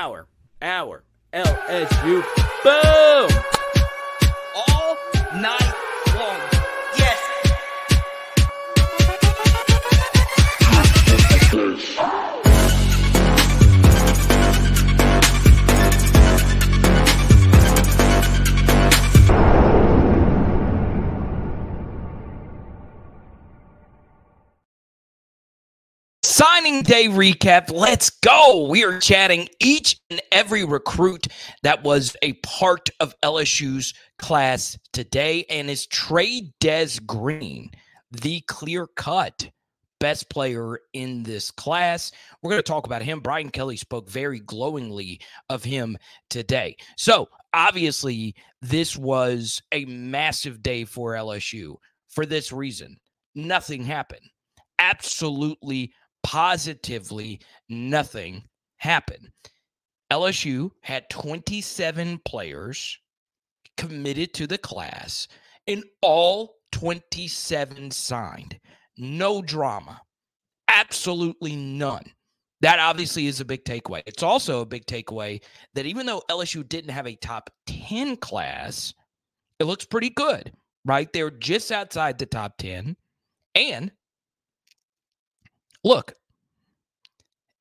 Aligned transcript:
our, 0.00 0.26
our 0.62 1.04
LSU. 1.34 2.24
Boom! 2.64 3.59
Day 26.82 27.08
recap. 27.08 27.70
Let's 27.70 28.08
go. 28.08 28.66
We 28.66 28.84
are 28.84 28.98
chatting 28.98 29.48
each 29.60 30.00
and 30.08 30.20
every 30.32 30.64
recruit 30.64 31.26
that 31.62 31.82
was 31.82 32.16
a 32.22 32.32
part 32.34 32.88
of 33.00 33.14
LSU's 33.22 33.92
class 34.18 34.78
today. 34.92 35.44
And 35.50 35.68
is 35.68 35.86
Trey'Dez 35.86 37.04
Green 37.04 37.70
the 38.10 38.40
clear 38.48 38.86
cut 38.86 39.50
best 39.98 40.30
player 40.30 40.80
in 40.94 41.22
this 41.22 41.50
class? 41.50 42.12
We're 42.40 42.50
going 42.50 42.62
to 42.62 42.66
talk 42.66 42.86
about 42.86 43.02
him. 43.02 43.20
Brian 43.20 43.50
Kelly 43.50 43.76
spoke 43.76 44.08
very 44.08 44.40
glowingly 44.40 45.20
of 45.50 45.62
him 45.62 45.98
today. 46.30 46.76
So, 46.96 47.28
obviously, 47.52 48.34
this 48.62 48.96
was 48.96 49.60
a 49.72 49.84
massive 49.84 50.62
day 50.62 50.84
for 50.84 51.12
LSU 51.12 51.76
for 52.08 52.24
this 52.24 52.52
reason. 52.52 52.96
Nothing 53.34 53.84
happened. 53.84 54.30
Absolutely 54.78 55.92
positively 56.22 57.40
nothing 57.68 58.44
happened. 58.78 59.30
LSU 60.10 60.70
had 60.82 61.08
27 61.10 62.20
players 62.24 62.98
committed 63.76 64.34
to 64.34 64.46
the 64.46 64.58
class, 64.58 65.28
and 65.66 65.84
all 66.02 66.56
27 66.72 67.90
signed. 67.90 68.58
No 68.96 69.40
drama. 69.40 70.00
Absolutely 70.68 71.56
none. 71.56 72.04
That 72.60 72.78
obviously 72.78 73.26
is 73.26 73.40
a 73.40 73.44
big 73.44 73.64
takeaway. 73.64 74.02
It's 74.06 74.22
also 74.22 74.60
a 74.60 74.66
big 74.66 74.84
takeaway 74.84 75.42
that 75.74 75.86
even 75.86 76.04
though 76.06 76.22
LSU 76.30 76.68
didn't 76.68 76.90
have 76.90 77.06
a 77.06 77.16
top 77.16 77.50
10 77.66 78.16
class, 78.16 78.92
it 79.58 79.64
looks 79.64 79.86
pretty 79.86 80.10
good, 80.10 80.52
right? 80.84 81.10
They're 81.12 81.30
just 81.30 81.72
outside 81.72 82.18
the 82.18 82.26
top 82.26 82.58
10. 82.58 82.96
And 83.54 83.90
look, 85.84 86.12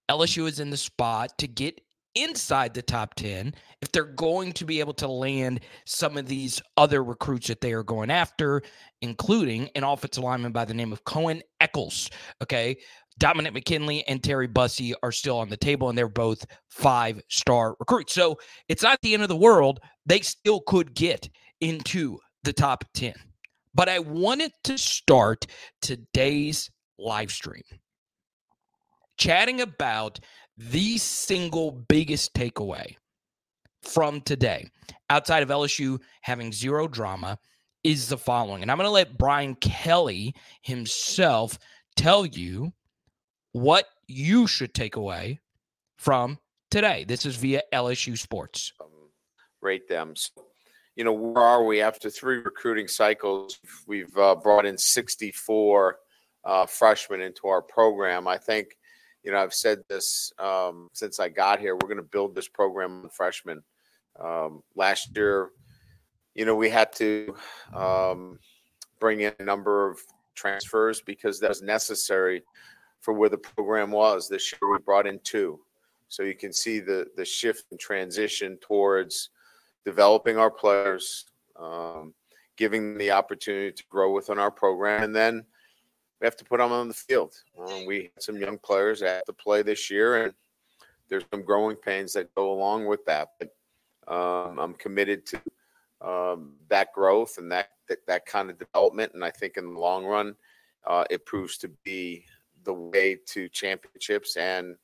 LSU 0.09 0.47
is 0.47 0.59
in 0.59 0.69
the 0.69 0.77
spot 0.77 1.37
to 1.37 1.47
get 1.47 1.79
inside 2.15 2.73
the 2.73 2.81
top 2.81 3.13
10 3.15 3.53
if 3.81 3.91
they're 3.91 4.03
going 4.03 4.51
to 4.53 4.65
be 4.65 4.79
able 4.79 4.93
to 4.93 5.07
land 5.07 5.61
some 5.85 6.17
of 6.17 6.25
these 6.25 6.61
other 6.77 7.03
recruits 7.03 7.47
that 7.47 7.61
they 7.61 7.71
are 7.73 7.83
going 7.83 8.09
after, 8.09 8.61
including 9.01 9.69
an 9.75 9.83
offensive 9.83 10.23
lineman 10.23 10.51
by 10.51 10.65
the 10.65 10.73
name 10.73 10.91
of 10.91 11.03
Cohen 11.03 11.41
Eccles. 11.59 12.09
Okay. 12.41 12.77
Dominic 13.17 13.53
McKinley 13.53 14.07
and 14.07 14.23
Terry 14.23 14.47
Bussey 14.47 14.93
are 15.03 15.11
still 15.11 15.39
on 15.39 15.49
the 15.49 15.57
table, 15.57 15.89
and 15.89 15.97
they're 15.97 16.07
both 16.07 16.45
five 16.69 17.21
star 17.27 17.75
recruits. 17.77 18.13
So 18.13 18.39
it's 18.69 18.81
not 18.81 18.97
the 19.01 19.13
end 19.13 19.23
of 19.23 19.29
the 19.29 19.35
world. 19.35 19.81
They 20.05 20.21
still 20.21 20.61
could 20.61 20.93
get 20.93 21.29
into 21.59 22.19
the 22.43 22.53
top 22.53 22.85
10. 22.93 23.13
But 23.75 23.89
I 23.89 23.99
wanted 23.99 24.53
to 24.63 24.77
start 24.77 25.47
today's 25.81 26.71
live 26.97 27.29
stream 27.29 27.63
chatting 29.19 29.61
about 29.61 30.19
the 30.57 30.97
single 30.97 31.71
biggest 31.71 32.33
takeaway 32.33 32.95
from 33.83 34.21
today, 34.21 34.67
outside 35.09 35.43
of 35.43 35.49
LSU 35.49 35.99
having 36.21 36.51
zero 36.51 36.87
drama, 36.87 37.37
is 37.83 38.09
the 38.09 38.17
following. 38.17 38.61
And 38.61 38.71
I'm 38.71 38.77
going 38.77 38.87
to 38.87 38.91
let 38.91 39.17
Brian 39.17 39.55
Kelly 39.55 40.33
himself 40.61 41.59
tell 41.95 42.25
you 42.25 42.73
what 43.51 43.85
you 44.07 44.47
should 44.47 44.73
take 44.73 44.95
away 44.95 45.39
from 45.97 46.39
today. 46.71 47.05
This 47.07 47.25
is 47.25 47.35
via 47.35 47.61
LSU 47.73 48.17
Sports. 48.17 48.73
Um, 48.81 48.87
rate 49.61 49.87
them. 49.87 50.13
You 50.95 51.05
know, 51.05 51.13
where 51.13 51.43
are 51.43 51.63
we 51.63 51.81
after 51.81 52.09
three 52.09 52.37
recruiting 52.37 52.87
cycles? 52.87 53.59
We've 53.87 54.15
uh, 54.17 54.35
brought 54.35 54.65
in 54.65 54.77
64 54.77 55.97
uh, 56.43 56.65
freshmen 56.65 57.21
into 57.21 57.47
our 57.47 57.61
program. 57.61 58.27
I 58.27 58.37
think 58.37 58.75
you 59.23 59.31
know, 59.31 59.39
I've 59.39 59.53
said 59.53 59.79
this 59.89 60.31
um, 60.39 60.89
since 60.93 61.19
I 61.19 61.29
got 61.29 61.59
here. 61.59 61.75
We're 61.75 61.89
going 61.89 61.97
to 61.97 62.03
build 62.03 62.35
this 62.35 62.47
program 62.47 63.03
on 63.03 63.09
freshmen. 63.09 63.61
Um, 64.19 64.63
last 64.75 65.15
year, 65.15 65.49
you 66.35 66.45
know, 66.45 66.55
we 66.55 66.69
had 66.69 66.91
to 66.93 67.35
um, 67.73 68.39
bring 68.99 69.21
in 69.21 69.33
a 69.39 69.43
number 69.43 69.89
of 69.89 69.99
transfers 70.35 71.01
because 71.01 71.39
that 71.39 71.49
was 71.49 71.61
necessary 71.61 72.43
for 73.01 73.13
where 73.13 73.29
the 73.29 73.37
program 73.37 73.91
was. 73.91 74.27
This 74.27 74.51
year, 74.51 74.71
we 74.71 74.77
brought 74.79 75.07
in 75.07 75.19
two, 75.23 75.59
so 76.07 76.23
you 76.23 76.35
can 76.35 76.53
see 76.53 76.79
the 76.79 77.07
the 77.15 77.25
shift 77.25 77.65
and 77.71 77.79
transition 77.79 78.57
towards 78.61 79.29
developing 79.85 80.37
our 80.37 80.51
players, 80.51 81.25
um, 81.59 82.13
giving 82.57 82.81
them 82.81 82.97
the 82.97 83.11
opportunity 83.11 83.71
to 83.71 83.83
grow 83.89 84.13
within 84.13 84.39
our 84.39 84.51
program, 84.51 85.03
and 85.03 85.15
then 85.15 85.45
we 86.19 86.25
have 86.25 86.35
to 86.37 86.45
put 86.45 86.59
them 86.59 86.71
on 86.71 86.87
the 86.87 86.93
field. 86.93 87.33
Um, 87.57 87.85
we 87.85 88.11
had 88.13 88.23
some 88.23 88.37
young 88.37 88.57
players 88.57 88.99
that 88.99 89.15
have 89.15 89.25
to 89.25 89.33
play 89.33 89.61
this 89.61 89.89
year, 89.89 90.25
and 90.25 90.33
there's 91.07 91.23
some 91.31 91.43
growing 91.43 91.77
pains 91.77 92.13
that 92.13 92.33
go 92.35 92.51
along 92.51 92.85
with 92.85 93.05
that. 93.05 93.29
But 93.39 93.55
um, 94.13 94.59
I'm 94.59 94.73
committed 94.73 95.25
to 95.27 95.41
um, 96.01 96.55
that 96.69 96.93
growth 96.93 97.37
and 97.37 97.51
that, 97.51 97.69
that, 97.87 98.05
that 98.07 98.25
kind 98.25 98.49
of 98.49 98.59
development. 98.59 99.13
And 99.13 99.23
I 99.23 99.31
think 99.31 99.57
in 99.57 99.73
the 99.73 99.79
long 99.79 100.05
run, 100.05 100.35
uh, 100.85 101.05
it 101.09 101.25
proves 101.25 101.57
to 101.59 101.69
be 101.83 102.25
the 102.63 102.73
way 102.73 103.17
to 103.27 103.47
championships 103.49 104.35
and 104.35 104.75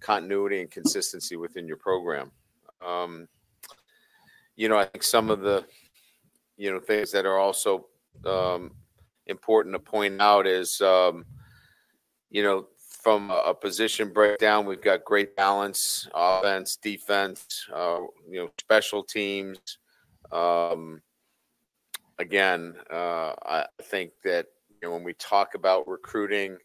continuity 0.00 0.60
and 0.60 0.70
consistency 0.70 1.36
within 1.36 1.66
your 1.66 1.76
program. 1.76 2.30
Um, 2.86 3.26
you 4.56 4.68
know, 4.68 4.76
I 4.76 4.84
think 4.84 5.02
some 5.02 5.30
of 5.30 5.40
the 5.40 5.64
you 6.56 6.70
know 6.70 6.78
things 6.78 7.10
that 7.12 7.26
are 7.26 7.38
also 7.38 7.86
um, 8.24 8.72
important 9.26 9.74
to 9.74 9.78
point 9.78 10.20
out 10.20 10.46
is, 10.46 10.80
um, 10.80 11.24
you 12.30 12.42
know, 12.42 12.66
from 13.04 13.30
a 13.30 13.52
position 13.52 14.10
breakdown, 14.10 14.64
we've 14.64 14.80
got 14.80 15.04
great 15.04 15.36
balance, 15.36 16.08
offense, 16.14 16.76
defense, 16.76 17.66
uh, 17.74 17.98
you 18.26 18.40
know, 18.40 18.48
special 18.58 19.02
teams. 19.02 19.58
Um, 20.32 21.02
again, 22.18 22.74
uh, 22.90 23.34
I 23.44 23.66
think 23.82 24.12
that 24.24 24.46
you 24.70 24.88
know, 24.88 24.94
when 24.94 25.04
we 25.04 25.12
talk 25.14 25.54
about 25.54 25.86
recruiting, 25.86 26.56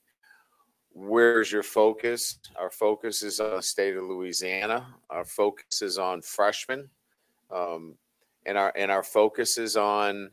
where's 0.93 1.51
your 1.51 1.63
focus? 1.63 2.39
Our 2.57 2.71
focus 2.71 3.21
is 3.21 3.41
on 3.41 3.57
the 3.57 3.61
state 3.61 3.97
of 3.97 4.03
Louisiana. 4.03 4.87
Our 5.09 5.25
focus 5.25 5.81
is 5.81 5.97
on 5.97 6.21
freshmen, 6.21 6.89
um, 7.51 7.95
and 8.45 8.57
our 8.57 8.71
and 8.75 8.91
our 8.91 9.03
focus 9.03 9.57
is 9.57 9.75
on 9.75 10.31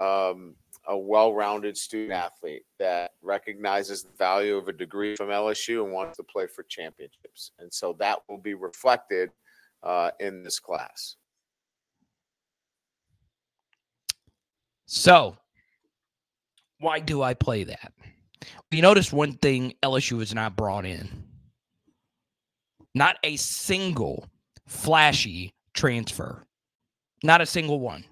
um, 0.00 0.54
a 0.88 0.96
well-rounded 0.96 1.76
student 1.76 2.12
athlete 2.12 2.62
that 2.78 3.12
recognizes 3.22 4.02
the 4.02 4.16
value 4.16 4.56
of 4.56 4.68
a 4.68 4.72
degree 4.72 5.16
from 5.16 5.28
LSU 5.28 5.84
and 5.84 5.92
wants 5.92 6.16
to 6.16 6.24
play 6.24 6.46
for 6.46 6.62
championships. 6.64 7.52
And 7.58 7.72
so 7.72 7.96
that 7.98 8.20
will 8.28 8.38
be 8.38 8.54
reflected 8.54 9.30
uh, 9.82 10.10
in 10.20 10.42
this 10.42 10.58
class. 10.58 11.16
So, 14.86 15.36
why 16.78 17.00
do 17.00 17.22
I 17.22 17.34
play 17.34 17.64
that? 17.64 17.92
You 18.70 18.82
notice 18.82 19.12
one 19.12 19.32
thing 19.32 19.74
LSU 19.82 20.20
has 20.20 20.34
not 20.34 20.56
brought 20.56 20.84
in. 20.84 21.08
Not 22.94 23.16
a 23.24 23.36
single 23.36 24.28
flashy 24.66 25.54
transfer. 25.74 26.44
Not 27.22 27.40
a 27.40 27.46
single 27.46 27.80
one. 27.80 28.04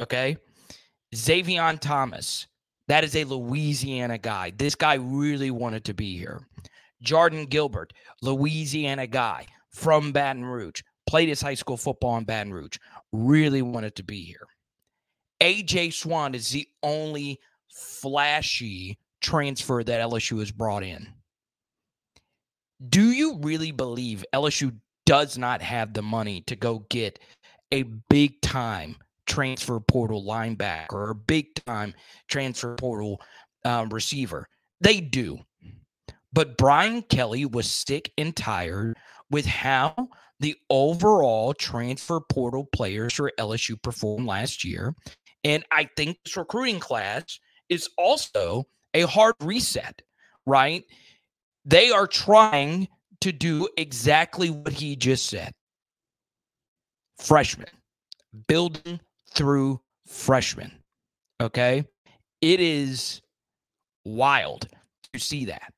Okay? 0.00 0.36
Zavion 1.14 1.78
Thomas, 1.80 2.46
that 2.88 3.04
is 3.04 3.16
a 3.16 3.24
Louisiana 3.24 4.18
guy. 4.18 4.52
This 4.56 4.74
guy 4.74 4.94
really 4.94 5.50
wanted 5.50 5.84
to 5.84 5.94
be 5.94 6.16
here. 6.18 6.40
Jordan 7.02 7.46
Gilbert, 7.46 7.92
Louisiana 8.22 9.06
guy 9.06 9.46
from 9.70 10.12
Baton 10.12 10.44
Rouge, 10.44 10.82
played 11.06 11.28
his 11.28 11.40
high 11.40 11.54
school 11.54 11.76
football 11.76 12.18
in 12.18 12.24
Baton 12.24 12.52
Rouge, 12.52 12.78
really 13.12 13.62
wanted 13.62 13.94
to 13.96 14.02
be 14.02 14.22
here. 14.22 14.46
AJ 15.40 15.92
Swann 15.94 16.34
is 16.34 16.50
the 16.50 16.66
only 16.82 17.38
flashy 17.70 18.98
transfer 19.20 19.84
that 19.84 20.00
LSU 20.00 20.40
has 20.40 20.50
brought 20.50 20.82
in. 20.82 21.14
Do 22.86 23.10
you 23.10 23.38
really 23.40 23.72
believe 23.72 24.24
LSU 24.34 24.76
does 25.06 25.38
not 25.38 25.62
have 25.62 25.94
the 25.94 26.02
money 26.02 26.42
to 26.42 26.56
go 26.56 26.84
get 26.90 27.18
a 27.72 27.82
big 27.82 28.40
time 28.40 28.96
transfer 29.28 29.78
portal 29.78 30.24
linebacker 30.24 30.92
or 30.92 31.10
a 31.10 31.14
big 31.14 31.54
time 31.66 31.94
transfer 32.28 32.74
portal 32.74 33.20
um, 33.64 33.88
receiver. 33.90 34.48
They 34.80 35.00
do. 35.00 35.38
But 36.32 36.56
Brian 36.56 37.02
Kelly 37.02 37.46
was 37.46 37.70
sick 37.70 38.12
and 38.18 38.34
tired 38.34 38.96
with 39.30 39.46
how 39.46 40.08
the 40.40 40.56
overall 40.70 41.54
transfer 41.54 42.20
portal 42.20 42.64
players 42.72 43.14
for 43.14 43.32
LSU 43.38 43.80
performed 43.82 44.26
last 44.26 44.64
year. 44.64 44.94
And 45.44 45.64
I 45.70 45.88
think 45.96 46.18
this 46.24 46.36
recruiting 46.36 46.80
class 46.80 47.38
is 47.68 47.88
also 47.96 48.64
a 48.94 49.02
hard 49.02 49.34
reset, 49.40 50.02
right? 50.46 50.84
They 51.64 51.90
are 51.90 52.06
trying 52.06 52.88
to 53.20 53.32
do 53.32 53.68
exactly 53.76 54.50
what 54.50 54.72
he 54.72 54.96
just 54.96 55.26
said. 55.26 55.52
Freshmen, 57.18 57.66
building 58.46 59.00
through 59.32 59.80
freshmen. 60.06 60.72
Okay. 61.40 61.84
It 62.40 62.60
is 62.60 63.20
wild 64.04 64.68
to 65.12 65.20
see 65.20 65.44
that. 65.46 65.72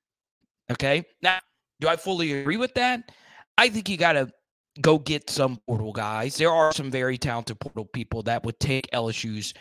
Okay. 0.71 1.05
Now, 1.23 1.39
do 1.81 1.89
I 1.89 1.97
fully 1.97 2.41
agree 2.41 2.57
with 2.57 2.75
that? 2.75 3.11
I 3.59 3.69
think 3.69 3.89
you 3.89 3.97
got 3.97 4.13
to 4.13 4.31
go 4.81 4.99
get 4.99 5.29
some 5.29 5.59
portal 5.67 5.93
guys. 5.93 6.37
There 6.37 6.53
are 6.53 6.73
some 6.73 6.91
very 6.91 7.19
talented 7.19 7.59
portal 7.61 7.87
people 7.87 8.23
that 8.25 8.45
would 8.45 8.59
take 8.61 8.91
LSU's 8.93 9.53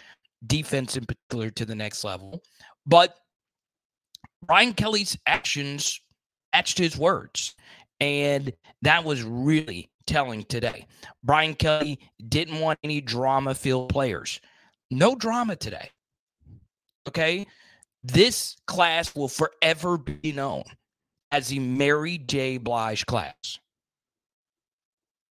defense 0.47 0.95
in 0.95 1.05
particular 1.05 1.49
to 1.51 1.65
the 1.65 1.75
next 1.75 2.03
level. 2.03 2.41
But 2.85 3.15
Brian 4.45 4.73
Kelly's 4.73 5.17
actions 5.25 5.99
matched 6.53 6.77
his 6.77 6.97
words. 6.97 7.55
And 7.99 8.53
that 8.81 9.03
was 9.03 9.23
really 9.23 9.89
telling 10.09 10.43
today. 10.43 10.87
Brian 11.23 11.53
Kelly 11.53 11.99
didn't 12.27 12.59
want 12.59 12.79
any 12.83 12.99
drama 12.99 13.53
filled 13.53 13.89
players. 13.89 14.41
No 14.89 15.15
drama 15.15 15.55
today. 15.55 15.91
Okay. 17.07 17.45
This 18.03 18.57
class 18.65 19.13
will 19.15 19.27
forever 19.27 19.97
be 19.97 20.31
known 20.31 20.63
as 21.31 21.49
the 21.49 21.59
Mary 21.59 22.17
J. 22.17 22.57
Blige 22.57 23.05
class. 23.05 23.59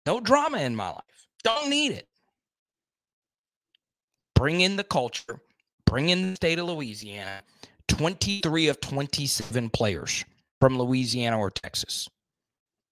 No 0.05 0.19
drama 0.19 0.59
in 0.59 0.75
my 0.75 0.89
life. 0.89 1.27
Don't 1.43 1.69
need 1.69 1.93
it. 1.93 2.07
Bring 4.35 4.61
in 4.61 4.75
the 4.75 4.83
culture, 4.83 5.39
bring 5.85 6.09
in 6.09 6.31
the 6.31 6.35
state 6.35 6.59
of 6.59 6.65
Louisiana. 6.67 7.41
23 7.87 8.67
of 8.67 8.81
27 8.81 9.69
players 9.69 10.25
from 10.59 10.77
Louisiana 10.77 11.39
or 11.39 11.51
Texas. 11.51 12.09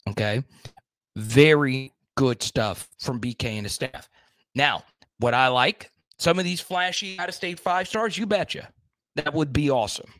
Okay. 0.08 0.44
Very 1.16 1.92
good 2.16 2.42
stuff 2.42 2.88
from 3.00 3.20
BK 3.20 3.46
and 3.46 3.66
his 3.66 3.74
staff. 3.74 4.10
Now, 4.56 4.84
what 5.20 5.34
I 5.34 5.48
like, 5.48 5.92
some 6.20 6.40
of 6.40 6.46
these 6.46 6.62
flashy 6.62 7.18
out 7.20 7.30
of 7.30 7.36
state 7.36 7.60
five 7.60 7.88
stars, 7.88 8.18
you 8.18 8.26
betcha. 8.26 8.70
That 9.16 9.34
would 9.34 9.54
be 9.54 9.70
awesome. 9.70 10.12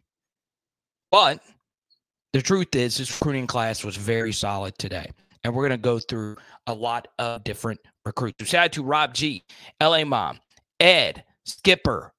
But 1.12 1.42
the 2.34 2.42
truth 2.42 2.76
is, 2.76 2.98
this 2.98 3.20
recruiting 3.20 3.48
class 3.48 3.84
was 3.84 3.96
very 3.96 4.34
solid 4.34 4.78
today. 4.78 5.10
And 5.44 5.54
we're 5.54 5.68
going 5.68 5.80
to 5.80 5.84
go 5.84 6.00
through 6.00 6.38
a 6.68 6.74
lot 6.74 7.08
of 7.20 7.44
different 7.44 7.80
recruits. 8.06 8.48
Shout 8.48 8.66
out 8.66 8.72
to 8.74 8.84
Rob 8.84 9.14
G, 9.14 9.44
LA 9.82 10.06
Mom, 10.06 10.40
Ed, 10.80 11.24
Skipper. 11.46 12.14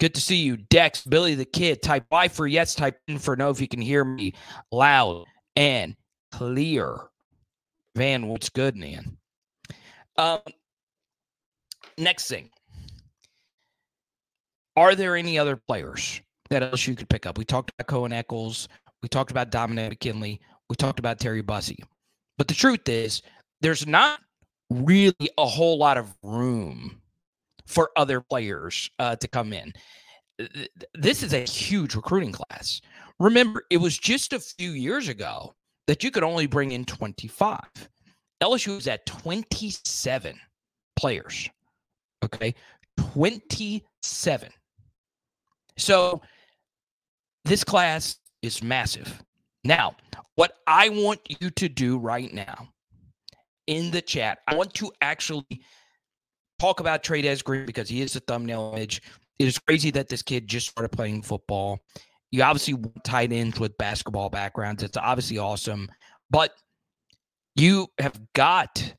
Good 0.00 0.14
to 0.14 0.20
see 0.20 0.36
you. 0.36 0.56
Dex, 0.56 1.04
Billy 1.04 1.34
the 1.34 1.44
Kid. 1.44 1.82
Type 1.82 2.06
Y 2.10 2.28
for 2.28 2.46
yes, 2.46 2.74
type 2.74 2.98
in 3.06 3.18
for 3.18 3.36
no 3.36 3.50
if 3.50 3.60
you 3.60 3.68
can 3.68 3.82
hear 3.82 4.02
me 4.04 4.34
loud 4.72 5.26
and 5.56 5.94
clear. 6.32 6.96
Van, 7.96 8.26
what's 8.28 8.48
good, 8.48 8.76
man? 8.76 9.16
Um, 10.16 10.40
next 11.98 12.28
thing. 12.28 12.50
Are 14.76 14.94
there 14.94 15.16
any 15.16 15.38
other 15.38 15.56
players 15.56 16.20
that 16.50 16.62
else 16.62 16.86
you 16.86 16.94
could 16.94 17.08
pick 17.08 17.26
up? 17.26 17.36
We 17.36 17.44
talked 17.44 17.72
about 17.72 17.88
Cohen 17.88 18.12
Eccles. 18.12 18.68
We 19.02 19.08
talked 19.08 19.30
about 19.30 19.50
Dominic 19.50 19.90
McKinley. 19.90 20.40
We 20.68 20.76
talked 20.76 20.98
about 20.98 21.18
Terry 21.18 21.42
Bussey. 21.42 21.82
But 22.38 22.48
the 22.48 22.54
truth 22.54 22.88
is, 22.88 23.22
there's 23.60 23.86
not 23.86 24.20
really 24.70 25.30
a 25.36 25.46
whole 25.46 25.78
lot 25.78 25.98
of 25.98 26.14
room 26.22 27.02
for 27.66 27.90
other 27.96 28.20
players 28.20 28.90
uh, 28.98 29.16
to 29.16 29.28
come 29.28 29.52
in. 29.52 29.72
This 30.94 31.22
is 31.22 31.34
a 31.34 31.40
huge 31.40 31.94
recruiting 31.94 32.32
class. 32.32 32.80
Remember, 33.18 33.64
it 33.68 33.76
was 33.76 33.98
just 33.98 34.32
a 34.32 34.40
few 34.40 34.70
years 34.70 35.08
ago 35.08 35.54
that 35.90 36.04
you 36.04 36.12
could 36.12 36.22
only 36.22 36.46
bring 36.46 36.70
in 36.70 36.84
25. 36.84 37.58
LSU 38.40 38.78
is 38.78 38.86
at 38.86 39.04
27 39.06 40.38
players. 40.94 41.50
Okay. 42.24 42.54
27. 43.12 44.50
So 45.76 46.22
this 47.44 47.64
class 47.64 48.20
is 48.40 48.62
massive. 48.62 49.20
Now, 49.64 49.96
what 50.36 50.58
I 50.68 50.90
want 50.90 51.22
you 51.40 51.50
to 51.50 51.68
do 51.68 51.98
right 51.98 52.32
now 52.32 52.68
in 53.66 53.90
the 53.90 54.00
chat, 54.00 54.38
I 54.46 54.54
want 54.54 54.72
to 54.74 54.92
actually 55.00 55.60
talk 56.60 56.78
about 56.78 57.02
Trey'Dez 57.02 57.42
Green 57.42 57.66
because 57.66 57.88
he 57.88 58.00
is 58.00 58.14
a 58.14 58.20
thumbnail 58.20 58.74
image. 58.76 59.02
It 59.40 59.48
is 59.48 59.58
crazy 59.58 59.90
that 59.90 60.08
this 60.08 60.22
kid 60.22 60.46
just 60.46 60.70
started 60.70 60.96
playing 60.96 61.22
football. 61.22 61.80
You 62.30 62.42
obviously 62.42 62.76
tight 63.04 63.32
ends 63.32 63.58
with 63.58 63.76
basketball 63.76 64.30
backgrounds. 64.30 64.82
It's 64.82 64.96
obviously 64.96 65.38
awesome, 65.38 65.88
but 66.30 66.52
you 67.56 67.88
have 67.98 68.20
got 68.34 68.94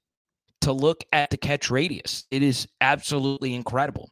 to 0.62 0.74
look 0.74 1.04
at 1.12 1.30
the 1.30 1.38
catch 1.38 1.70
radius. 1.70 2.26
It 2.30 2.44
is 2.44 2.68
absolutely 2.82 3.56
incredible. 3.56 4.10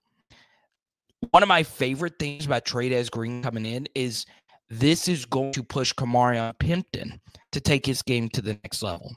One 1.32 1.44
of 1.44 1.50
my 1.50 1.64
favorite 1.64 2.18
things 2.18 2.46
about 2.46 2.66
Trey'Dez 2.66 3.12
Green 3.12 3.44
coming 3.44 3.66
in 3.66 3.88
is 3.94 4.26
this 4.70 5.08
is 5.08 5.26
going 5.26 5.52
to 5.54 5.64
push 5.64 5.94
Ka'Morreun 5.94 6.54
Pimpton 6.58 7.20
to 7.52 7.60
take 7.60 7.86
his 7.86 8.02
game 8.02 8.30
to 8.30 8.42
the 8.42 8.58
next 8.64 8.82
level 8.82 9.16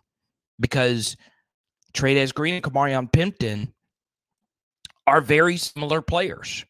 because 0.59 1.17
Trey'Dez 1.95 2.35
Green 2.35 2.55
and 2.55 2.65
Ka'Morreun 2.65 3.13
Pimpton 3.13 3.73
are 5.07 5.21
very 5.21 5.57
similar 5.57 6.03
players. 6.03 6.65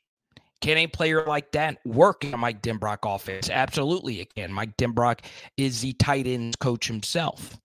Can 0.62 0.78
a 0.78 0.86
player 0.86 1.26
like 1.26 1.50
that 1.52 1.78
work 1.84 2.24
in 2.24 2.32
a 2.32 2.36
Mike 2.36 2.62
Denbrock 2.62 2.98
offense? 3.02 3.50
Absolutely, 3.50 4.20
it 4.20 4.32
can. 4.34 4.52
Mike 4.52 4.76
Denbrock 4.76 5.24
is 5.56 5.80
the 5.80 5.92
tight 5.94 6.28
ends 6.28 6.54
coach 6.56 6.86
himself. 6.86 7.58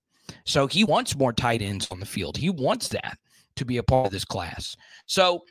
So 0.45 0.65
he 0.65 0.83
wants 0.83 1.15
more 1.15 1.31
tight 1.31 1.61
ends 1.61 1.87
on 1.91 1.99
the 1.99 2.07
field. 2.07 2.37
He 2.37 2.49
wants 2.49 2.87
that 2.89 3.19
to 3.55 3.65
be 3.65 3.77
a 3.77 3.83
part 3.83 4.07
of 4.07 4.11
this 4.11 4.25
class. 4.25 4.75
So 5.05 5.43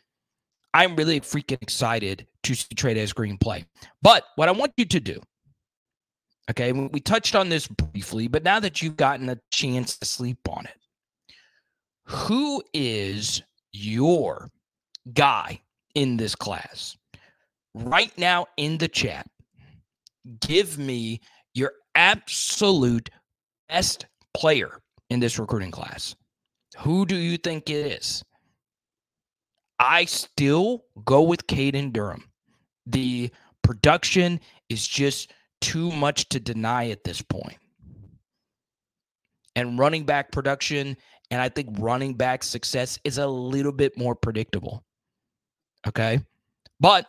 I'm 0.74 0.96
really 0.96 1.20
freaking 1.20 1.62
excited 1.62 2.26
to 2.42 2.54
see 2.54 2.74
Trey'Dez 2.74 3.14
Green 3.14 3.38
play. 3.38 3.64
But 4.02 4.24
what 4.34 4.48
I 4.48 4.52
want 4.52 4.72
you 4.76 4.84
to 4.84 5.00
do, 5.00 5.20
okay, 6.50 6.72
we 6.72 6.98
touched 6.98 7.36
on 7.36 7.48
this 7.48 7.68
briefly, 7.68 8.26
but 8.26 8.42
now 8.42 8.58
that 8.58 8.82
you've 8.82 8.96
gotten 8.96 9.28
a 9.28 9.38
chance 9.52 9.96
to 9.98 10.04
sleep 10.04 10.38
on 10.48 10.66
it, 10.66 10.78
who 12.06 12.60
is 12.74 13.42
your 13.70 14.50
guy 15.14 15.60
in 15.94 16.16
this 16.16 16.34
class? 16.34 16.96
Right 17.84 18.16
now 18.16 18.46
in 18.56 18.78
the 18.78 18.88
chat, 18.88 19.28
give 20.40 20.78
me 20.78 21.20
your 21.52 21.72
absolute 21.94 23.10
best 23.68 24.06
player 24.32 24.80
in 25.10 25.20
this 25.20 25.38
recruiting 25.38 25.70
class. 25.70 26.16
Who 26.78 27.04
do 27.04 27.16
you 27.16 27.36
think 27.36 27.68
it 27.68 27.86
is? 27.86 28.24
I 29.78 30.06
still 30.06 30.84
go 31.04 31.20
with 31.20 31.46
Caden 31.48 31.92
Durham. 31.92 32.24
The 32.86 33.30
production 33.62 34.40
is 34.70 34.88
just 34.88 35.32
too 35.60 35.92
much 35.92 36.30
to 36.30 36.40
deny 36.40 36.88
at 36.88 37.04
this 37.04 37.20
point. 37.20 37.58
And 39.54 39.78
running 39.78 40.04
back 40.04 40.32
production, 40.32 40.96
and 41.30 41.42
I 41.42 41.50
think 41.50 41.76
running 41.78 42.14
back 42.14 42.42
success 42.42 42.98
is 43.04 43.18
a 43.18 43.26
little 43.26 43.72
bit 43.72 43.98
more 43.98 44.14
predictable. 44.14 44.82
Okay. 45.86 46.20
But 46.80 47.06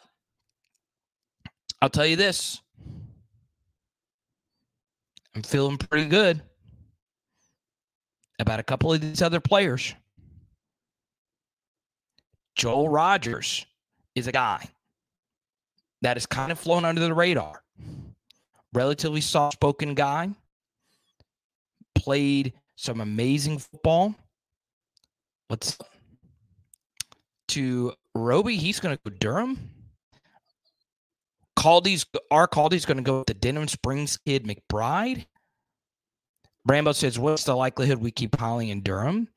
I'll 1.82 1.90
tell 1.90 2.06
you 2.06 2.16
this 2.16 2.62
I'm 5.36 5.44
feeling 5.44 5.78
pretty 5.78 6.10
good 6.10 6.42
about 8.40 8.60
a 8.60 8.64
couple 8.64 8.92
of 8.92 9.02
these 9.02 9.22
other 9.22 9.40
players. 9.40 9.94
Joel 12.56 12.90
Rogers 12.90 13.66
is 14.16 14.28
a 14.28 14.32
guy 14.32 14.68
that 16.02 16.18
has 16.18 16.26
kind 16.26 16.52
of 16.52 16.60
flown 16.60 16.86
under 16.86 17.02
the 17.02 17.14
radar. 17.14 17.64
Relatively 18.74 19.22
soft 19.22 19.54
spoken 19.54 19.94
guy, 19.94 20.30
played 21.94 22.54
some 22.76 23.02
amazing 23.02 23.60
football. 23.60 24.16
Let's 25.50 25.78
to 27.50 27.94
Roby. 28.14 28.58
He's 28.58 28.80
going 28.80 28.96
to 28.96 29.02
go 29.10 29.16
Durham. 29.18 29.70
Caldy's 31.58 32.06
our 32.30 32.48
Caldy's 32.48 32.86
going 32.86 32.98
to 32.98 33.04
go 33.04 33.18
with 33.18 33.28
the 33.28 33.34
Denham 33.34 33.68
Springs 33.68 34.18
kid 34.26 34.46
McBride. 34.46 35.26
Rambo 36.66 36.92
says, 36.92 37.18
What's 37.18 37.46
the 37.46 37.56
likelihood 37.56 37.98
we 37.98 38.12
keep 38.12 38.38
Holly 38.38 38.70
in 38.70 38.82
Durham? 38.82 39.28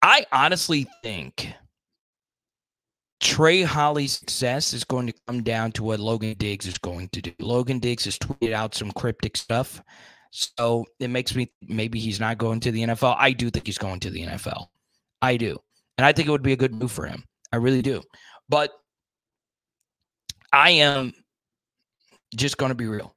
I 0.00 0.24
honestly 0.32 0.86
think 1.02 1.52
Trey 3.20 3.62
Holly's 3.62 4.18
success 4.18 4.72
is 4.72 4.84
going 4.84 5.06
to 5.06 5.14
come 5.26 5.42
down 5.42 5.72
to 5.72 5.82
what 5.82 6.00
Logan 6.00 6.34
Diggs 6.38 6.66
is 6.66 6.78
going 6.78 7.08
to 7.10 7.20
do. 7.20 7.32
Logan 7.38 7.80
Diggs 7.80 8.06
has 8.06 8.18
tweeted 8.18 8.52
out 8.52 8.74
some 8.74 8.90
cryptic 8.90 9.36
stuff. 9.36 9.82
So 10.30 10.84
it 10.98 11.08
makes 11.08 11.34
me 11.34 11.52
maybe 11.62 12.00
he's 12.00 12.18
not 12.18 12.38
going 12.38 12.60
to 12.60 12.72
the 12.72 12.82
NFL. 12.82 13.16
I 13.18 13.32
do 13.32 13.50
think 13.50 13.66
he's 13.66 13.78
going 13.78 14.00
to 14.00 14.10
the 14.10 14.22
NFL. 14.22 14.66
I 15.20 15.36
do. 15.36 15.58
And 15.98 16.06
I 16.06 16.12
think 16.12 16.28
it 16.28 16.32
would 16.32 16.42
be 16.42 16.54
a 16.54 16.56
good 16.56 16.74
move 16.74 16.90
for 16.90 17.06
him. 17.06 17.24
I 17.52 17.56
really 17.56 17.82
do. 17.82 18.02
But 18.48 18.72
I 20.54 20.70
am 20.70 21.12
just 22.36 22.58
going 22.58 22.68
to 22.68 22.76
be 22.76 22.86
real. 22.86 23.12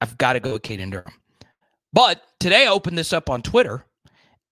I've 0.00 0.16
got 0.16 0.34
to 0.34 0.40
go 0.40 0.52
with 0.52 0.62
Caden 0.62 0.92
Durham. 0.92 1.12
But 1.92 2.22
today 2.38 2.66
I 2.66 2.70
opened 2.70 2.96
this 2.96 3.12
up 3.12 3.28
on 3.28 3.42
Twitter 3.42 3.84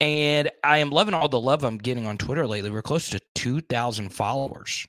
and 0.00 0.50
I 0.64 0.78
am 0.78 0.90
loving 0.90 1.14
all 1.14 1.28
the 1.28 1.40
love 1.40 1.62
I'm 1.62 1.78
getting 1.78 2.08
on 2.08 2.18
Twitter 2.18 2.48
lately. 2.48 2.70
We're 2.70 2.82
close 2.82 3.10
to 3.10 3.20
2,000 3.36 4.08
followers. 4.08 4.88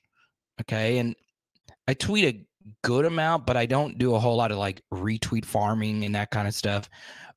Okay. 0.62 0.98
And 0.98 1.14
I 1.86 1.94
tweet 1.94 2.24
a 2.24 2.44
good 2.82 3.04
amount, 3.04 3.46
but 3.46 3.56
I 3.56 3.66
don't 3.66 3.98
do 3.98 4.16
a 4.16 4.18
whole 4.18 4.36
lot 4.36 4.50
of 4.50 4.58
like 4.58 4.82
retweet 4.92 5.44
farming 5.44 6.04
and 6.04 6.16
that 6.16 6.32
kind 6.32 6.48
of 6.48 6.54
stuff. 6.54 6.90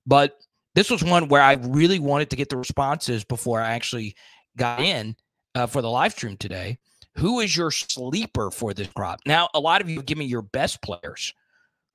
But 0.08 0.36
this 0.74 0.90
was 0.90 1.04
one 1.04 1.28
where 1.28 1.44
I 1.44 1.54
really 1.62 2.00
wanted 2.00 2.32
to 2.32 2.36
get 2.36 2.50
the 2.50 2.58
responses 2.58 3.24
before 3.24 3.62
I 3.62 3.74
actually 3.74 4.16
got 4.58 4.80
in 4.80 5.16
uh, 5.54 5.68
for 5.68 5.84
the 5.84 5.92
live 5.92 6.14
stream 6.14 6.38
today. 6.38 6.80
Who 7.20 7.42
is 7.42 7.56
your 7.56 7.70
sleeper 7.70 8.50
for 8.50 8.74
this 8.74 8.88
crop? 8.88 9.20
Now, 9.26 9.50
a 9.54 9.60
lot 9.60 9.82
of 9.82 9.90
you 9.90 10.02
give 10.02 10.18
me 10.18 10.24
your 10.24 10.42
best 10.42 10.82
players. 10.82 11.34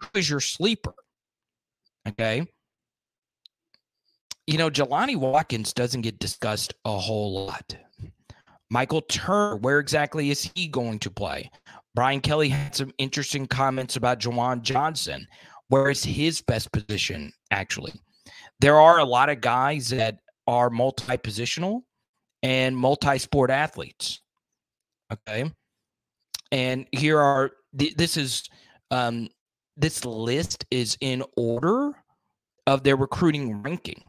Who 0.01 0.19
is 0.19 0.29
your 0.29 0.41
sleeper? 0.41 0.93
Okay. 2.07 2.47
You 4.47 4.59
know, 4.59 4.69
Jelani 4.69 5.17
Watkins 5.17 5.73
doesn't 5.73 6.03
get 6.03 6.19
discussed 6.19 6.75
a 6.85 6.99
whole 6.99 7.47
lot. 7.47 7.75
Michael 8.71 9.01
Turner, 9.01 9.57
where 9.57 9.79
exactly 9.79 10.31
is 10.31 10.51
he 10.55 10.69
going 10.69 10.99
to 10.99 11.11
play? 11.11 11.51
Brian 11.95 12.21
Kelly 12.21 12.51
had 12.51 12.75
some 12.75 12.93
interesting 12.99 13.47
comments 13.47 13.97
about 13.97 14.21
Juwan 14.21 14.61
Johnson. 14.61 15.27
Where 15.69 15.89
is 15.89 16.05
his 16.05 16.43
best 16.43 16.71
position, 16.71 17.33
actually? 17.51 17.95
There 18.61 18.79
are 18.79 18.99
a 18.99 19.05
lot 19.05 19.31
of 19.31 19.41
guys 19.41 19.89
that 19.89 20.19
are 20.47 20.69
multi 20.69 21.17
positional 21.17 21.81
and 22.43 22.77
multi 22.77 23.17
sport 23.17 23.51
athletes. 23.51 24.21
Okay. 25.13 25.51
And 26.53 26.87
here 26.93 27.21
are, 27.21 27.53
this 27.73 28.17
is, 28.17 28.45
um, 28.91 29.29
this 29.77 30.05
list 30.05 30.65
is 30.71 30.97
in 31.01 31.25
order 31.37 31.93
of 32.67 32.83
their 32.83 32.97
recruiting 32.97 33.63
ranking. 33.63 34.03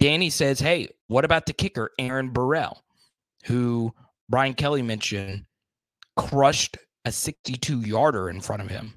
Danny 0.00 0.30
says, 0.30 0.58
Hey, 0.58 0.88
what 1.08 1.24
about 1.24 1.46
the 1.46 1.52
kicker, 1.52 1.92
Aaron 1.98 2.30
Burrell, 2.30 2.82
who 3.44 3.94
Brian 4.28 4.54
Kelly 4.54 4.82
mentioned 4.82 5.44
crushed 6.16 6.76
a 7.04 7.12
62 7.12 7.80
yarder 7.80 8.28
in 8.28 8.40
front 8.40 8.62
of 8.62 8.68
him? 8.68 8.94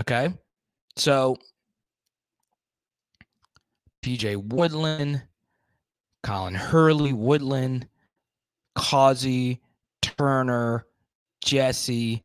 Okay. 0.00 0.32
So 0.96 1.36
PJ 4.04 4.36
Woodland, 4.36 5.22
Colin 6.22 6.54
Hurley, 6.54 7.12
Woodland, 7.12 7.88
Causey, 8.74 9.60
Turner, 10.18 10.86
Jesse, 11.44 12.24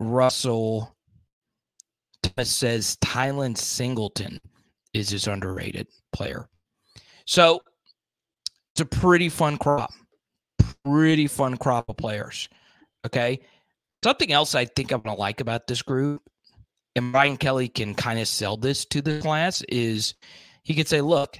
Russell. 0.00 0.94
Thomas 2.22 2.50
says 2.50 2.96
Tylen 3.04 3.56
Singleton 3.56 4.40
is 4.92 5.10
his 5.10 5.26
underrated 5.26 5.86
player. 6.12 6.48
So 7.26 7.60
it's 8.74 8.80
a 8.80 8.86
pretty 8.86 9.28
fun 9.28 9.58
crop. 9.58 9.90
Pretty 10.84 11.26
fun 11.26 11.56
crop 11.56 11.88
of 11.88 11.96
players. 11.96 12.48
Okay. 13.06 13.40
Something 14.02 14.32
else 14.32 14.54
I 14.54 14.66
think 14.66 14.92
I'm 14.92 15.00
going 15.00 15.16
to 15.16 15.20
like 15.20 15.40
about 15.40 15.66
this 15.66 15.80
group, 15.80 16.22
and 16.94 17.10
Brian 17.10 17.38
Kelly 17.38 17.68
can 17.68 17.94
kind 17.94 18.18
of 18.18 18.28
sell 18.28 18.58
this 18.58 18.84
to 18.86 19.00
the 19.00 19.18
class, 19.20 19.62
is 19.62 20.14
he 20.62 20.74
could 20.74 20.88
say, 20.88 21.00
look, 21.00 21.38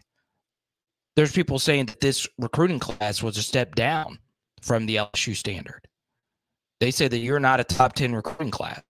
there's 1.14 1.32
people 1.32 1.58
saying 1.58 1.86
that 1.86 2.00
this 2.00 2.26
recruiting 2.38 2.78
class 2.78 3.22
was 3.22 3.36
a 3.36 3.42
step 3.42 3.74
down 3.74 4.18
from 4.64 4.86
the 4.86 4.96
LSU 4.96 5.36
standard. 5.36 5.86
They 6.80 6.90
say 6.90 7.06
that 7.06 7.18
you're 7.18 7.38
not 7.38 7.60
a 7.60 7.64
top 7.64 7.92
10 7.92 8.14
recruiting 8.14 8.50
class. 8.50 8.82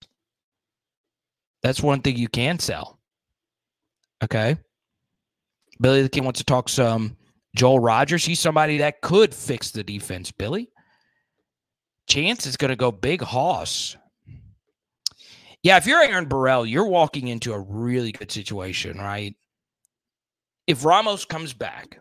That's 1.62 1.82
one 1.82 2.00
thing 2.00 2.16
you 2.16 2.28
can 2.28 2.58
sell. 2.60 3.00
Okay. 4.22 4.56
Billy 5.80 6.02
the 6.02 6.08
King 6.08 6.24
wants 6.24 6.38
to 6.38 6.44
talk 6.44 6.68
some 6.68 7.16
Joel 7.56 7.80
Rogers. 7.80 8.24
He's 8.24 8.38
somebody 8.38 8.78
that 8.78 9.00
could 9.00 9.34
fix 9.34 9.72
the 9.72 9.82
defense, 9.82 10.30
Billy. 10.30 10.70
Chance 12.06 12.46
is 12.46 12.56
going 12.56 12.68
to 12.68 12.76
go 12.76 12.92
big 12.92 13.20
hoss. 13.20 13.96
Yeah, 15.62 15.78
if 15.78 15.86
you're 15.86 16.02
Aaron 16.02 16.26
Burrell, 16.26 16.66
you're 16.66 16.86
walking 16.86 17.28
into 17.28 17.52
a 17.52 17.58
really 17.58 18.12
good 18.12 18.30
situation, 18.30 18.98
right? 18.98 19.34
If 20.66 20.84
Ramos 20.84 21.24
comes 21.24 21.52
back, 21.52 21.98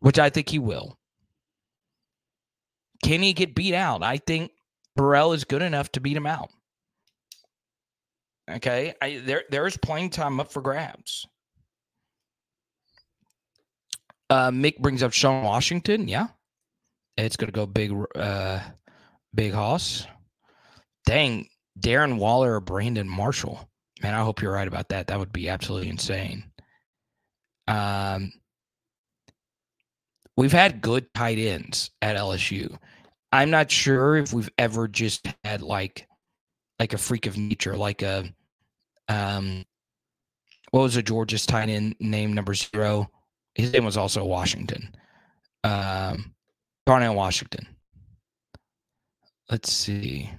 which 0.00 0.18
I 0.18 0.28
think 0.28 0.48
he 0.48 0.58
will, 0.58 0.98
can 3.02 3.22
he 3.22 3.32
get 3.32 3.54
beat 3.54 3.74
out? 3.74 4.02
I 4.02 4.18
think 4.18 4.52
Burrell 4.96 5.32
is 5.32 5.44
good 5.44 5.62
enough 5.62 5.90
to 5.92 6.00
beat 6.00 6.16
him 6.16 6.26
out. 6.26 6.50
Okay, 8.50 8.94
I, 9.00 9.22
there 9.24 9.44
there 9.50 9.66
is 9.66 9.76
playing 9.76 10.10
time 10.10 10.40
up 10.40 10.52
for 10.52 10.60
grabs. 10.60 11.26
Uh, 14.28 14.50
Mick 14.50 14.78
brings 14.78 15.02
up 15.02 15.12
Sean 15.12 15.44
Washington. 15.44 16.08
Yeah, 16.08 16.28
it's 17.16 17.36
gonna 17.36 17.52
go 17.52 17.66
big, 17.66 17.92
uh, 18.16 18.60
big 19.34 19.52
hoss. 19.52 20.06
Dang, 21.06 21.48
Darren 21.78 22.18
Waller 22.18 22.54
or 22.54 22.60
Brandon 22.60 23.08
Marshall. 23.08 23.68
Man, 24.02 24.14
I 24.14 24.22
hope 24.22 24.42
you're 24.42 24.52
right 24.52 24.68
about 24.68 24.88
that. 24.90 25.08
That 25.08 25.18
would 25.18 25.32
be 25.32 25.48
absolutely 25.48 25.88
insane. 25.88 26.44
Um, 27.68 28.32
we've 30.36 30.52
had 30.52 30.80
good 30.80 31.12
tight 31.14 31.38
ends 31.38 31.90
at 32.00 32.16
LSU. 32.16 32.76
I'm 33.32 33.50
not 33.50 33.70
sure 33.70 34.16
if 34.16 34.32
we've 34.32 34.50
ever 34.58 34.88
just 34.88 35.26
had 35.44 35.62
like 35.62 36.06
like 36.78 36.92
a 36.92 36.98
freak 36.98 37.26
of 37.26 37.36
nature, 37.36 37.76
like 37.76 38.02
a 38.02 38.24
um 39.08 39.64
what 40.70 40.82
was 40.82 40.96
a 40.96 41.02
Georgia's 41.02 41.46
tight 41.46 41.68
end 41.68 41.96
name 42.00 42.32
number 42.32 42.54
zero? 42.54 43.10
His 43.54 43.72
name 43.72 43.84
was 43.84 43.96
also 43.96 44.24
Washington. 44.24 44.94
Um 45.64 46.34
Darnell 46.86 47.14
Washington. 47.14 47.66
Let's 49.50 49.72
see. 49.72 50.30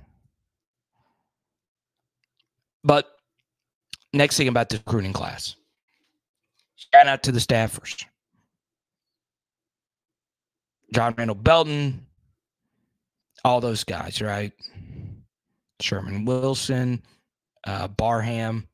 But 2.83 3.07
next 4.13 4.37
thing 4.37 4.47
about 4.47 4.69
the 4.69 4.77
recruiting 4.77 5.13
class. 5.13 5.55
Shout 6.75 7.07
out 7.07 7.23
to 7.23 7.31
the 7.31 7.39
staffers. 7.39 8.03
John 10.93 11.13
Randall 11.17 11.35
Belton, 11.35 12.05
all 13.43 13.61
those 13.61 13.83
guys, 13.83 14.21
right? 14.21 14.51
Sherman 15.79 16.25
Wilson, 16.25 17.01
uh, 17.65 17.87
Barham, 17.87 18.67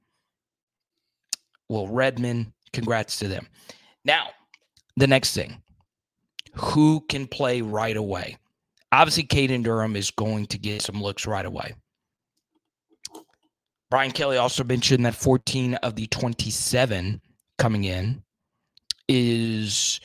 Will 1.69 1.87
Redmond. 1.87 2.53
Congrats 2.73 3.17
to 3.19 3.27
them. 3.27 3.47
Now, 4.03 4.27
the 4.97 5.07
next 5.07 5.33
thing 5.33 5.61
who 6.53 7.03
can 7.07 7.27
play 7.27 7.61
right 7.61 7.95
away? 7.95 8.37
Obviously, 8.91 9.23
Caden 9.23 9.63
Durham 9.63 9.95
is 9.95 10.11
going 10.11 10.47
to 10.47 10.57
get 10.57 10.81
some 10.81 11.01
looks 11.01 11.27
right 11.27 11.45
away. 11.45 11.73
Brian 13.89 14.11
Kelly 14.11 14.37
also 14.37 14.63
mentioned 14.63 15.05
that 15.05 15.15
14 15.15 15.75
of 15.75 15.95
the 15.95 16.07
27 16.07 17.21
coming 17.57 17.83
in 17.85 18.21
is 19.07 19.99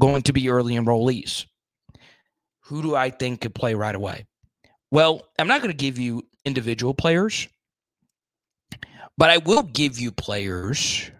going 0.00 0.22
to 0.22 0.32
be 0.32 0.50
early 0.50 0.74
enrollees. 0.74 1.46
Who 2.66 2.82
do 2.82 2.94
I 2.94 3.10
think 3.10 3.40
could 3.40 3.54
play 3.54 3.74
right 3.74 3.94
away? 3.94 4.26
Well, 4.90 5.22
I'm 5.38 5.48
not 5.48 5.60
going 5.60 5.70
to 5.72 5.76
give 5.76 5.98
you 5.98 6.22
individual 6.44 6.94
players, 6.94 7.48
but 9.16 9.30
I 9.30 9.38
will 9.38 9.62
give 9.62 9.98
you 9.98 10.12
players 10.12 11.10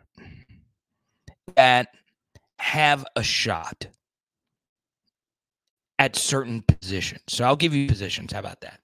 that 1.57 1.89
have 2.59 3.05
a 3.17 3.23
shot 3.23 3.87
at 5.99 6.17
certain 6.17 6.63
positions. 6.63 7.23
So 7.29 7.45
I'll 7.45 7.57
give 7.57 7.75
you 7.75 7.89
positions. 7.89 8.33
How 8.33 8.41
about 8.41 8.61
that? 8.61 8.81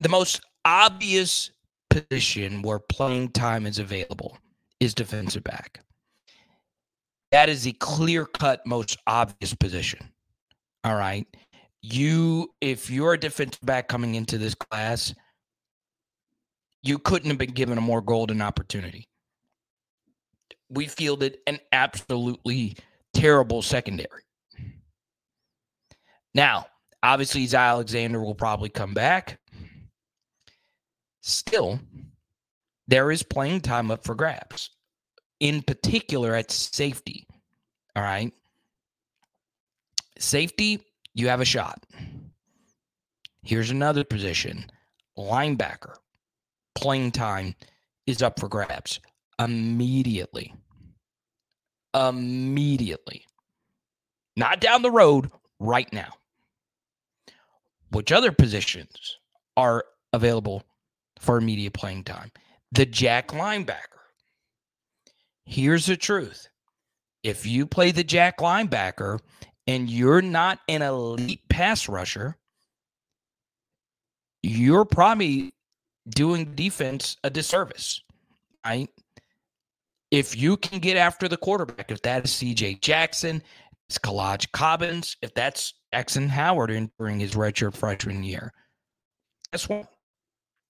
The 0.00 0.08
most 0.08 0.40
obvious 0.64 1.50
position 1.90 2.62
where 2.62 2.78
playing 2.78 3.30
time 3.30 3.66
is 3.66 3.78
available 3.78 4.38
is 4.80 4.94
defensive 4.94 5.44
back. 5.44 5.80
That 7.30 7.48
is 7.48 7.64
the 7.64 7.72
clear 7.72 8.26
cut, 8.26 8.66
most 8.66 8.98
obvious 9.06 9.54
position. 9.54 10.11
All 10.84 10.96
right. 10.96 11.26
You, 11.82 12.52
if 12.60 12.90
you're 12.90 13.14
a 13.14 13.18
defensive 13.18 13.60
back 13.62 13.88
coming 13.88 14.14
into 14.14 14.38
this 14.38 14.54
class, 14.54 15.14
you 16.82 16.98
couldn't 16.98 17.30
have 17.30 17.38
been 17.38 17.50
given 17.50 17.78
a 17.78 17.82
more 17.82 18.00
golden 18.00 18.42
opportunity. 18.42 19.06
We 20.68 20.86
fielded 20.86 21.38
an 21.46 21.58
absolutely 21.72 22.76
terrible 23.14 23.62
secondary. 23.62 24.22
Now, 26.34 26.66
obviously, 27.02 27.46
Zy 27.46 27.56
Alexander 27.56 28.20
will 28.20 28.34
probably 28.34 28.68
come 28.68 28.94
back. 28.94 29.38
Still, 31.20 31.78
there 32.88 33.10
is 33.10 33.22
playing 33.22 33.60
time 33.60 33.90
up 33.90 34.02
for 34.02 34.14
grabs, 34.14 34.70
in 35.40 35.62
particular 35.62 36.34
at 36.34 36.50
safety. 36.50 37.26
All 37.94 38.02
right. 38.02 38.32
Safety, 40.22 40.80
you 41.14 41.28
have 41.28 41.40
a 41.40 41.44
shot. 41.44 41.84
Here's 43.42 43.70
another 43.70 44.04
position 44.04 44.70
linebacker. 45.18 45.96
Playing 46.76 47.10
time 47.10 47.56
is 48.06 48.22
up 48.22 48.38
for 48.38 48.48
grabs 48.48 49.00
immediately. 49.40 50.54
Immediately. 51.92 53.26
Not 54.36 54.60
down 54.60 54.82
the 54.82 54.90
road, 54.92 55.30
right 55.58 55.92
now. 55.92 56.14
Which 57.90 58.12
other 58.12 58.32
positions 58.32 59.18
are 59.56 59.84
available 60.12 60.62
for 61.18 61.36
immediate 61.36 61.74
playing 61.74 62.04
time? 62.04 62.30
The 62.70 62.86
jack 62.86 63.28
linebacker. 63.28 63.98
Here's 65.44 65.86
the 65.86 65.96
truth 65.96 66.48
if 67.24 67.44
you 67.44 67.66
play 67.66 67.90
the 67.90 68.04
jack 68.04 68.38
linebacker 68.38 69.18
and 69.66 69.88
you're 69.88 70.22
not 70.22 70.58
an 70.68 70.82
elite 70.82 71.42
pass 71.48 71.88
rusher, 71.88 72.36
you're 74.42 74.84
probably 74.84 75.52
doing 76.08 76.54
defense 76.54 77.16
a 77.24 77.30
disservice, 77.30 78.02
right? 78.64 78.88
If 80.10 80.36
you 80.36 80.56
can 80.56 80.78
get 80.78 80.96
after 80.96 81.28
the 81.28 81.36
quarterback, 81.36 81.90
if 81.90 82.02
that 82.02 82.24
is 82.24 82.32
CJ 82.32 82.80
Jackson, 82.80 83.42
it's 83.88 83.98
Kalaj 83.98 84.50
Cobbins, 84.52 85.16
if 85.22 85.32
that's 85.34 85.74
Jackson 85.92 86.28
Howard 86.28 86.70
entering 86.70 87.20
his 87.20 87.32
redshirt 87.32 87.74
freshman 87.74 88.22
year, 88.22 88.52
guess 89.52 89.68
what? 89.68 89.86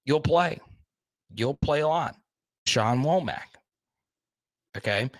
You'll 0.04 0.20
play. 0.20 0.61
You'll 1.34 1.54
play 1.54 1.80
a 1.80 1.88
lot. 1.88 2.16
Sean 2.66 3.02
Womack. 3.02 3.56
Okay. 4.76 5.11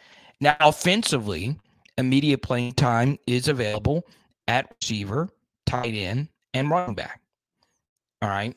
Now, 0.41 0.57
offensively, 0.61 1.57
immediate 1.99 2.43
playing 2.43 2.73
time 2.73 3.19
is 3.27 3.49
available 3.49 4.07
at 4.49 4.73
receiver, 4.81 5.29
tight 5.67 5.95
end, 5.95 6.29
and 6.55 6.71
running 6.71 6.95
back. 6.95 7.21
All 8.21 8.29
right. 8.29 8.57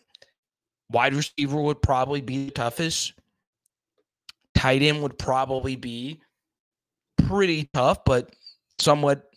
Wide 0.91 1.13
receiver 1.13 1.59
would 1.59 1.81
probably 1.81 2.21
be 2.21 2.45
the 2.45 2.51
toughest. 2.51 3.13
Tight 4.53 4.81
end 4.81 5.01
would 5.01 5.17
probably 5.17 5.75
be 5.75 6.21
pretty 7.27 7.69
tough, 7.73 8.05
but 8.05 8.33
somewhat 8.79 9.31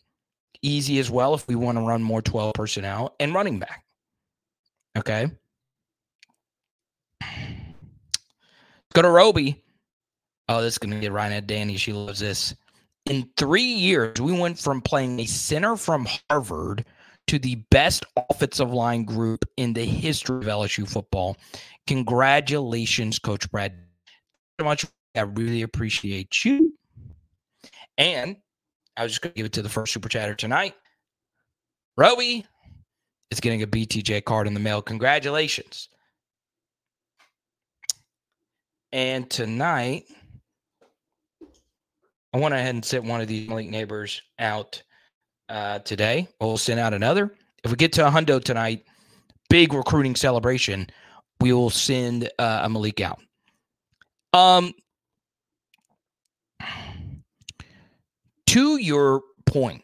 easy 0.63 0.99
as 0.99 1.11
well 1.11 1.35
if 1.35 1.47
we 1.49 1.55
want 1.55 1.79
to 1.79 1.83
run 1.83 2.03
more 2.03 2.23
12 2.23 2.55
personnel 2.55 3.15
and 3.21 3.35
running 3.35 3.59
back. 3.59 3.85
Okay. 4.97 5.31
Let's 7.21 8.95
go 8.95 9.03
to 9.03 9.11
Roby. 9.11 9.63
Oh, 10.49 10.63
this 10.63 10.75
is 10.75 10.79
going 10.79 10.93
to 10.93 11.01
get 11.01 11.13
right 11.13 11.31
at 11.31 11.47
Danny. 11.47 11.77
She 11.77 11.93
loves 11.93 12.21
this. 12.21 12.55
In 13.09 13.31
three 13.39 13.63
years, 13.63 14.21
we 14.21 14.39
went 14.39 14.59
from 14.59 14.83
playing 14.83 15.19
a 15.21 15.27
center 15.27 15.77
from 15.77 16.07
Harvard 16.29 16.85
to 17.29 17.39
the 17.39 17.57
best 17.71 18.05
offensive 18.31 18.73
line 18.73 19.05
group 19.05 19.47
in 19.57 19.73
the 19.73 19.85
history 19.85 20.37
of 20.37 20.45
LSU 20.45 20.89
football. 20.89 21.37
Congratulations, 21.87 23.19
Coach 23.19 23.51
Brad. 23.51 23.75
So 24.61 24.65
much. 24.65 24.87
I 25.17 25.23
really 25.23 25.63
appreciate 25.63 26.45
you. 26.45 26.75
And 27.97 28.37
I 28.97 29.05
was 29.05 29.13
just 29.13 29.23
going 29.23 29.33
to 29.33 29.37
give 29.37 29.47
it 29.47 29.53
to 29.53 29.63
the 29.63 29.69
first 29.71 29.93
super 29.93 30.09
chatter 30.09 30.35
tonight. 30.35 30.75
Roby 31.97 32.45
is 33.31 33.41
getting 33.41 33.63
a 33.63 33.67
BTJ 33.67 34.25
card 34.25 34.47
in 34.47 34.55
the 34.55 34.61
mail. 34.61 34.83
Congratulations. 34.83 35.89
And 38.93 39.29
tonight, 39.31 40.05
I 42.39 42.41
went 42.41 42.55
ahead 42.55 42.75
and 42.77 42.85
sent 42.85 43.05
one 43.05 43.21
of 43.21 43.27
these 43.27 43.49
Malik 43.49 43.69
Nabers 43.69 44.21
out 44.39 44.81
uh, 45.49 45.81
today. 45.81 46.29
We'll 46.41 46.57
send 46.57 46.79
out 46.79 46.95
another. 46.95 47.35
If 47.65 47.73
we 47.73 47.77
get 47.77 47.93
to 47.95 48.07
a 48.07 48.11
hundo 48.11 48.43
tonight, 48.43 48.85
big 49.51 49.73
recruiting 49.73 50.15
celebration, 50.15 50.87
we 51.41 51.53
will 51.53 51.71
send 51.71 52.31
uh, 52.39 52.61
a 52.63 52.69
Malik 52.69 53.01
out. 53.01 53.19
Um, 54.33 54.73
to 58.47 58.77
your 58.77 59.23
point 59.45 59.83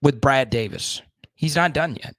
with 0.00 0.18
Brad 0.18 0.48
Davis, 0.48 1.02
he's 1.34 1.56
not 1.56 1.74
done 1.74 1.98
yet. 2.02 2.14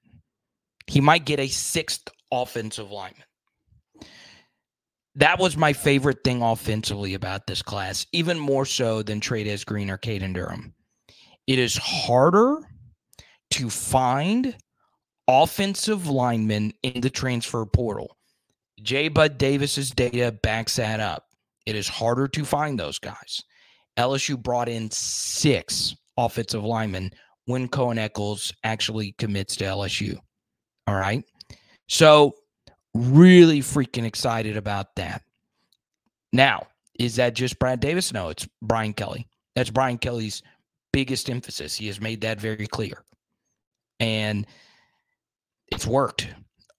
He 0.86 1.02
might 1.02 1.26
get 1.26 1.40
a 1.40 1.48
sixth 1.48 2.10
offensive 2.32 2.92
lineman. 2.92 3.25
That 5.16 5.40
was 5.40 5.56
my 5.56 5.72
favorite 5.74 6.24
thing 6.24 6.42
offensively 6.42 7.14
about 7.14 7.48
this 7.48 7.62
class, 7.62 8.06
even 8.12 8.38
more 8.38 8.66
so 8.66 9.02
than 9.02 9.22
Trey'Dez 9.22 9.66
Green 9.66 9.90
or 9.90 9.98
Caden 9.98 10.34
Durham. 10.34 10.74
It 11.48 11.60
is 11.60 11.78
harder 11.78 12.58
to 13.52 13.70
find 13.70 14.56
offensive 15.28 16.08
linemen 16.08 16.74
in 16.84 17.02
the 17.02 17.10
transfer 17.10 17.66
portal. 17.66 18.18
J. 18.82 19.08
Bud 19.08 19.38
Davis's 19.38 19.92
data 19.92 20.38
backs 20.44 20.76
that 20.76 21.00
up. 21.00 21.24
It 21.66 21.76
is 21.76 21.88
harder 21.88 22.28
to 22.28 22.46
find 22.46 22.78
those 22.78 23.00
guys. 23.00 23.42
LSU 23.98 24.42
brought 24.42 24.70
in 24.70 24.92
six 24.92 25.96
offensive 26.18 26.64
linemen 26.64 27.12
when 27.46 27.68
Cohen 27.68 27.98
Eccles 27.98 28.54
actually 28.64 29.14
commits 29.14 29.56
to 29.58 29.64
LSU. 29.64 30.18
All 30.88 30.96
right. 30.96 31.24
So, 31.88 32.34
really 32.96 33.60
freaking 33.60 34.06
excited 34.06 34.58
about 34.58 34.96
that. 34.96 35.22
Now, 36.34 36.68
is 36.98 37.18
that 37.18 37.36
just 37.36 37.60
Brad 37.60 37.82
Davis? 37.82 38.14
No, 38.14 38.30
it's 38.30 38.48
Brian 38.62 38.94
Kelly. 38.94 39.28
That's 39.56 39.70
Brian 39.70 39.98
Kelly's 39.98 40.42
biggest 40.94 41.30
emphasis. 41.30 41.76
He 41.76 41.88
has 41.88 42.00
made 42.00 42.22
that 42.22 42.40
very 42.40 42.68
clear. 42.68 43.04
And 44.00 44.48
it's 45.72 45.86
worked. 45.86 46.28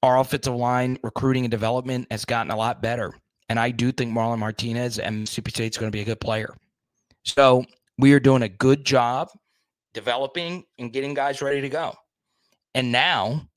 Our 0.03 0.19
offensive 0.19 0.55
line 0.55 0.99
recruiting 1.03 1.45
and 1.45 1.51
development 1.51 2.07
has 2.11 2.25
gotten 2.25 2.51
a 2.51 2.57
lot 2.57 2.83
better. 2.83 3.13
And 3.49 3.61
I 3.61 3.71
do 3.71 3.93
think 3.93 4.13
Marlon 4.13 4.39
Martinez 4.39 4.99
and 4.99 5.21
Mississippi 5.21 5.51
State 5.51 5.75
is 5.75 5.79
going 5.79 5.91
to 5.91 5.97
be 5.97 6.03
a 6.03 6.05
good 6.05 6.21
player. 6.21 6.55
So 7.25 7.65
we 7.99 8.13
are 8.13 8.21
doing 8.21 8.43
a 8.43 8.49
good 8.49 8.85
job 8.85 9.31
developing 9.95 10.65
and 10.79 10.93
getting 10.93 11.15
guys 11.15 11.43
ready 11.43 11.61
to 11.61 11.69
go. 11.69 11.95
And 12.75 12.93
now 12.93 13.49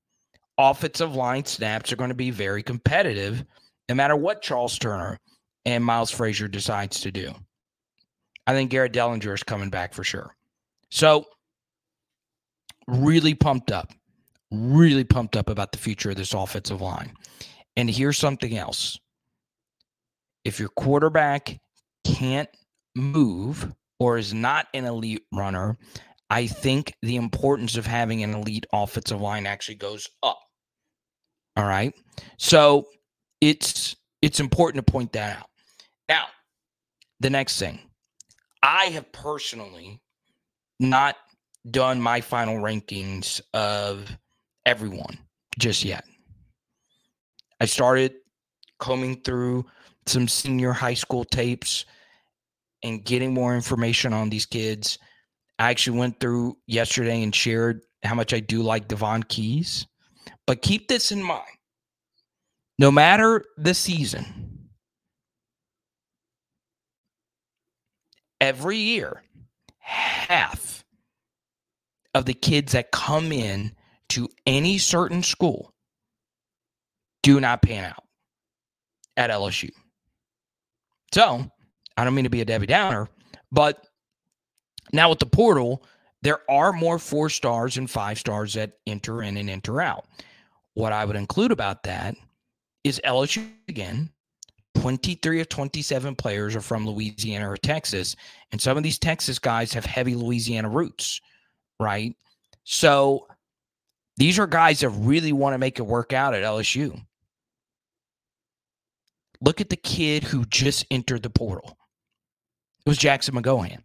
offensive 0.60 1.16
line 1.16 1.46
snaps 1.46 1.92
are 1.92 1.96
going 1.96 2.10
to 2.10 2.16
be 2.16 2.30
very 2.30 2.62
competitive 2.62 3.44
no 3.88 3.96
matter 3.96 4.16
what 4.16 4.44
Charles 4.44 4.78
Turner 4.78 5.18
and 5.66 5.84
Miles 5.84 6.12
Frazier 6.12 6.48
decides 6.48 7.00
to 7.02 7.12
do. 7.12 7.34
I 8.46 8.54
think 8.54 8.70
Garrett 8.70 8.94
Dellinger 8.94 9.34
is 9.34 9.44
coming 9.44 9.70
back 9.70 9.94
for 9.94 10.04
sure. 10.04 10.36
So 10.92 11.26
really 12.88 13.34
pumped 13.34 13.72
up, 13.72 13.92
really 14.52 15.04
pumped 15.04 15.38
up 15.38 15.50
about 15.50 15.72
the 15.72 15.78
future 15.78 16.12
of 16.12 16.18
this 16.18 16.34
offensive 16.34 16.82
line. 16.82 17.14
And 17.76 17.90
here's 17.90 18.18
something 18.18 18.58
else. 18.58 19.00
If 20.44 20.60
your 20.60 20.70
quarterback 20.70 21.60
can't 22.04 22.50
move 22.96 23.72
or 24.00 24.18
is 24.18 24.34
not 24.34 24.68
an 24.74 24.86
elite 24.86 25.24
runner, 25.32 25.78
I 26.30 26.48
think 26.48 26.94
the 27.02 27.16
importance 27.16 27.76
of 27.78 27.86
having 27.86 28.24
an 28.24 28.34
elite 28.34 28.66
offensive 28.74 29.22
line 29.22 29.46
actually 29.46 29.76
goes 29.76 30.08
up. 30.24 30.39
All 31.60 31.66
right. 31.66 31.94
So 32.38 32.88
it's 33.42 33.98
it's 34.22 34.40
important 34.40 34.86
to 34.86 34.90
point 34.90 35.12
that 35.12 35.40
out. 35.40 35.50
Now, 36.08 36.28
the 37.20 37.30
next 37.30 37.60
thing. 37.60 37.80
I 38.64 38.86
have 38.86 39.12
personally 39.12 40.02
not 40.80 41.18
done 41.70 42.02
my 42.02 42.22
final 42.22 42.56
rankings 42.56 43.42
of 43.54 44.10
everyone 44.66 45.18
just 45.60 45.84
yet. 45.84 46.06
I 47.60 47.66
started 47.66 48.14
combing 48.80 49.22
through 49.24 49.66
some 50.06 50.30
senior 50.30 50.72
high 50.72 50.94
school 50.94 51.26
tapes 51.26 51.84
and 52.84 53.04
getting 53.04 53.34
more 53.34 53.54
information 53.54 54.14
on 54.14 54.30
these 54.30 54.46
kids. 54.46 54.98
I 55.60 55.72
actually 55.72 56.00
went 56.00 56.22
through 56.22 56.58
yesterday 56.68 57.22
and 57.22 57.36
shared 57.36 57.82
how 58.04 58.16
much 58.16 58.34
I 58.34 58.40
do 58.40 58.64
like 58.64 58.88
Devon 58.88 59.24
Keys. 59.24 59.86
But 60.50 60.64
keep 60.64 60.88
this 60.88 61.12
in 61.12 61.22
mind. 61.22 61.46
No 62.80 62.90
matter 62.90 63.46
the 63.56 63.76
season, 63.76 64.72
every 68.42 68.78
year, 68.78 69.22
half 69.78 70.84
of 72.16 72.26
the 72.26 72.34
kids 72.34 72.72
that 72.72 72.90
come 72.90 73.32
in 73.32 73.76
to 74.10 74.28
any 74.48 74.80
certain 74.80 75.22
school 75.22 75.72
do 77.22 77.40
not 77.40 77.62
pan 77.62 77.84
out 77.84 78.04
at 79.18 79.30
LSU. 79.30 79.70
So 81.14 81.46
I 81.96 82.04
don't 82.04 82.16
mean 82.16 82.24
to 82.24 82.32
be 82.32 82.42
a 82.42 82.46
Debbie 82.46 82.66
Downer, 82.66 83.08
but 83.52 83.86
now 84.92 85.12
with 85.12 85.20
the 85.20 85.28
portal, 85.28 85.86
there 86.24 86.40
are 86.50 86.74
more 86.74 86.98
four 86.98 87.30
stars 87.30 87.78
and 87.78 87.88
five 87.88 88.18
stars 88.18 88.56
that 88.56 88.80
enter 88.88 89.22
in 89.22 89.38
and 89.38 89.48
enter 89.48 89.80
out. 89.80 90.08
What 90.80 90.94
I 90.94 91.04
would 91.04 91.18
include 91.18 91.52
about 91.52 91.84
that 91.84 92.16
is 92.86 93.02
LSU 93.04 93.46
again. 93.68 94.12
23 94.76 95.42
of 95.42 95.50
27 95.50 96.16
players 96.16 96.56
are 96.56 96.62
from 96.62 96.88
Louisiana 96.88 97.52
or 97.52 97.58
Texas. 97.58 98.16
And 98.54 98.62
some 98.62 98.78
of 98.78 98.84
these 98.84 98.98
Texas 98.98 99.40
guys 99.40 99.74
have 99.74 99.84
heavy 99.84 100.16
Louisiana 100.16 100.70
roots, 100.70 101.20
right? 101.82 102.16
So 102.64 103.28
these 104.16 104.40
are 104.40 104.48
guys 104.48 104.80
that 104.80 104.88
really 104.92 105.34
want 105.34 105.54
to 105.54 105.58
make 105.58 105.80
it 105.80 105.82
work 105.82 106.14
out 106.14 106.34
at 106.34 106.44
LSU. 106.44 106.98
Look 109.42 109.60
at 109.60 109.70
the 109.70 109.76
kid 109.76 110.24
who 110.24 110.46
just 110.46 110.86
entered 110.90 111.24
the 111.24 111.30
portal. 111.30 111.78
It 112.86 112.90
was 112.90 112.98
Jackson 112.98 113.36
McGohan. 113.36 113.80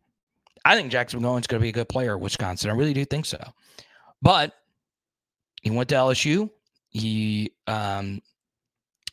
I 0.65 0.77
think 0.77 0.93
Jackson 0.93 1.21
McGohan's 1.21 1.49
going 1.49 1.61
to 1.61 1.65
be 1.65 1.71
a 1.71 1.73
good 1.73 1.89
player 1.89 2.15
at 2.15 2.21
Wisconsin. 2.21 2.71
I 2.71 2.75
really 2.75 2.95
do 2.95 3.05
think 3.05 3.27
so. 3.27 3.43
But 4.23 4.55
he 5.61 5.71
went 5.71 5.89
to 5.89 5.97
LSU. 5.97 6.51
He 6.95 7.53
um, 7.67 8.23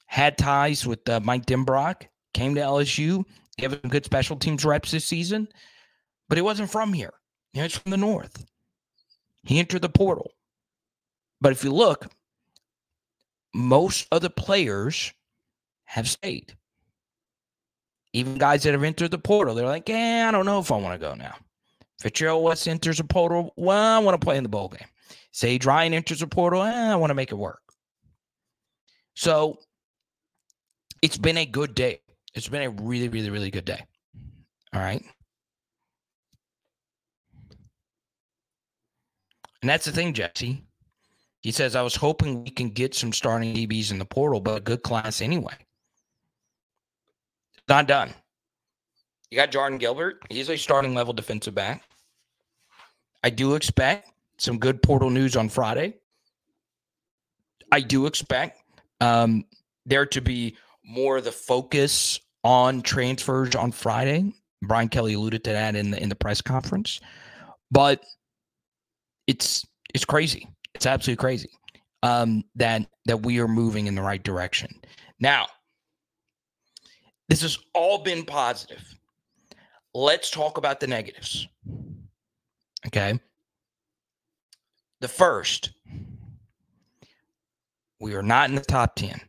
had 0.05 0.37
ties 0.37 0.85
with 0.85 1.07
uh, 1.09 1.19
Mike 1.19 1.45
Denbrock, 1.45 2.03
came 2.33 2.55
to 2.55 2.61
LSU, 2.61 3.25
gave 3.57 3.73
him 3.73 3.89
good 3.89 4.05
special 4.05 4.37
teams 4.37 4.63
reps 4.63 4.91
this 4.91 5.05
season, 5.05 5.47
but 6.29 6.37
he 6.37 6.41
wasn't 6.41 6.71
from 6.71 6.93
here. 6.93 7.13
Know, 7.53 7.63
he's 7.63 7.77
from 7.77 7.91
the 7.91 7.97
North. 7.97 8.45
He 9.43 9.59
entered 9.59 9.81
the 9.81 9.89
portal. 9.89 10.31
But 11.41 11.51
if 11.51 11.63
you 11.63 11.73
look, 11.73 12.07
most 13.53 14.07
of 14.11 14.21
the 14.21 14.29
players 14.29 15.11
have 15.85 16.07
stayed. 16.07 16.53
Even 18.13 18.37
guys 18.37 18.63
that 18.63 18.73
have 18.73 18.83
entered 18.83 19.11
the 19.11 19.17
portal, 19.17 19.55
they're 19.55 19.65
like, 19.65 19.89
yeah, 19.89 20.25
I 20.27 20.31
don't 20.31 20.45
know 20.45 20.59
if 20.59 20.71
I 20.71 20.77
want 20.77 20.99
to 20.99 21.07
go 21.07 21.15
now. 21.15 21.35
Fitzgerald 21.99 22.43
West 22.43 22.67
enters 22.67 22.99
a 22.99 23.03
portal. 23.03 23.53
Well, 23.55 23.97
I 23.97 23.99
want 23.99 24.19
to 24.19 24.25
play 24.25 24.37
in 24.37 24.43
the 24.43 24.49
bowl 24.49 24.69
game. 24.69 24.87
Sage 25.31 25.65
Ryan 25.65 25.93
enters 25.93 26.21
a 26.21 26.27
portal. 26.27 26.63
Eh, 26.63 26.91
I 26.91 26.95
want 26.95 27.09
to 27.09 27.15
make 27.15 27.31
it 27.31 27.35
work. 27.35 27.61
So 29.15 29.59
it's 31.01 31.17
been 31.17 31.37
a 31.37 31.45
good 31.45 31.75
day. 31.75 32.01
It's 32.33 32.47
been 32.47 32.61
a 32.61 32.69
really, 32.69 33.09
really, 33.09 33.29
really 33.29 33.51
good 33.51 33.65
day. 33.65 33.83
All 34.73 34.81
right. 34.81 35.03
And 39.61 39.69
that's 39.69 39.85
the 39.85 39.91
thing, 39.91 40.13
Jesse. 40.13 40.63
He 41.41 41.51
says, 41.51 41.75
I 41.75 41.81
was 41.81 41.95
hoping 41.95 42.43
we 42.43 42.49
can 42.51 42.69
get 42.69 42.95
some 42.95 43.11
starting 43.11 43.53
DBs 43.53 43.91
in 43.91 43.99
the 43.99 44.05
portal, 44.05 44.39
but 44.39 44.57
a 44.57 44.61
good 44.61 44.83
class 44.83 45.21
anyway. 45.21 45.53
Not 47.67 47.87
done. 47.87 48.13
You 49.29 49.37
got 49.37 49.51
Jordan 49.51 49.77
Gilbert. 49.77 50.21
He's 50.29 50.49
a 50.49 50.57
starting 50.57 50.93
level 50.93 51.13
defensive 51.13 51.55
back. 51.55 51.83
I 53.23 53.29
do 53.29 53.55
expect 53.55 54.11
some 54.37 54.57
good 54.57 54.81
portal 54.81 55.09
news 55.09 55.35
on 55.35 55.49
Friday. 55.49 55.95
I 57.71 57.79
do 57.79 58.05
expect 58.05 58.60
um, 59.01 59.45
there 59.85 60.05
to 60.05 60.21
be 60.21 60.55
more 60.85 61.17
of 61.17 61.25
the 61.25 61.31
focus 61.31 62.19
on 62.43 62.81
transfers 62.81 63.55
on 63.55 63.71
Friday. 63.71 64.33
Brian 64.63 64.89
Kelly 64.89 65.13
alluded 65.13 65.43
to 65.43 65.51
that 65.51 65.75
in 65.75 65.91
the 65.91 66.01
in 66.01 66.09
the 66.09 66.15
press 66.15 66.41
conference, 66.41 67.01
but 67.71 68.03
it's 69.27 69.65
it's 69.93 70.05
crazy. 70.05 70.47
It's 70.75 70.85
absolutely 70.85 71.19
crazy 71.19 71.49
um, 72.03 72.43
that 72.55 72.85
that 73.05 73.23
we 73.23 73.39
are 73.39 73.47
moving 73.47 73.87
in 73.87 73.95
the 73.95 74.01
right 74.01 74.23
direction. 74.23 74.69
Now, 75.19 75.47
this 77.29 77.41
has 77.41 77.57
all 77.73 77.99
been 77.99 78.25
positive. 78.25 78.83
Let's 79.93 80.29
talk 80.29 80.57
about 80.57 80.79
the 80.79 80.87
negatives. 80.87 81.47
Okay. 82.87 83.19
The 85.01 85.07
first, 85.07 85.71
we 88.01 88.15
are 88.15 88.23
not 88.23 88.49
in 88.49 88.55
the 88.55 88.61
top 88.61 88.95
10. 88.95 89.21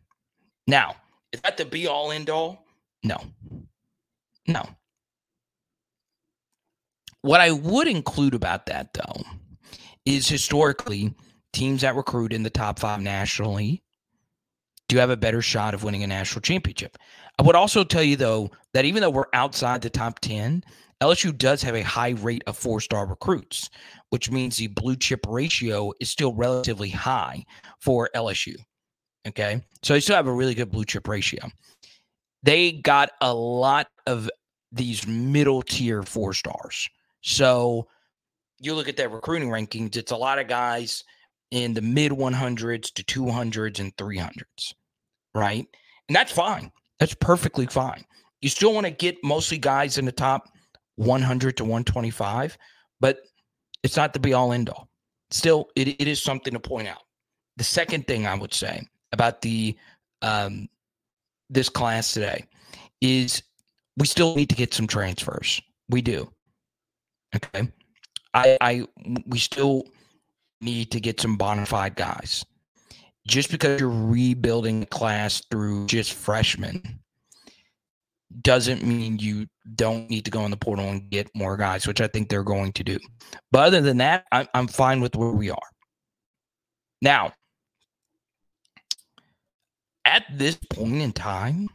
Now, 0.67 0.97
is 1.33 1.41
that 1.43 1.57
the 1.57 1.65
be 1.65 1.87
all 1.87 2.11
end 2.11 2.31
all? 2.31 2.65
No. 3.05 3.19
No. 4.49 4.65
What 7.21 7.41
I 7.41 7.53
would 7.53 7.87
include 7.87 8.35
about 8.35 8.67
that, 8.67 8.95
though, 8.95 9.23
is 10.05 10.27
historically 10.27 11.15
teams 11.53 11.83
that 11.83 11.95
recruit 11.95 12.33
in 12.33 12.43
the 12.43 12.51
top 12.51 12.79
five 12.79 13.01
nationally 13.01 13.83
do 14.89 14.97
have 14.97 15.11
a 15.11 15.17
better 15.17 15.43
shot 15.43 15.75
of 15.75 15.85
winning 15.85 16.03
a 16.03 16.07
national 16.07 16.41
championship. 16.41 16.97
I 17.39 17.43
would 17.43 17.55
also 17.55 17.85
tell 17.85 18.03
you, 18.03 18.17
though, 18.17 18.51
that 18.73 18.85
even 18.85 19.03
though 19.03 19.11
we're 19.11 19.25
outside 19.33 19.83
the 19.83 19.91
top 19.91 20.19
10, 20.21 20.65
LSU 21.03 21.37
does 21.37 21.61
have 21.63 21.75
a 21.75 21.83
high 21.83 22.11
rate 22.11 22.45
of 22.47 22.57
four 22.57 22.81
star 22.81 23.07
recruits, 23.07 23.69
which 24.11 24.31
means 24.31 24.57
the 24.57 24.69
blue 24.69 24.95
chip 24.95 25.27
ratio 25.29 25.93
is 25.99 26.09
still 26.09 26.33
relatively 26.33 26.91
high 26.91 27.45
for 27.81 28.09
LSU. 28.15 28.55
Okay. 29.27 29.61
So 29.83 29.95
they 29.95 30.01
still 30.01 30.15
have 30.15 30.29
a 30.29 30.33
really 30.33 30.55
good 30.55 30.71
blue 30.71 30.85
chip 30.85 31.09
ratio. 31.09 31.41
They 32.45 32.73
got 32.73 33.11
a 33.21 33.35
lot 33.35 33.89
of 34.07 34.31
these 34.71 35.05
middle 35.07 35.63
tier 35.63 36.05
four 36.05 36.35
stars. 36.35 36.89
So 37.21 37.89
you 38.61 38.73
look 38.75 38.89
at 38.89 38.97
their 38.97 39.09
recruiting 39.09 39.49
rankings, 39.49 39.97
it's 39.97 40.13
a 40.13 40.17
lot 40.17 40.39
of 40.39 40.47
guys 40.47 41.03
in 41.51 41.75
the 41.75 41.83
mid 41.83 42.13
100s 42.13 42.93
to 42.95 43.03
200s 43.03 43.81
and 43.81 43.95
300s, 43.97 44.75
right? 45.35 45.67
And 46.09 46.15
that's 46.15 46.33
fine. 46.33 46.71
That's 47.01 47.15
perfectly 47.15 47.67
fine. 47.67 48.05
You 48.41 48.49
still 48.49 48.73
want 48.73 48.87
to 48.87 48.93
get 48.93 49.17
mostly 49.25 49.59
guys 49.59 49.99
in 49.99 50.05
the 50.05 50.13
top 50.13 50.52
100 50.97 51.57
to 51.57 51.65
125, 51.65 52.59
but 53.01 53.21
it's 53.83 53.97
not 53.97 54.13
the 54.13 54.21
be 54.21 54.33
all 54.33 54.53
end 54.53 54.69
all. 54.69 54.89
Still, 55.31 55.69
it, 55.77 55.89
it 55.89 56.09
is 56.09 56.23
something 56.23 56.53
to 56.53 56.61
point 56.61 56.89
out. 56.89 57.03
The 57.57 57.65
second 57.65 58.07
thing 58.07 58.27
I 58.27 58.35
would 58.35 58.55
say 58.55 58.87
about 59.13 59.41
the 59.41 59.77
um, 60.23 60.69
this 61.51 61.69
class 61.69 62.13
today 62.13 62.47
is 63.01 63.43
we 63.97 64.07
still 64.07 64.35
need 64.35 64.49
to 64.49 64.55
get 64.55 64.73
some 64.73 64.87
transfers. 64.87 65.61
We 65.89 66.03
do. 66.03 66.31
Okay. 67.35 67.69
I, 68.35 68.57
I 68.61 68.87
we 69.27 69.39
still 69.39 69.85
need 70.61 70.91
to 70.93 71.01
get 71.01 71.21
some 71.21 71.37
bona 71.37 71.67
fide 71.67 71.97
guys. 71.97 72.45
Just 73.27 73.51
because 73.51 73.81
you're 73.81 73.91
rebuilding 73.91 74.87
class 74.87 75.43
through 75.51 75.87
just 75.87 76.13
freshmen 76.15 77.01
doesn't 78.41 78.83
mean 78.83 79.19
you 79.19 79.47
don't 79.75 80.11
need 80.11 80.25
to 80.25 80.31
go 80.31 80.45
in 80.45 80.51
the 80.51 80.57
portal 80.57 80.89
and 80.89 81.11
get 81.11 81.29
more 81.35 81.57
guys, 81.57 81.87
which 81.87 82.01
I 82.01 82.07
think 82.07 82.29
they're 82.29 82.43
going 82.43 82.73
to 82.73 82.85
do. 82.85 82.99
But 83.51 83.65
other 83.65 83.81
than 83.81 83.99
that, 83.99 84.25
I'm, 84.33 84.49
I'm 84.55 84.67
fine 84.67 85.01
with 85.01 85.15
where 85.15 85.31
we 85.31 85.51
are. 85.51 85.59
Now, 87.01 87.33
at 90.05 90.25
this 90.33 90.57
point 90.71 91.03
in 91.03 91.13
time, 91.13 91.69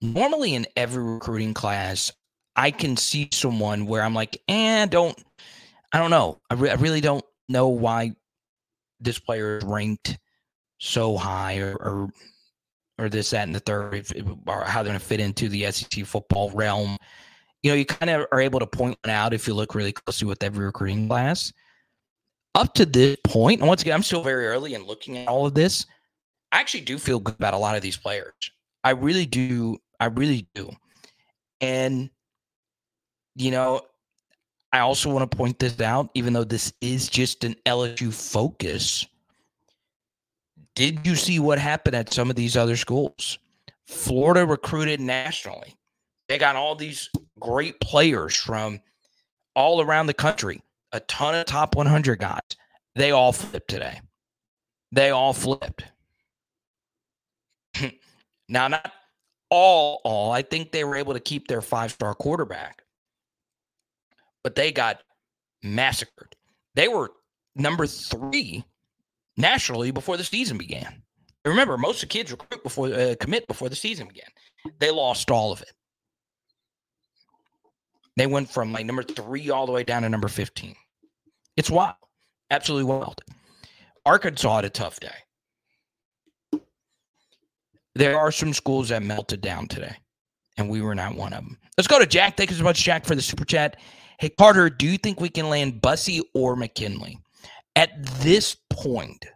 normally 0.00 0.54
in 0.54 0.66
every 0.76 1.02
recruiting 1.02 1.54
class, 1.54 2.12
I 2.56 2.70
can 2.70 2.96
see 2.96 3.28
someone 3.32 3.86
where 3.86 4.02
I'm 4.02 4.14
like, 4.14 4.40
eh, 4.48 4.86
don't, 4.86 5.18
I 5.92 5.98
don't 5.98 6.10
know. 6.10 6.40
I, 6.50 6.54
re- 6.54 6.70
I 6.70 6.74
really 6.74 7.00
don't 7.00 7.24
know 7.48 7.68
why 7.68 8.12
this 9.00 9.18
player 9.18 9.58
is 9.58 9.64
ranked 9.64 10.18
so 10.78 11.16
high 11.16 11.58
or, 11.58 11.72
or, 11.74 12.08
or 12.98 13.08
this, 13.08 13.30
that, 13.30 13.46
and 13.46 13.54
the 13.54 13.60
third, 13.60 14.06
or 14.46 14.64
how 14.64 14.82
they're 14.82 14.90
going 14.90 15.00
to 15.00 15.04
fit 15.04 15.20
into 15.20 15.48
the 15.48 15.70
SEC 15.70 16.04
football 16.04 16.50
realm. 16.50 16.96
You 17.62 17.70
know, 17.70 17.76
you 17.76 17.86
kind 17.86 18.10
of 18.10 18.26
are 18.30 18.40
able 18.40 18.60
to 18.60 18.66
point 18.66 18.96
one 19.02 19.10
out 19.10 19.32
if 19.34 19.48
you 19.48 19.54
look 19.54 19.74
really 19.74 19.92
closely 19.92 20.28
with 20.28 20.42
every 20.42 20.66
recruiting 20.66 21.08
class. 21.08 21.52
Up 22.54 22.72
to 22.74 22.86
this 22.86 23.16
point, 23.24 23.60
and 23.60 23.68
once 23.68 23.82
again, 23.82 23.94
I'm 23.94 24.02
still 24.02 24.22
very 24.22 24.46
early 24.46 24.74
in 24.74 24.86
looking 24.86 25.18
at 25.18 25.26
all 25.26 25.46
of 25.46 25.54
this. 25.54 25.86
I 26.52 26.60
actually 26.60 26.82
do 26.82 26.98
feel 26.98 27.18
good 27.18 27.34
about 27.34 27.54
a 27.54 27.58
lot 27.58 27.74
of 27.74 27.82
these 27.82 27.96
players. 27.96 28.32
I 28.84 28.90
really 28.90 29.26
do. 29.26 29.78
I 29.98 30.06
really 30.06 30.46
do. 30.54 30.70
And, 31.60 32.10
you 33.34 33.50
know, 33.50 33.80
I 34.72 34.80
also 34.80 35.12
want 35.12 35.28
to 35.28 35.36
point 35.36 35.58
this 35.58 35.80
out, 35.80 36.10
even 36.14 36.32
though 36.32 36.44
this 36.44 36.72
is 36.80 37.08
just 37.08 37.42
an 37.42 37.56
LSU 37.66 38.12
focus. 38.12 39.06
Did 40.74 41.06
you 41.06 41.14
see 41.14 41.38
what 41.38 41.58
happened 41.58 41.94
at 41.94 42.12
some 42.12 42.30
of 42.30 42.36
these 42.36 42.56
other 42.56 42.76
schools? 42.76 43.38
Florida 43.86 44.44
recruited 44.44 45.00
nationally. 45.00 45.76
They 46.28 46.38
got 46.38 46.56
all 46.56 46.74
these 46.74 47.10
great 47.38 47.80
players 47.80 48.36
from 48.36 48.80
all 49.54 49.80
around 49.80 50.06
the 50.06 50.14
country, 50.14 50.62
a 50.92 51.00
ton 51.00 51.34
of 51.34 51.46
top 51.46 51.76
100 51.76 52.18
guys. 52.18 52.40
They 52.96 53.10
all 53.12 53.32
flipped 53.32 53.68
today. 53.68 54.00
They 54.90 55.10
all 55.10 55.32
flipped. 55.32 55.84
now, 58.48 58.68
not 58.68 58.92
all, 59.50 60.00
all. 60.04 60.32
I 60.32 60.42
think 60.42 60.72
they 60.72 60.84
were 60.84 60.96
able 60.96 61.14
to 61.14 61.20
keep 61.20 61.46
their 61.46 61.60
five 61.60 61.92
star 61.92 62.14
quarterback, 62.14 62.82
but 64.42 64.54
they 64.54 64.72
got 64.72 65.02
massacred. 65.62 66.34
They 66.74 66.88
were 66.88 67.12
number 67.54 67.86
three 67.86 68.64
nationally 69.36 69.90
before 69.90 70.16
the 70.16 70.24
season 70.24 70.58
began. 70.58 71.02
Remember, 71.44 71.76
most 71.76 72.02
of 72.02 72.08
the 72.08 72.12
kids 72.12 72.30
recruit 72.30 72.62
before 72.62 72.92
uh, 72.92 73.14
commit 73.20 73.46
before 73.46 73.68
the 73.68 73.76
season 73.76 74.08
began. 74.08 74.28
They 74.78 74.90
lost 74.90 75.30
all 75.30 75.52
of 75.52 75.60
it. 75.60 75.72
They 78.16 78.26
went 78.26 78.50
from 78.50 78.72
like 78.72 78.86
number 78.86 79.02
three 79.02 79.50
all 79.50 79.66
the 79.66 79.72
way 79.72 79.84
down 79.84 80.02
to 80.02 80.08
number 80.08 80.28
15. 80.28 80.74
It's 81.56 81.70
wild. 81.70 81.96
Absolutely 82.50 82.84
wild. 82.84 83.20
Arkansas 84.06 84.56
had 84.56 84.64
a 84.64 84.70
tough 84.70 85.00
day. 85.00 86.60
there 87.94 88.18
are 88.18 88.32
some 88.32 88.52
schools 88.52 88.88
that 88.88 89.02
melted 89.02 89.40
down 89.40 89.66
today, 89.68 89.96
and 90.56 90.68
we 90.68 90.82
were 90.82 90.94
not 90.94 91.14
one 91.14 91.32
of 91.32 91.44
them. 91.44 91.58
Let's 91.76 91.88
go 91.88 91.98
to 91.98 92.06
Jack. 92.06 92.36
Thank 92.36 92.50
you 92.50 92.56
so 92.56 92.64
much, 92.64 92.82
Jack, 92.82 93.04
for 93.04 93.14
the 93.14 93.22
super 93.22 93.44
chat. 93.44 93.76
Hey, 94.18 94.28
Carter, 94.30 94.70
do 94.70 94.86
you 94.86 94.98
think 94.98 95.20
we 95.20 95.28
can 95.28 95.48
land 95.48 95.80
Bussey 95.80 96.22
or 96.34 96.56
McKinley? 96.56 97.18
At 97.76 98.04
this 98.20 98.56
point, 98.70 99.26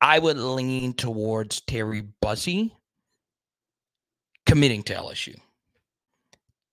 I 0.00 0.18
would 0.18 0.38
lean 0.38 0.94
towards 0.94 1.60
Terry 1.60 2.02
Bussey 2.22 2.74
committing 4.46 4.82
to 4.84 4.94
LSU. 4.94 5.36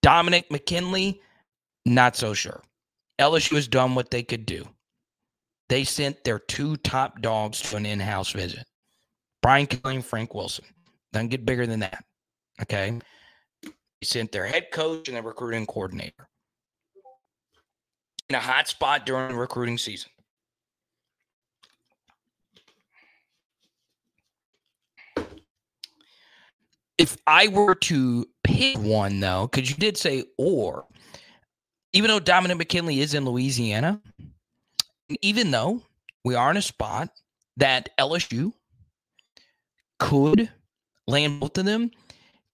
Dominic 0.02 0.50
McKinley, 0.50 1.22
not 1.86 2.16
so 2.16 2.34
sure. 2.34 2.62
LSU 3.20 3.56
has 3.56 3.68
done 3.68 3.96
what 3.96 4.10
they 4.12 4.24
could 4.24 4.46
do. 4.46 4.66
They 5.70 5.84
sent 5.84 6.24
their 6.24 6.40
two 6.40 6.78
top 6.78 7.22
dogs 7.22 7.62
to 7.62 7.76
an 7.76 7.86
in 7.86 8.00
house 8.00 8.32
visit 8.32 8.66
Brian 9.42 9.68
Kelly 9.68 9.96
and 9.96 10.06
Frank 10.06 10.34
Wilson. 10.34 10.66
Doesn't 11.12 11.30
get 11.30 11.46
bigger 11.46 11.68
than 11.68 11.82
that. 11.82 12.06
Okay. 12.62 13.00
They 13.64 13.72
sent 14.04 14.32
their 14.32 14.46
head 14.46 14.68
coach 14.72 15.08
and 15.08 15.16
their 15.16 15.24
recruiting 15.24 15.66
coordinator 15.66 16.30
in 18.30 18.36
a 18.36 18.40
hot 18.40 18.68
spot 18.68 19.06
during 19.06 19.36
recruiting 19.36 19.78
season. 19.78 20.10
If 26.98 27.16
I 27.28 27.48
were 27.48 27.76
to 27.76 28.28
pick 28.44 28.78
one, 28.80 29.20
though, 29.20 29.48
because 29.48 29.70
you 29.70 29.76
did 29.76 29.98
say 29.98 30.24
or, 30.38 30.86
even 31.94 32.10
though 32.10 32.20
Dominic 32.20 32.58
McKinley 32.58 33.02
is 33.02 33.14
in 33.14 33.24
Louisiana, 33.24 34.02
even 35.22 35.52
though 35.52 35.84
we 36.26 36.36
are 36.36 36.50
in 36.50 36.58
a 36.58 36.62
spot 36.62 37.10
that 37.58 37.90
LSU 38.00 38.52
could 40.00 40.50
land 41.08 41.40
both 41.40 41.58
of 41.58 41.66
them, 41.66 41.92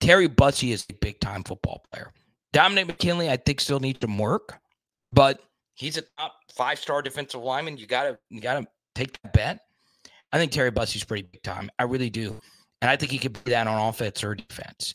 Terry 0.02 0.28
Bussey 0.28 0.74
is 0.74 0.86
a 0.90 0.94
big 0.94 1.22
time 1.22 1.44
football 1.44 1.86
player. 1.92 2.12
Dominic 2.52 2.88
McKinley, 2.88 3.30
I 3.30 3.38
think, 3.38 3.62
still 3.62 3.80
needs 3.80 4.00
some 4.02 4.18
work, 4.18 4.60
but 5.14 5.42
he's 5.76 5.98
a 5.98 6.04
top 6.18 6.36
five 6.56 6.80
star 6.80 7.02
defensive 7.02 7.42
lineman. 7.42 7.78
You 7.78 7.88
gotta 7.88 8.18
you 8.30 8.42
gotta 8.42 8.68
take 8.96 9.22
that 9.22 9.34
bet. 9.34 9.60
I 10.32 10.38
think 10.38 10.52
Terry 10.52 10.72
Bussey's 10.72 11.04
pretty 11.04 11.28
big 11.32 11.44
time. 11.44 11.70
I 11.78 11.84
really 11.84 12.10
do. 12.10 12.40
And 12.82 12.90
I 12.90 12.96
think 12.96 13.12
he 13.12 13.18
could 13.18 13.42
be 13.44 13.52
that 13.52 13.68
on 13.68 13.90
offense 13.90 14.24
or 14.24 14.36
defense. 14.36 14.94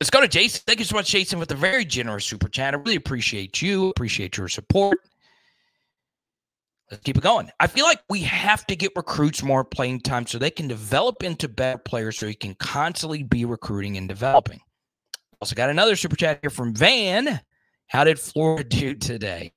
Let's 0.00 0.10
go 0.10 0.20
to 0.20 0.28
Jason. 0.28 0.62
Thank 0.66 0.80
you 0.80 0.84
so 0.84 0.96
much, 0.96 1.10
Jason, 1.10 1.38
with 1.38 1.50
a 1.50 1.56
very 1.56 1.84
generous 1.84 2.24
super 2.24 2.48
chat. 2.48 2.74
I 2.74 2.76
really 2.76 2.96
appreciate 2.96 3.62
you. 3.62 3.88
Appreciate 3.88 4.36
your 4.36 4.48
support. 4.48 4.98
Let's 6.90 7.02
keep 7.02 7.16
it 7.16 7.22
going. 7.22 7.50
I 7.60 7.66
feel 7.66 7.84
like 7.84 8.00
we 8.08 8.20
have 8.22 8.66
to 8.66 8.76
get 8.76 8.92
recruits 8.96 9.42
more 9.42 9.64
playing 9.64 10.00
time 10.00 10.26
so 10.26 10.38
they 10.38 10.50
can 10.50 10.68
develop 10.68 11.22
into 11.22 11.48
better 11.48 11.78
players 11.78 12.18
so 12.18 12.26
you 12.26 12.36
can 12.36 12.54
constantly 12.54 13.22
be 13.22 13.44
recruiting 13.44 13.96
and 13.96 14.08
developing. 14.08 14.60
Also 15.40 15.54
got 15.54 15.70
another 15.70 15.96
super 15.96 16.16
chat 16.16 16.38
here 16.42 16.50
from 16.50 16.74
Van. 16.74 17.40
How 17.88 18.04
did 18.04 18.18
Florida 18.18 18.64
do 18.68 18.94
today? 18.94 19.52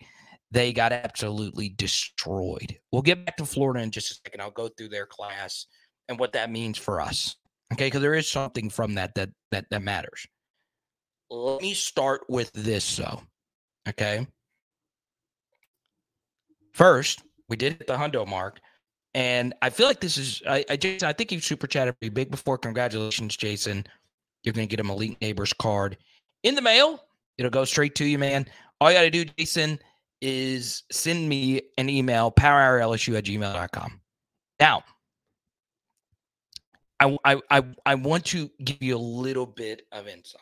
They 0.52 0.74
got 0.74 0.92
absolutely 0.92 1.70
destroyed. 1.70 2.78
We'll 2.92 3.02
get 3.02 3.26
back 3.26 3.38
to 3.38 3.46
Florida 3.46 3.82
in 3.82 3.92
just 3.92 4.12
a 4.12 4.16
second. 4.26 4.42
I'll 4.42 4.52
go 4.52 4.68
through 4.68 4.90
their 4.90 5.06
class 5.06 5.66
and 6.10 6.20
what 6.20 6.34
that 6.34 6.52
means 6.52 6.78
for 6.78 7.00
us. 7.00 7.38
Okay, 7.72 7.88
because 7.88 8.02
there 8.02 8.16
is 8.16 8.28
something 8.28 8.70
from 8.70 8.96
that 8.96 9.16
that 9.16 9.30
that 9.52 9.66
that 9.72 9.82
matters. 9.82 10.28
Let 11.30 11.62
me 11.62 11.74
start 11.74 12.24
with 12.28 12.52
this 12.52 12.98
though. 12.98 13.22
Okay. 13.88 14.28
First, 16.74 17.24
we 17.48 17.56
did 17.56 17.74
hit 17.74 17.88
the 17.88 17.96
hundo 17.96 18.28
mark. 18.28 18.60
And 19.14 19.54
I 19.62 19.70
feel 19.70 19.88
like 19.88 20.00
this 20.00 20.18
is 20.18 20.42
I, 20.48 20.66
I 20.70 20.76
Jason, 20.76 21.08
I 21.08 21.14
think 21.14 21.32
you 21.32 21.40
super 21.40 21.68
chatted 21.68 21.98
pretty 22.00 22.14
big 22.14 22.30
before. 22.32 22.58
Congratulations, 22.58 23.38
Jason. 23.38 23.86
You're 24.44 24.54
gonna 24.54 24.68
get 24.68 24.80
him 24.80 24.90
elite 24.90 25.20
Nabers 25.22 25.58
card 25.58 25.98
in 26.44 26.56
the 26.56 26.62
mail. 26.62 27.04
It'll 27.38 27.52
go 27.52 27.66
straight 27.66 27.96
to 27.96 28.06
you, 28.06 28.18
man. 28.18 28.46
All 28.80 28.92
you 28.92 28.98
got 28.98 29.04
to 29.04 29.10
do, 29.10 29.26
Jason, 29.38 29.80
is 30.22 30.84
send 30.92 31.28
me 31.28 31.62
an 31.78 31.90
email, 31.90 32.32
powerhourlsu 32.32 33.18
at 33.18 33.26
gmail.com. 33.26 34.02
Now, 34.60 34.84
I, 37.00 37.18
I, 37.26 37.38
I, 37.50 37.64
I 37.86 37.96
want 37.96 38.26
to 38.26 38.50
give 38.64 38.82
you 38.82 38.96
a 38.96 39.00
little 39.00 39.46
bit 39.46 39.84
of 39.92 40.08
insight. 40.08 40.42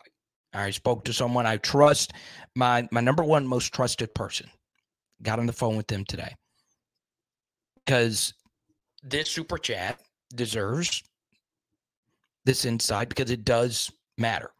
I 0.53 0.71
spoke 0.71 1.05
to 1.05 1.13
someone 1.13 1.45
I 1.45 1.57
trust, 1.57 2.13
my, 2.55 2.87
my 2.91 3.01
number 3.01 3.23
one 3.23 3.47
most 3.47 3.73
trusted 3.73 4.13
person. 4.13 4.49
Got 5.21 5.39
on 5.39 5.45
the 5.45 5.53
phone 5.53 5.77
with 5.77 5.87
them 5.87 6.05
today. 6.05 6.35
Because 7.85 8.33
this 9.03 9.29
super 9.29 9.57
chat 9.57 9.99
deserves 10.35 11.03
this 12.45 12.65
insight 12.65 13.09
because 13.09 13.31
it 13.31 13.45
does 13.45 13.91
matter. 14.17 14.51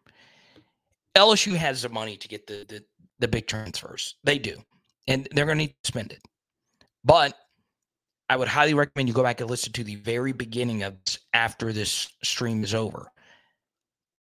LSU 1.15 1.55
has 1.55 1.81
the 1.81 1.89
money 1.89 2.17
to 2.17 2.27
get 2.27 2.47
the, 2.47 2.65
the, 2.67 2.83
the 3.19 3.27
big 3.27 3.47
transfers. 3.47 4.15
They 4.23 4.39
do. 4.39 4.57
And 5.07 5.27
they're 5.31 5.45
going 5.45 5.57
to 5.57 5.65
need 5.65 5.75
to 5.83 5.87
spend 5.87 6.11
it. 6.11 6.21
But 7.03 7.33
I 8.29 8.35
would 8.35 8.47
highly 8.47 8.73
recommend 8.73 9.07
you 9.07 9.15
go 9.15 9.23
back 9.23 9.41
and 9.41 9.49
listen 9.49 9.73
to 9.73 9.83
the 9.83 9.95
very 9.95 10.33
beginning 10.33 10.83
of 10.83 10.95
this 11.03 11.17
after 11.33 11.73
this 11.73 12.09
stream 12.23 12.63
is 12.63 12.75
over. 12.75 13.11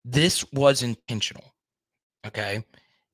This 0.06 0.45
was 0.54 0.84
intentional. 0.84 1.43
Okay. 2.26 2.63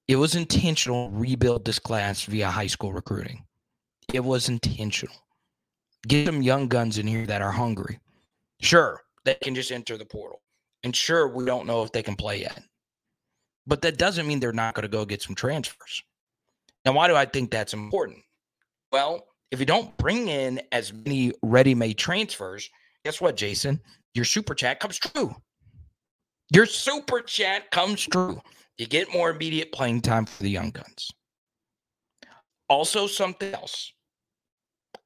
It 0.07 0.17
was 0.17 0.36
intentional 0.36 1.09
rebuild 1.09 1.65
this 1.65 1.79
class 1.79 2.23
via 2.23 2.49
high 2.49 2.67
school 2.67 2.93
recruiting. 2.93 3.43
It 4.13 4.23
was 4.23 4.49
intentional. 4.49 5.15
Get 6.07 6.27
some 6.27 6.41
young 6.41 6.67
guns 6.67 6.97
in 6.97 7.07
here 7.07 7.25
that 7.25 7.41
are 7.41 7.51
hungry. 7.51 7.99
Sure, 8.62 9.01
they 9.23 9.36
can 9.36 9.55
just 9.55 9.71
enter 9.71 9.97
the 9.97 10.05
portal. 10.05 10.41
And 10.83 10.95
sure, 10.95 11.29
we 11.29 11.45
don't 11.45 11.65
know 11.65 11.83
if 11.83 11.91
they 11.93 12.03
can 12.03 12.15
play 12.15 12.41
yet. 12.41 12.62
But 13.65 13.82
that 13.84 13.97
doesn't 13.97 14.28
mean 14.28 14.39
they're 14.39 14.52
not 14.52 14.73
going 14.73 14.84
to 14.84 14.89
go 14.89 15.06
get 15.06 15.21
some 15.21 15.36
transfers. 15.36 16.04
Now, 16.86 16.93
why 16.93 17.08
do 17.08 17.15
I 17.15 17.26
think 17.26 17.49
that's 17.49 17.73
important? 17.73 18.19
Well, 18.91 19.26
if 19.52 19.60
you 19.60 19.65
don't 19.65 19.95
bring 19.97 20.28
in 20.28 20.62
as 20.71 20.91
many 20.91 21.32
ready 21.41 21.76
made 21.76 21.97
transfers, 21.97 22.69
guess 23.06 23.21
what, 23.21 23.38
Jason? 23.38 23.80
Your 24.13 24.26
super 24.26 24.54
chat 24.54 24.80
comes 24.80 24.97
true. 24.99 25.36
Your 26.54 26.65
super 26.65 27.21
chat 27.21 27.71
comes 27.71 28.06
true. 28.06 28.41
You 28.78 28.88
get 28.88 29.13
more 29.13 29.30
immediate 29.30 29.71
playing 29.71 30.02
time 30.02 30.26
for 30.26 30.43
the 30.43 30.49
young 30.49 30.71
guns. 30.71 31.10
Also, 32.69 33.08
something 33.08 33.54
else, 33.54 33.93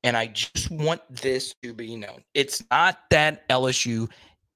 and 0.03 0.15
I 0.15 0.27
just 0.27 0.71
want 0.71 1.01
this 1.09 1.53
to 1.63 1.73
be 1.73 1.95
known 1.95 2.23
it's 2.33 2.63
not 2.71 2.99
that 3.09 3.47
LSU 3.49 4.09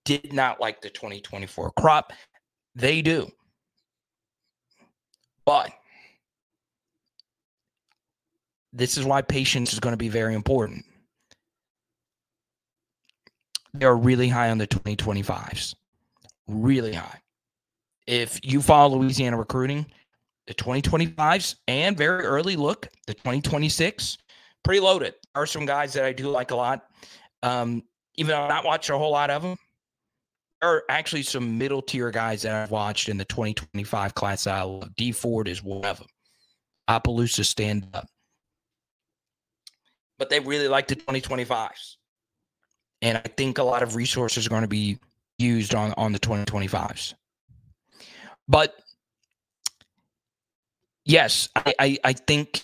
did 0.06 0.34
not 0.34 0.60
like 0.62 0.82
the 0.82 0.90
2024 0.90 1.72
crop, 1.78 2.14
they 2.76 3.02
do. 3.02 3.30
But 5.52 5.74
this 8.72 8.96
is 8.96 9.04
why 9.04 9.22
patience 9.22 9.74
is 9.74 9.82
going 9.82 9.92
to 9.92 9.98
be 9.98 10.08
very 10.08 10.34
important. 10.34 10.86
They're 13.74 13.98
really 13.98 14.30
high 14.30 14.50
on 14.50 14.60
the 14.60 14.68
2025s, 14.68 15.76
really 16.48 16.94
high. 16.94 17.20
If 18.08 18.40
you 18.44 18.62
follow 18.62 18.98
Louisiana 18.98 19.36
recruiting, 19.36 19.88
the 20.48 20.54
2025s 20.54 21.56
and 21.68 21.98
very 21.98 22.24
early 22.24 22.56
look, 22.56 22.88
the 23.08 23.14
2026, 23.14 24.20
pretty 24.64 24.80
loaded. 24.80 25.16
There 25.34 25.44
are 25.44 25.46
some 25.46 25.66
guys 25.66 25.92
that 25.94 26.06
I 26.06 26.14
do 26.14 26.30
like 26.30 26.52
a 26.52 26.56
lot. 26.56 26.86
Um, 27.44 27.84
even 28.16 28.30
though 28.30 28.42
I'm 28.42 28.48
not 28.48 28.64
watching 28.64 28.96
a 28.96 28.98
whole 28.98 29.12
lot 29.12 29.30
of 29.30 29.42
them, 29.42 29.58
are 30.62 30.84
actually 30.90 31.24
some 31.24 31.58
middle 31.58 31.82
tier 31.82 32.12
guys 32.12 32.44
that 32.44 32.54
I've 32.54 32.72
watched 32.72 33.10
in 33.10 33.18
the 33.18 33.26
2025 33.26 34.14
class. 34.14 34.46
I 34.48 34.62
love. 34.62 34.96
D 34.96 35.12
Ford 35.12 35.48
is 35.48 35.64
one 35.64 35.86
of 35.86 35.98
them. 35.98 36.08
Opelousas 36.88 37.50
stand 37.50 37.88
up. 37.94 38.08
But 40.20 40.30
they 40.30 40.40
really 40.40 40.68
like 40.68 40.88
the 40.88 40.96
2025s. 40.96 41.96
And 43.02 43.18
I 43.18 43.28
think 43.36 43.58
a 43.58 43.64
lot 43.64 43.82
of 43.82 43.96
resources 43.96 44.46
are 44.46 44.50
going 44.50 44.62
to 44.62 44.68
be 44.68 45.00
used 45.40 45.74
on, 45.74 45.94
on 45.98 46.12
the 46.12 46.20
2025s. 46.20 47.16
But 48.48 48.76
yes, 51.06 51.50
I, 51.56 51.74
I, 51.80 51.98
I 52.04 52.14
think 52.14 52.64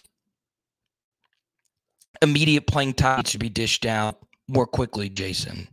immediate 2.22 2.68
playing 2.68 2.94
time 2.94 3.24
should 3.24 3.40
be 3.40 3.50
dished 3.50 3.86
out 3.88 4.20
more 4.48 4.68
quickly, 4.68 5.10
Jason 5.10 5.68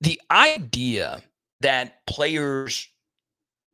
the 0.00 0.20
idea 0.30 1.22
that 1.60 2.06
players 2.06 2.88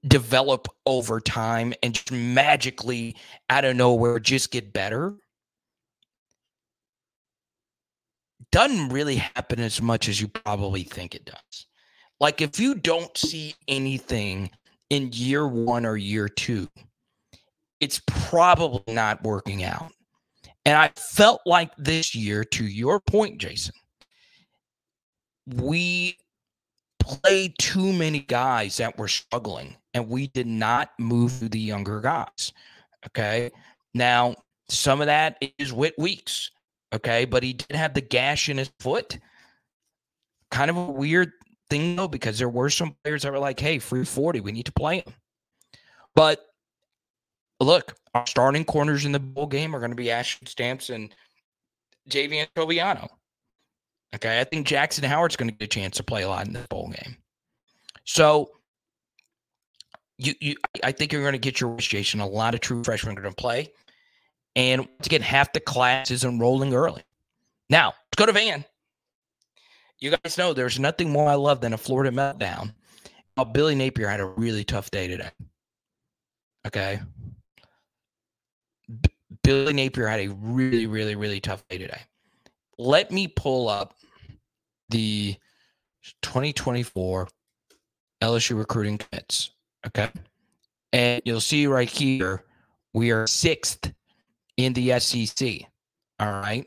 develop 0.06 0.68
over 0.86 1.20
time 1.20 1.72
and 1.82 1.94
just 1.94 2.12
magically 2.12 3.16
out 3.48 3.64
of 3.64 3.76
nowhere 3.76 4.18
just 4.18 4.50
get 4.50 4.72
better 4.72 5.14
doesn't 8.52 8.90
really 8.90 9.16
happen 9.16 9.60
as 9.60 9.80
much 9.80 10.08
as 10.08 10.20
you 10.20 10.28
probably 10.28 10.82
think 10.82 11.14
it 11.14 11.24
does. 11.24 11.66
Like 12.20 12.40
if 12.40 12.60
you 12.60 12.74
don't 12.74 13.16
see 13.16 13.54
anything 13.66 14.50
in 14.90 15.10
year 15.12 15.48
1 15.48 15.84
or 15.84 15.96
year 15.96 16.28
2, 16.28 16.68
it's 17.80 18.00
probably 18.06 18.94
not 18.94 19.22
working 19.24 19.64
out. 19.64 19.90
And 20.64 20.76
I 20.76 20.90
felt 20.96 21.40
like 21.44 21.72
this 21.76 22.14
year 22.14 22.44
to 22.44 22.64
your 22.64 23.00
point 23.00 23.38
Jason 23.38 23.74
we 25.46 26.18
played 26.98 27.54
too 27.58 27.92
many 27.92 28.20
guys 28.20 28.78
that 28.78 28.96
were 28.96 29.08
struggling 29.08 29.76
and 29.92 30.08
we 30.08 30.28
did 30.28 30.46
not 30.46 30.90
move 30.98 31.50
the 31.50 31.58
younger 31.58 32.00
guys. 32.00 32.52
Okay. 33.06 33.50
Now, 33.92 34.36
some 34.68 35.00
of 35.00 35.06
that 35.06 35.42
is 35.58 35.72
Whit 35.72 35.94
Weeks. 35.98 36.50
Okay. 36.92 37.24
But 37.24 37.42
he 37.42 37.52
did 37.52 37.76
have 37.76 37.94
the 37.94 38.00
gash 38.00 38.48
in 38.48 38.58
his 38.58 38.70
foot. 38.80 39.18
Kind 40.50 40.70
of 40.70 40.76
a 40.76 40.84
weird 40.84 41.32
thing, 41.68 41.96
though, 41.96 42.08
because 42.08 42.38
there 42.38 42.48
were 42.48 42.70
some 42.70 42.96
players 43.02 43.22
that 43.22 43.32
were 43.32 43.38
like, 43.38 43.60
hey, 43.60 43.78
free 43.78 44.04
40, 44.04 44.40
we 44.40 44.52
need 44.52 44.66
to 44.66 44.72
play 44.72 44.98
him. 44.98 45.12
But 46.14 46.44
look, 47.60 47.96
our 48.14 48.26
starting 48.26 48.64
corners 48.64 49.04
in 49.04 49.12
the 49.12 49.18
bowl 49.18 49.46
game 49.46 49.74
are 49.74 49.80
going 49.80 49.90
to 49.90 49.96
be 49.96 50.10
Ashton 50.10 50.46
Stamps 50.46 50.90
and 50.90 51.14
Javien 52.08 52.46
Toviano. 52.54 53.08
Okay, 54.14 54.40
I 54.40 54.44
think 54.44 54.66
Jackson 54.66 55.04
Howard's 55.04 55.36
going 55.36 55.50
to 55.50 55.56
get 55.56 55.64
a 55.64 55.68
chance 55.68 55.96
to 55.96 56.02
play 56.02 56.22
a 56.22 56.28
lot 56.28 56.46
in 56.46 56.52
the 56.52 56.64
bowl 56.70 56.88
game. 56.88 57.16
So 58.04 58.50
you, 60.18 60.34
you, 60.40 60.56
I 60.84 60.92
think 60.92 61.12
you're 61.12 61.22
going 61.22 61.32
to 61.32 61.38
get 61.38 61.60
your 61.60 61.70
wish, 61.70 61.88
Jason. 61.88 62.20
A 62.20 62.26
lot 62.26 62.54
of 62.54 62.60
true 62.60 62.84
freshmen 62.84 63.18
are 63.18 63.22
going 63.22 63.34
to 63.34 63.40
play, 63.40 63.72
and 64.54 64.86
to 65.02 65.08
get 65.08 65.22
half 65.22 65.52
the 65.52 65.60
class 65.60 66.10
is 66.10 66.24
enrolling 66.24 66.74
early. 66.74 67.02
Now 67.70 67.88
let's 67.88 68.16
go 68.16 68.26
to 68.26 68.32
Van. 68.32 68.64
You 69.98 70.10
guys 70.10 70.38
know 70.38 70.52
there's 70.52 70.78
nothing 70.78 71.10
more 71.10 71.28
I 71.28 71.34
love 71.34 71.60
than 71.60 71.72
a 71.72 71.78
Florida 71.78 72.10
meltdown. 72.10 72.74
Oh, 73.36 73.44
Billy 73.44 73.74
Napier 73.74 74.08
had 74.08 74.20
a 74.20 74.26
really 74.26 74.62
tough 74.62 74.90
day 74.90 75.08
today. 75.08 75.30
Okay. 76.66 77.00
B- 78.88 79.10
Billy 79.42 79.72
Napier 79.72 80.06
had 80.06 80.20
a 80.20 80.28
really, 80.28 80.86
really, 80.86 81.16
really 81.16 81.40
tough 81.40 81.66
day 81.68 81.78
today. 81.78 82.00
Let 82.78 83.10
me 83.10 83.28
pull 83.28 83.68
up 83.68 83.94
the 84.88 85.36
2024 86.22 87.28
LSU 88.22 88.56
recruiting 88.58 88.98
commits. 88.98 89.50
Okay. 89.86 90.10
And 90.92 91.22
you'll 91.24 91.40
see 91.40 91.66
right 91.66 91.88
here, 91.88 92.44
we 92.92 93.10
are 93.10 93.26
sixth 93.26 93.92
in 94.56 94.72
the 94.72 94.98
SEC. 95.00 95.62
All 96.20 96.32
right. 96.32 96.66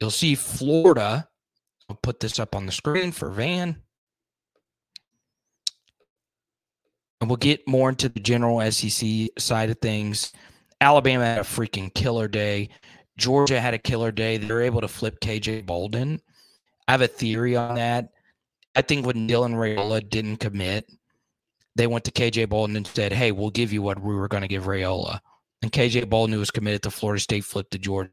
You'll 0.00 0.10
see 0.10 0.34
Florida. 0.34 1.28
I'll 1.88 1.96
put 1.96 2.20
this 2.20 2.38
up 2.38 2.54
on 2.54 2.66
the 2.66 2.72
screen 2.72 3.12
for 3.12 3.30
Van. 3.30 3.82
And 7.20 7.30
we'll 7.30 7.36
get 7.36 7.66
more 7.66 7.88
into 7.88 8.08
the 8.08 8.20
general 8.20 8.60
SEC 8.70 9.28
side 9.38 9.70
of 9.70 9.78
things. 9.80 10.32
Alabama 10.80 11.24
had 11.24 11.38
a 11.38 11.42
freaking 11.42 11.92
killer 11.92 12.28
day. 12.28 12.68
Georgia 13.16 13.60
had 13.60 13.74
a 13.74 13.78
killer 13.78 14.12
day. 14.12 14.36
They 14.36 14.52
were 14.52 14.62
able 14.62 14.80
to 14.80 14.88
flip 14.88 15.20
KJ 15.20 15.66
Bolden. 15.66 16.20
I 16.88 16.92
have 16.92 17.00
a 17.00 17.08
theory 17.08 17.56
on 17.56 17.76
that. 17.76 18.10
I 18.74 18.82
think 18.82 19.06
when 19.06 19.28
Dylan 19.28 19.54
Raiola 19.54 20.08
didn't 20.08 20.36
commit, 20.36 20.90
they 21.74 21.86
went 21.86 22.04
to 22.04 22.10
KJ 22.10 22.48
Bolden 22.48 22.76
and 22.76 22.86
said, 22.86 23.12
Hey, 23.12 23.32
we'll 23.32 23.50
give 23.50 23.72
you 23.72 23.82
what 23.82 24.00
we 24.00 24.14
were 24.14 24.28
going 24.28 24.42
to 24.42 24.48
give 24.48 24.64
Raiola. 24.64 25.20
And 25.62 25.72
KJ 25.72 26.08
Bolden, 26.08 26.34
who 26.34 26.38
was 26.38 26.50
committed 26.50 26.82
to 26.82 26.90
Florida 26.90 27.20
State, 27.20 27.44
flipped 27.44 27.70
to 27.72 27.78
Georgia. 27.78 28.10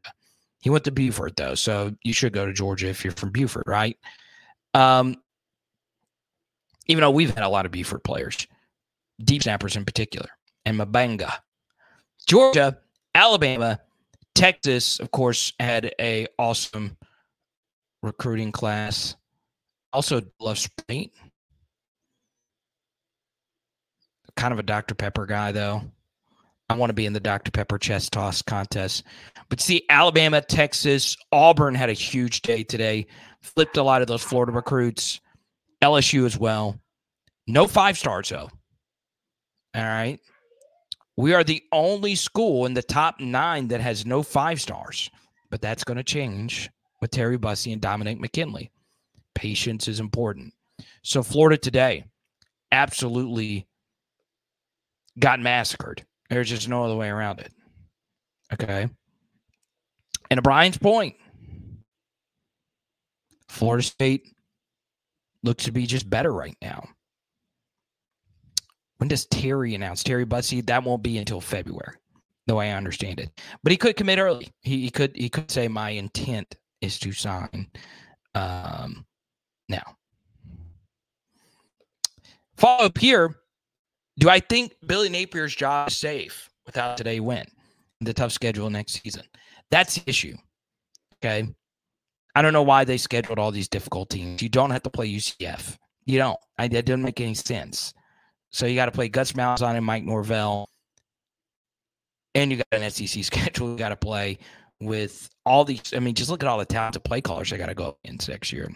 He 0.60 0.70
went 0.70 0.84
to 0.84 0.90
Buford, 0.90 1.34
though. 1.36 1.54
So 1.54 1.94
you 2.02 2.14
should 2.14 2.32
go 2.32 2.46
to 2.46 2.52
Georgia 2.52 2.88
if 2.88 3.04
you're 3.04 3.12
from 3.12 3.30
Buford, 3.30 3.64
right? 3.66 3.98
Um, 4.72 5.16
even 6.86 7.02
though 7.02 7.10
we've 7.10 7.34
had 7.34 7.44
a 7.44 7.48
lot 7.48 7.66
of 7.66 7.72
Buford 7.72 8.02
players, 8.02 8.46
deep 9.22 9.42
snappers 9.42 9.76
in 9.76 9.84
particular, 9.84 10.28
and 10.64 10.78
Mabanga. 10.78 11.32
Georgia, 12.26 12.78
Alabama, 13.14 13.80
Texas, 14.34 15.00
of 15.00 15.10
course, 15.10 15.52
had 15.60 15.94
a 16.00 16.26
awesome 16.38 16.96
recruiting 18.02 18.52
class. 18.52 19.16
Also, 19.92 20.22
love 20.40 20.58
Sprint. 20.58 21.12
Kind 24.36 24.52
of 24.52 24.58
a 24.58 24.64
Dr. 24.64 24.94
Pepper 24.94 25.26
guy, 25.26 25.52
though. 25.52 25.82
I 26.68 26.74
want 26.76 26.90
to 26.90 26.94
be 26.94 27.06
in 27.06 27.12
the 27.12 27.20
Dr. 27.20 27.50
Pepper 27.50 27.78
chest 27.78 28.12
toss 28.12 28.42
contest. 28.42 29.04
But 29.48 29.60
see, 29.60 29.84
Alabama, 29.90 30.40
Texas, 30.40 31.16
Auburn 31.30 31.74
had 31.74 31.90
a 31.90 31.94
huge 31.94 32.42
day 32.42 32.64
today. 32.64 33.06
Flipped 33.42 33.76
a 33.76 33.82
lot 33.82 34.02
of 34.02 34.08
those 34.08 34.22
Florida 34.22 34.50
recruits. 34.52 35.20
LSU 35.82 36.24
as 36.24 36.38
well. 36.38 36.80
No 37.46 37.66
five 37.66 37.98
stars, 37.98 38.30
though. 38.30 38.48
All 39.74 39.82
right. 39.82 40.18
We 41.16 41.32
are 41.34 41.44
the 41.44 41.62
only 41.72 42.14
school 42.16 42.66
in 42.66 42.74
the 42.74 42.82
top 42.82 43.20
nine 43.20 43.68
that 43.68 43.80
has 43.80 44.04
no 44.04 44.22
five 44.22 44.60
stars, 44.60 45.10
but 45.50 45.60
that's 45.60 45.84
going 45.84 45.96
to 45.96 46.02
change 46.02 46.70
with 47.00 47.10
Terry 47.10 47.38
Bussey 47.38 47.72
and 47.72 47.80
Dominick 47.80 48.18
McKinley. 48.18 48.70
Patience 49.34 49.86
is 49.88 50.00
important. 50.00 50.52
So, 51.02 51.22
Florida 51.22 51.56
today 51.56 52.04
absolutely 52.72 53.66
got 55.18 55.40
massacred. 55.40 56.04
There's 56.30 56.48
just 56.48 56.68
no 56.68 56.84
other 56.84 56.96
way 56.96 57.08
around 57.08 57.40
it. 57.40 57.52
Okay. 58.52 58.88
And 60.30 60.38
to 60.38 60.42
Brian's 60.42 60.78
point, 60.78 61.14
Florida 63.48 63.84
State 63.84 64.34
looks 65.44 65.64
to 65.64 65.72
be 65.72 65.86
just 65.86 66.08
better 66.08 66.32
right 66.32 66.56
now. 66.60 66.88
When 69.04 69.08
does 69.10 69.26
Terry 69.26 69.74
announce? 69.74 70.02
Terry 70.02 70.24
Bussey, 70.24 70.62
that 70.62 70.82
won't 70.82 71.02
be 71.02 71.18
until 71.18 71.38
February, 71.38 71.96
the 72.46 72.54
way 72.54 72.72
I 72.72 72.76
understand 72.78 73.20
it. 73.20 73.38
But 73.62 73.70
he 73.70 73.76
could 73.76 73.96
commit 73.96 74.18
early. 74.18 74.48
He, 74.62 74.80
he 74.80 74.90
could 74.90 75.14
he 75.14 75.28
could 75.28 75.50
say 75.50 75.68
my 75.68 75.90
intent 75.90 76.56
is 76.80 76.98
to 77.00 77.12
sign 77.12 77.66
um, 78.34 79.04
now. 79.68 79.82
Follow 82.56 82.86
up 82.86 82.96
here. 82.96 83.36
Do 84.18 84.30
I 84.30 84.40
think 84.40 84.72
Billy 84.86 85.10
Napier's 85.10 85.54
job 85.54 85.88
is 85.88 85.98
safe 85.98 86.48
without 86.64 86.96
today 86.96 87.20
win? 87.20 87.44
The 88.00 88.14
tough 88.14 88.32
schedule 88.32 88.70
next 88.70 89.02
season. 89.02 89.24
That's 89.70 89.96
the 89.96 90.08
issue. 90.08 90.38
Okay. 91.22 91.46
I 92.34 92.40
don't 92.40 92.54
know 92.54 92.62
why 92.62 92.84
they 92.84 92.96
scheduled 92.96 93.38
all 93.38 93.52
these 93.52 93.68
difficult 93.68 94.08
teams. 94.08 94.40
You 94.40 94.48
don't 94.48 94.70
have 94.70 94.84
to 94.84 94.90
play 94.90 95.12
UCF. 95.12 95.76
You 96.06 96.16
don't. 96.16 96.40
I, 96.56 96.68
that 96.68 96.86
doesn't 96.86 97.02
make 97.02 97.20
any 97.20 97.34
sense. 97.34 97.92
So 98.54 98.66
you 98.66 98.76
got 98.76 98.86
to 98.86 98.92
play 98.92 99.08
Gus 99.08 99.32
Malzahn 99.32 99.74
and 99.74 99.84
Mike 99.84 100.04
Norvell. 100.04 100.68
And 102.36 102.52
you 102.52 102.58
got 102.58 102.66
an 102.70 102.88
SEC 102.88 103.24
schedule 103.24 103.70
you 103.70 103.76
got 103.76 103.88
to 103.88 103.96
play 103.96 104.38
with 104.80 105.28
all 105.44 105.64
these. 105.64 105.92
I 105.92 105.98
mean, 105.98 106.14
just 106.14 106.30
look 106.30 106.44
at 106.44 106.48
all 106.48 106.58
the 106.58 106.64
talented 106.64 107.02
play 107.02 107.20
callers 107.20 107.50
they 107.50 107.58
got 107.58 107.66
to 107.66 107.74
go 107.74 107.98
in 108.04 108.18
next 108.28 108.52
year. 108.52 108.70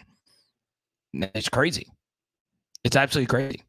It's 1.15 1.49
crazy. 1.49 1.87
It's 2.83 2.97
absolutely 2.97 3.29
crazy. 3.29 3.63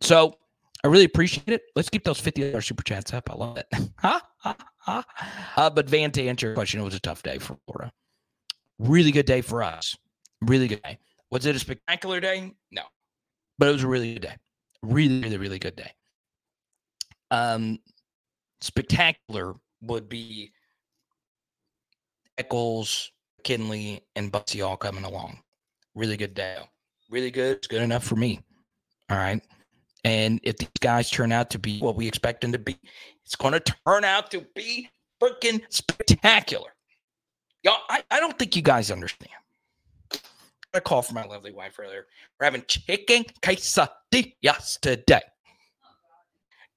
So 0.00 0.36
I 0.84 0.86
really 0.86 1.04
appreciate 1.04 1.48
it. 1.48 1.62
Let's 1.74 1.90
keep 1.90 2.04
those 2.04 2.20
$50 2.20 2.62
super 2.62 2.84
chats 2.84 3.12
up. 3.12 3.28
I 3.28 3.34
love 3.34 3.58
it. 3.58 3.66
Uh, 4.88 5.68
but 5.68 5.90
Van, 5.90 6.12
to 6.12 6.24
answer 6.24 6.46
your 6.46 6.54
question, 6.54 6.80
it 6.80 6.84
was 6.84 6.94
a 6.94 7.00
tough 7.00 7.20
day 7.24 7.38
for 7.38 7.56
Florida. 7.66 7.92
Really 8.78 9.10
good 9.10 9.26
day 9.26 9.40
for 9.40 9.64
us. 9.64 9.96
Really 10.42 10.68
good 10.68 10.80
day. 10.84 10.98
Was 11.32 11.44
it 11.44 11.56
a 11.56 11.58
spectacular 11.58 12.20
day? 12.20 12.52
No. 12.70 12.82
But 13.58 13.70
it 13.70 13.72
was 13.72 13.82
a 13.82 13.88
really 13.88 14.12
good 14.12 14.22
day. 14.22 14.36
Really, 14.86 15.20
really, 15.20 15.36
really 15.36 15.58
good 15.58 15.76
day. 15.76 15.90
Um, 17.30 17.78
spectacular 18.60 19.54
would 19.82 20.08
be 20.08 20.52
Eccles, 22.38 23.10
Kinley, 23.42 24.02
and 24.14 24.30
Bussey 24.30 24.62
all 24.62 24.76
coming 24.76 25.04
along. 25.04 25.40
Really 25.94 26.16
good 26.16 26.34
day. 26.34 26.56
Really 27.10 27.30
good. 27.30 27.56
It's 27.56 27.66
good 27.66 27.82
enough 27.82 28.04
for 28.04 28.16
me. 28.16 28.40
All 29.10 29.16
right. 29.16 29.42
And 30.04 30.38
if 30.44 30.56
these 30.58 30.68
guys 30.80 31.10
turn 31.10 31.32
out 31.32 31.50
to 31.50 31.58
be 31.58 31.80
what 31.80 31.96
we 31.96 32.06
expect 32.06 32.42
them 32.42 32.52
to 32.52 32.58
be, 32.58 32.78
it's 33.24 33.34
going 33.34 33.54
to 33.54 33.60
turn 33.60 34.04
out 34.04 34.30
to 34.30 34.46
be 34.54 34.88
freaking 35.20 35.62
spectacular. 35.68 36.70
Y'all, 37.64 37.80
I, 37.88 38.04
I 38.10 38.20
don't 38.20 38.38
think 38.38 38.54
you 38.54 38.62
guys 38.62 38.92
understand. 38.92 39.32
I 40.76 40.80
call 40.80 41.02
from 41.02 41.14
my 41.14 41.24
lovely 41.24 41.52
wife 41.52 41.78
earlier. 41.78 42.06
We're 42.38 42.44
having 42.44 42.64
chicken 42.68 43.24
quesadillas 43.42 44.78
today. 44.80 45.22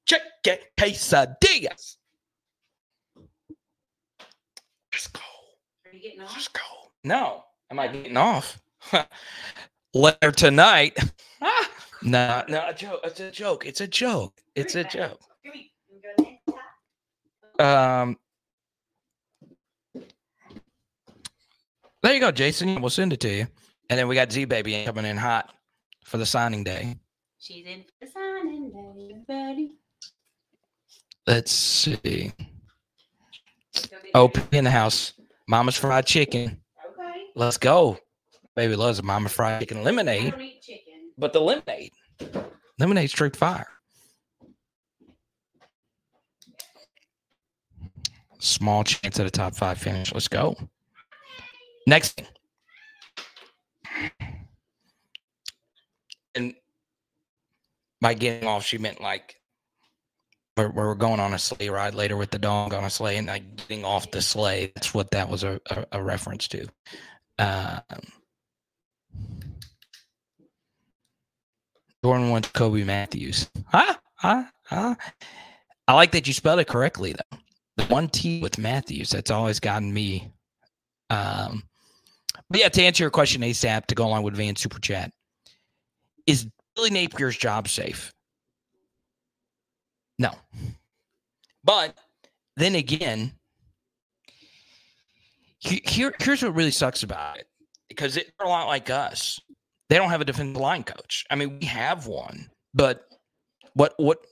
Chicken 0.05 0.57
quesadillas. 0.78 1.97
Let's 4.93 5.07
go. 5.07 5.19
Are 5.86 5.93
you 5.93 6.01
getting 6.01 6.21
off? 6.21 6.34
Let's 6.34 6.47
go. 6.47 6.61
No. 7.03 7.43
Am 7.69 7.80
I 7.80 7.88
getting 7.88 8.17
off? 8.17 8.59
Later 9.93 10.32
tonight. 10.32 10.97
no, 12.01 12.43
no, 12.47 12.65
a 12.67 12.74
joke. 12.74 13.01
It's 13.03 13.19
a 13.19 13.32
joke. 13.32 13.65
It's 13.65 13.82
a 13.82 13.88
joke. 13.88 14.34
It's 14.55 14.76
a 14.76 14.84
joke. 14.84 15.19
Give 15.43 15.53
me- 15.53 15.71
you 15.91 16.01
go 16.01 16.24
next 16.24 16.45
time. 17.57 18.05
Um, 18.05 18.17
there 22.01 22.13
you 22.13 22.19
go, 22.19 22.32
Jason. 22.32 22.82
We'll 22.82 22.89
send 22.89 23.13
it 23.13 23.19
to 23.21 23.30
you. 23.30 23.47
And 23.89 23.97
then 23.97 24.07
we 24.07 24.15
got 24.15 24.31
Z 24.31 24.45
Baby 24.45 24.83
coming 24.85 25.05
in 25.05 25.17
hot 25.17 25.51
for 26.03 26.17
the 26.17 26.25
signing 26.25 26.63
day. 26.63 26.95
She's 27.39 27.65
in 27.65 27.83
for 27.83 28.05
the 28.05 28.11
signing 28.11 28.71
day, 28.71 29.13
everybody. 29.13 29.71
Let's 31.25 31.51
see. 31.51 32.31
Open 34.13 34.43
in 34.51 34.63
the 34.63 34.71
house. 34.71 35.13
Mama's 35.47 35.77
fried 35.77 36.05
chicken. 36.05 36.61
Okay. 36.91 37.23
Let's 37.35 37.57
go. 37.57 37.97
baby 38.55 38.75
loves 38.75 38.99
a 38.99 39.03
mama 39.03 39.29
fried 39.29 39.61
chicken 39.61 39.83
lemonade, 39.83 40.31
don't 40.31 40.41
eat 40.41 40.61
chicken. 40.61 41.11
but 41.17 41.33
the 41.33 41.39
lemonade, 41.39 41.91
lemonade 42.77 43.09
straight 43.09 43.35
fire. 43.35 43.67
Small 48.39 48.83
chance 48.83 49.19
at 49.19 49.25
a 49.25 49.31
top 49.31 49.55
five 49.55 49.77
finish. 49.77 50.13
Let's 50.13 50.27
go. 50.27 50.55
Next 51.87 52.11
thing. 52.11 52.27
And 56.36 56.54
by 58.02 58.14
getting 58.14 58.47
off, 58.47 58.66
she 58.66 58.78
meant 58.78 59.02
like 59.02 59.36
we're, 60.58 60.70
we're 60.70 60.95
going 60.95 61.20
on 61.20 61.34
a 61.34 61.39
sleigh 61.39 61.70
ride 61.70 61.95
later 61.95 62.18
with 62.18 62.32
the 62.32 62.39
dog 62.39 62.74
on 62.74 62.84
a 62.84 62.89
sleigh 62.89 63.18
and 63.18 63.28
like 63.28 63.56
getting 63.56 63.86
off 63.86 64.12
the 64.12 64.22
sleigh. 64.22 64.72
That's 64.76 64.93
what 64.93 65.12
that 65.12 65.30
was 65.30 65.43
a, 65.43 65.60
a, 65.70 65.86
a 65.93 66.04
reference 66.04 66.47
to. 66.50 66.68
Um, 67.38 67.82
Jordan 72.04 72.30
wants 72.30 72.50
Kobe 72.50 72.84
Mathews. 72.84 73.50
Huh? 73.68 73.95
Huh? 74.16 74.43
Huh? 74.66 74.95
I 75.88 75.93
like 75.93 76.12
that 76.12 76.28
you 76.28 76.34
spelled 76.34 76.60
it 76.60 76.68
correctly 76.68 77.14
though. 77.14 77.38
The 77.78 77.86
one 77.86 78.10
T 78.10 78.41
with 78.41 78.58
Mathews. 78.58 79.10
That's 79.10 79.32
always 79.32 79.60
gotten 79.60 79.93
me. 79.93 80.32
Um, 81.10 81.64
but 82.50 82.60
yeah, 82.60 82.70
to 82.70 82.82
answer 82.82 83.04
your 83.04 83.12
question, 83.12 83.41
ASAP, 83.41 83.86
to 83.88 83.95
go 83.95 84.06
along 84.06 84.24
with 84.24 84.36
Van 84.36 84.56
Super 84.56 84.80
Chat, 84.80 85.12
is 86.26 86.47
Billy 86.76 86.89
Napier's 86.89 87.38
job 87.38 87.68
safe? 87.68 88.14
No. 90.18 90.32
But 91.64 91.97
then 92.58 92.76
again, 92.76 93.34
here, 95.60 96.14
here's 96.20 96.41
what 96.41 96.56
really 96.56 96.72
sucks 96.72 97.04
about 97.04 97.38
it 97.38 97.47
because 97.89 98.16
they're 98.16 98.24
a 98.39 98.47
lot 98.47 98.68
like 98.68 98.89
us. 98.89 99.39
They 99.89 99.97
don't 99.97 100.10
have 100.10 100.22
a 100.22 100.26
defensive 100.26 100.62
line 100.62 100.84
coach. 100.84 101.26
I 101.30 101.36
mean, 101.36 101.60
we 101.60 101.66
have 101.66 102.08
one, 102.08 102.50
but 102.74 103.08
what 103.74 103.93
what 103.97 104.26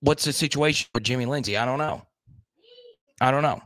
what's 0.00 0.24
the 0.24 0.32
situation 0.32 0.88
with 0.94 1.02
Jimmy 1.02 1.26
Lindsey? 1.26 1.56
I 1.56 1.64
don't 1.64 1.78
know. 1.78 2.02
I 3.20 3.30
don't 3.30 3.42
know. 3.42 3.62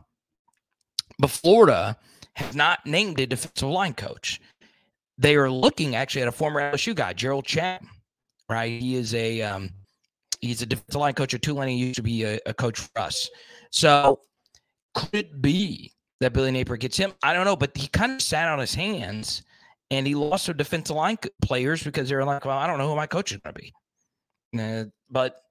But 1.19 1.31
Florida 1.31 1.97
has 2.37 2.55
not 2.55 2.85
named 2.85 3.19
a 3.19 3.25
defensive 3.25 3.69
line 3.69 3.93
coach. 3.93 4.39
They 5.17 5.35
are 5.35 5.49
looking 5.49 5.95
actually 5.95 6.21
at 6.21 6.27
a 6.27 6.31
former 6.31 6.71
LSU 6.71 6.95
guy, 6.95 7.13
Gerald 7.13 7.45
Chatman. 7.45 7.87
Right, 8.49 8.81
he 8.81 8.95
is 8.95 9.13
a 9.13 9.41
um, 9.41 9.71
he's 10.39 10.61
a 10.61 10.65
defensive 10.65 11.01
line 11.01 11.13
coach 11.13 11.33
at 11.33 11.41
Tulane. 11.41 11.77
He 11.77 11.85
used 11.85 11.97
to 11.97 12.03
be 12.03 12.23
a, 12.23 12.39
a 12.45 12.53
coach 12.53 12.79
for 12.79 13.01
us. 13.01 13.29
So 13.71 14.21
could 14.95 15.41
be 15.41 15.91
that 16.21 16.33
Billy 16.33 16.51
Napier 16.51 16.77
gets 16.77 16.95
him? 16.95 17.13
I 17.23 17.33
don't 17.33 17.45
know, 17.45 17.57
but 17.57 17.75
he 17.75 17.87
kind 17.87 18.13
of 18.13 18.21
sat 18.21 18.47
on 18.47 18.59
his 18.59 18.73
hands 18.73 19.43
and 19.91 20.07
he 20.07 20.15
lost 20.15 20.45
some 20.45 20.55
defensive 20.55 20.95
line 20.95 21.17
players 21.41 21.83
because 21.83 22.09
they 22.09 22.15
were 22.15 22.23
like, 22.23 22.45
well, 22.45 22.57
I 22.57 22.67
don't 22.67 22.77
know 22.77 22.87
who 22.87 22.95
my 22.95 23.07
coach 23.07 23.31
is 23.31 23.39
going 23.39 23.53
to 23.53 23.61
be. 23.61 23.73
Uh, 24.57 24.85
but 25.09 25.41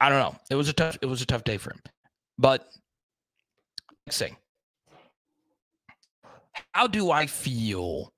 I 0.00 0.08
don't 0.08 0.18
know. 0.18 0.36
It 0.50 0.54
was 0.54 0.68
a 0.68 0.72
tough. 0.72 0.98
It 1.00 1.06
was 1.06 1.22
a 1.22 1.26
tough 1.26 1.44
day 1.44 1.56
for 1.56 1.72
him. 1.72 1.80
But 2.38 2.66
next 4.06 4.18
thing, 4.18 4.36
how 6.72 6.86
do 6.86 7.10
I 7.10 7.26
feel 7.26 8.12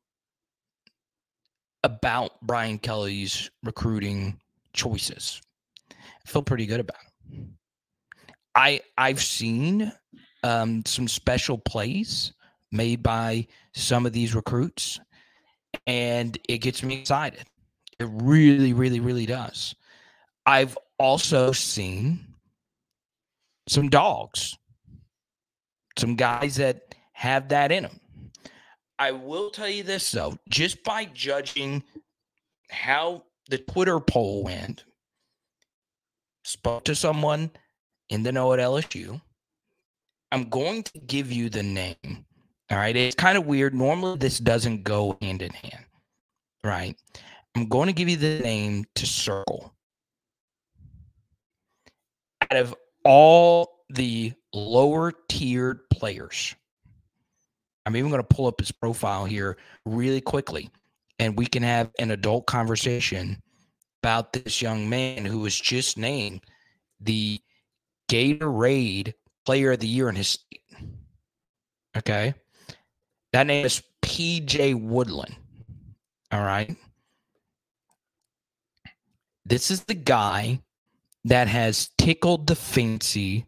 about 1.84 2.40
Brian 2.42 2.78
Kelly's 2.78 3.50
recruiting 3.62 4.40
choices? 4.72 5.40
I 5.90 6.28
feel 6.28 6.42
pretty 6.42 6.66
good 6.66 6.80
about 6.80 6.98
it. 7.30 7.46
I 8.54 8.80
I've 8.98 9.22
seen 9.22 9.92
um, 10.44 10.82
some 10.86 11.08
special 11.08 11.58
plays 11.58 12.32
made 12.70 13.02
by 13.02 13.46
some 13.72 14.06
of 14.06 14.12
these 14.12 14.34
recruits, 14.34 15.00
and 15.86 16.38
it 16.48 16.58
gets 16.58 16.82
me 16.82 17.00
excited. 17.00 17.44
It 17.98 18.08
really, 18.10 18.72
really, 18.72 19.00
really 19.00 19.26
does. 19.26 19.74
I've 20.44 20.76
also 20.98 21.52
seen 21.52 22.34
some 23.68 23.88
dogs, 23.88 24.58
some 25.98 26.16
guys 26.16 26.56
that 26.56 26.94
have 27.12 27.48
that 27.48 27.70
in 27.70 27.84
them. 27.84 28.00
I 29.02 29.10
will 29.10 29.50
tell 29.50 29.68
you 29.68 29.82
this 29.82 30.12
though, 30.12 30.38
just 30.48 30.84
by 30.84 31.06
judging 31.06 31.82
how 32.70 33.24
the 33.50 33.58
Twitter 33.58 33.98
poll 33.98 34.44
went, 34.44 34.84
spoke 36.44 36.84
to 36.84 36.94
someone 36.94 37.50
in 38.10 38.22
the 38.22 38.30
know 38.30 38.52
at 38.52 38.60
LSU. 38.60 39.20
I'm 40.30 40.48
going 40.48 40.84
to 40.84 41.00
give 41.00 41.32
you 41.32 41.48
the 41.50 41.64
name. 41.64 42.26
All 42.70 42.78
right. 42.78 42.94
It's 42.94 43.16
kind 43.16 43.36
of 43.36 43.44
weird. 43.44 43.74
Normally, 43.74 44.18
this 44.18 44.38
doesn't 44.38 44.84
go 44.84 45.18
hand 45.20 45.42
in 45.42 45.50
hand. 45.50 45.84
Right. 46.62 46.96
I'm 47.56 47.66
going 47.66 47.88
to 47.88 47.92
give 47.92 48.08
you 48.08 48.16
the 48.16 48.38
name 48.38 48.84
to 48.94 49.04
circle. 49.04 49.74
Out 52.40 52.56
of 52.56 52.72
all 53.04 53.80
the 53.90 54.32
lower 54.54 55.12
tiered 55.28 55.90
players, 55.90 56.54
I'm 57.84 57.96
even 57.96 58.10
going 58.10 58.22
to 58.22 58.34
pull 58.34 58.46
up 58.46 58.60
his 58.60 58.72
profile 58.72 59.24
here 59.24 59.56
really 59.84 60.20
quickly 60.20 60.70
and 61.18 61.38
we 61.38 61.46
can 61.46 61.62
have 61.62 61.90
an 61.98 62.10
adult 62.10 62.46
conversation 62.46 63.40
about 64.02 64.32
this 64.32 64.60
young 64.60 64.88
man 64.88 65.24
who 65.24 65.40
was 65.40 65.58
just 65.58 65.96
named 65.96 66.40
the 67.00 67.40
Gatorade 68.10 69.14
Player 69.46 69.72
of 69.72 69.80
the 69.80 69.86
Year 69.86 70.08
in 70.08 70.16
his 70.16 70.28
state. 70.28 70.62
Okay. 71.96 72.34
That 73.32 73.46
name 73.46 73.64
is 73.64 73.82
PJ 74.02 74.80
Woodland. 74.80 75.36
All 76.32 76.42
right. 76.42 76.74
This 79.44 79.70
is 79.70 79.84
the 79.84 79.94
guy 79.94 80.60
that 81.24 81.48
has 81.48 81.90
tickled 81.98 82.46
the 82.46 82.56
fancy 82.56 83.46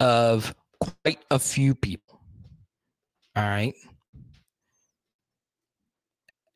of 0.00 0.54
quite 0.80 1.24
a 1.30 1.38
few 1.38 1.74
people. 1.74 2.05
All 3.36 3.42
right. 3.42 3.74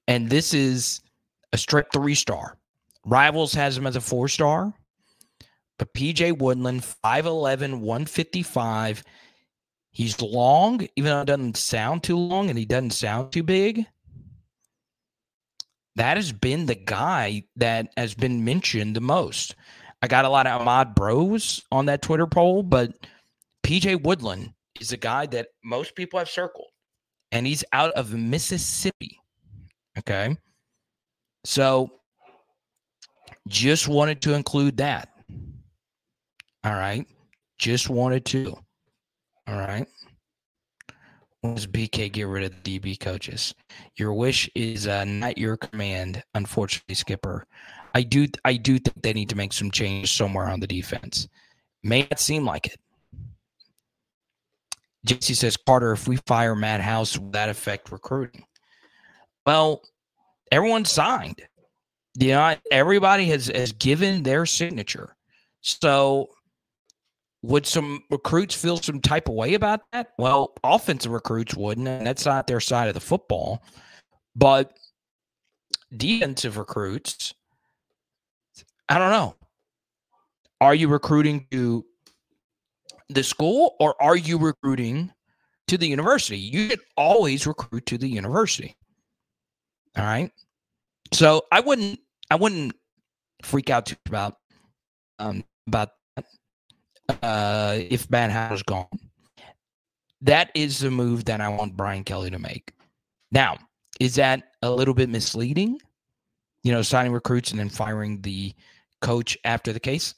And 0.09 0.31
this 0.31 0.55
is 0.55 1.03
a 1.53 1.59
straight 1.59 1.93
three 1.93 2.15
star. 2.15 2.57
Rivals 3.05 3.53
has 3.55 3.77
him 3.77 3.87
as 3.87 3.97
a 3.97 4.01
four 4.01 4.29
star. 4.29 4.73
But 5.79 5.95
PJ 5.95 6.39
Woodland, 6.39 6.83
5'11, 6.83 7.81
155. 7.81 9.03
He's 9.93 10.21
long, 10.21 10.87
even 10.97 11.11
though 11.11 11.21
it 11.23 11.27
doesn't 11.27 11.57
sound 11.57 12.03
too 12.03 12.19
long 12.19 12.51
and 12.51 12.59
he 12.59 12.65
doesn't 12.65 12.91
sound 12.91 13.33
too 13.33 13.43
big. 13.43 13.87
That 15.97 16.17
has 16.17 16.33
been 16.33 16.67
the 16.67 16.75
guy 16.75 17.45
that 17.57 17.93
has 17.97 18.15
been 18.15 18.45
mentioned 18.45 18.95
the 18.95 19.01
most. 19.01 19.55
I 20.03 20.07
got 20.07 20.25
a 20.25 20.31
lot 20.31 20.47
of 20.47 20.61
Ahmad 20.61 20.95
Breaux 20.95 21.39
on 21.73 21.87
that 21.87 22.03
Twitter 22.03 22.27
poll, 22.27 22.63
but 22.63 22.93
PJ 23.65 24.03
Woodland 24.03 24.53
is 24.79 24.93
a 24.93 24.97
guy 24.97 25.27
that 25.27 25.49
most 25.65 25.95
people 25.95 26.19
have 26.19 26.29
circled, 26.29 26.69
and 27.33 27.47
he's 27.47 27.65
out 27.73 27.93
of 27.93 28.15
Mississippi. 28.15 29.19
Okay. 29.99 30.37
So 31.45 31.91
just 33.49 33.89
wanted 33.89 34.23
to 34.23 34.35
include 34.35 34.77
that. 34.77 35.09
All 36.65 36.75
right. 36.75 37.07
Just 37.59 37.89
wanted 37.89 38.25
to. 38.27 38.57
All 39.47 39.57
right. 39.57 39.87
When 41.41 41.55
does 41.55 41.67
BK 41.67 42.13
get 42.13 42.27
rid 42.27 42.45
of 42.45 42.63
the 42.63 42.79
DB 42.79 43.01
coaches? 43.01 43.55
Your 43.97 44.13
wish 44.13 44.49
is 44.55 44.87
uh, 44.87 45.05
not 45.05 45.39
your 45.39 45.57
command, 45.57 46.23
unfortunately, 46.35 46.95
Skipper. 46.95 47.47
I 47.95 48.03
do 48.03 48.29
I 48.45 48.57
do 48.57 48.79
think 48.79 49.03
they 49.03 49.13
need 49.13 49.31
to 49.31 49.37
make 49.37 49.53
some 49.53 49.71
change 49.71 50.17
somewhere 50.17 50.49
on 50.49 50.61
the 50.61 50.67
defense. 50.67 51.29
May 51.83 52.03
not 52.03 52.21
seem 52.21 52.45
like 52.45 52.67
it. 52.67 52.79
JC 55.07 55.35
says, 55.35 55.57
Carter, 55.57 55.93
if 55.93 56.07
we 56.07 56.17
fire 56.27 56.55
Matt 56.55 56.81
House, 56.81 57.19
will 57.19 57.31
that 57.31 57.49
affect 57.49 57.91
recruiting? 57.91 58.45
Well, 59.47 59.83
everyone 60.53 60.85
signed. 60.85 61.41
You 62.15 62.31
know, 62.31 62.57
everybody 62.71 63.27
has 63.27 63.47
has 63.47 63.73
given 63.73 64.23
their 64.23 64.45
signature. 64.45 65.17
So 65.61 66.29
would 67.43 67.67
some 67.67 68.03
recruits 68.11 68.55
feel 68.55 68.77
some 68.77 69.01
type 69.01 69.29
of 69.29 69.35
way 69.35 69.55
about 69.55 69.81
that? 69.93 70.09
Well, 70.19 70.53
offensive 70.63 71.13
recruits 71.13 71.55
wouldn't, 71.55 71.89
and 71.89 72.07
that's 72.07 72.27
not 72.27 72.47
their 72.47 72.61
side 72.61 72.89
of 72.89 72.95
the 72.95 73.01
football. 73.01 73.63
But 74.37 74.77
defensive 75.97 76.59
recruits, 76.59 77.35
I 78.89 78.99
don't 78.99 79.11
know. 79.11 79.37
Are 80.61 80.75
you 80.75 80.89
recruiting 80.89 81.47
to 81.53 81.85
the 83.11 83.23
school 83.25 83.77
or 83.81 84.01
are 84.01 84.17
you 84.17 84.39
recruiting 84.39 85.13
to 85.69 85.77
the 85.77 85.87
university? 85.87 86.39
You 86.39 86.71
should 86.71 86.81
always 86.97 87.47
recruit 87.47 87.87
to 87.87 87.99
the 87.99 88.09
university. 88.09 88.77
All 89.97 90.05
right. 90.05 90.31
So 91.13 91.43
I 91.51 91.61
wouldn't 91.61 92.01
I 92.31 92.37
wouldn't 92.37 92.75
freak 93.43 93.71
out 93.71 93.87
too 93.87 93.97
about 94.07 94.37
um 95.19 95.45
about 95.67 95.91
that 96.17 96.27
uh 97.23 97.79
if 97.79 98.07
is 98.13 98.63
gone. 98.63 98.87
That 100.23 100.51
is 100.55 100.79
the 100.79 100.91
move 100.91 101.25
that 101.25 101.41
I 101.41 101.49
want 101.49 101.77
Brian 101.77 102.05
Kelly 102.05 102.31
to 102.31 102.39
make. 102.39 102.73
Now, 103.33 103.59
is 103.99 104.17
that 104.17 104.53
a 104.63 104.71
little 104.71 104.95
bit 104.95 105.09
misleading? 105.09 105.81
You 106.63 106.73
know, 106.73 106.83
signing 106.83 107.13
recruits 107.13 107.51
and 107.51 107.59
then 107.59 107.71
firing 107.71 108.21
the 108.21 108.55
coach 109.01 109.39
after 109.45 109.73
the 109.73 109.81
case? 109.81 110.15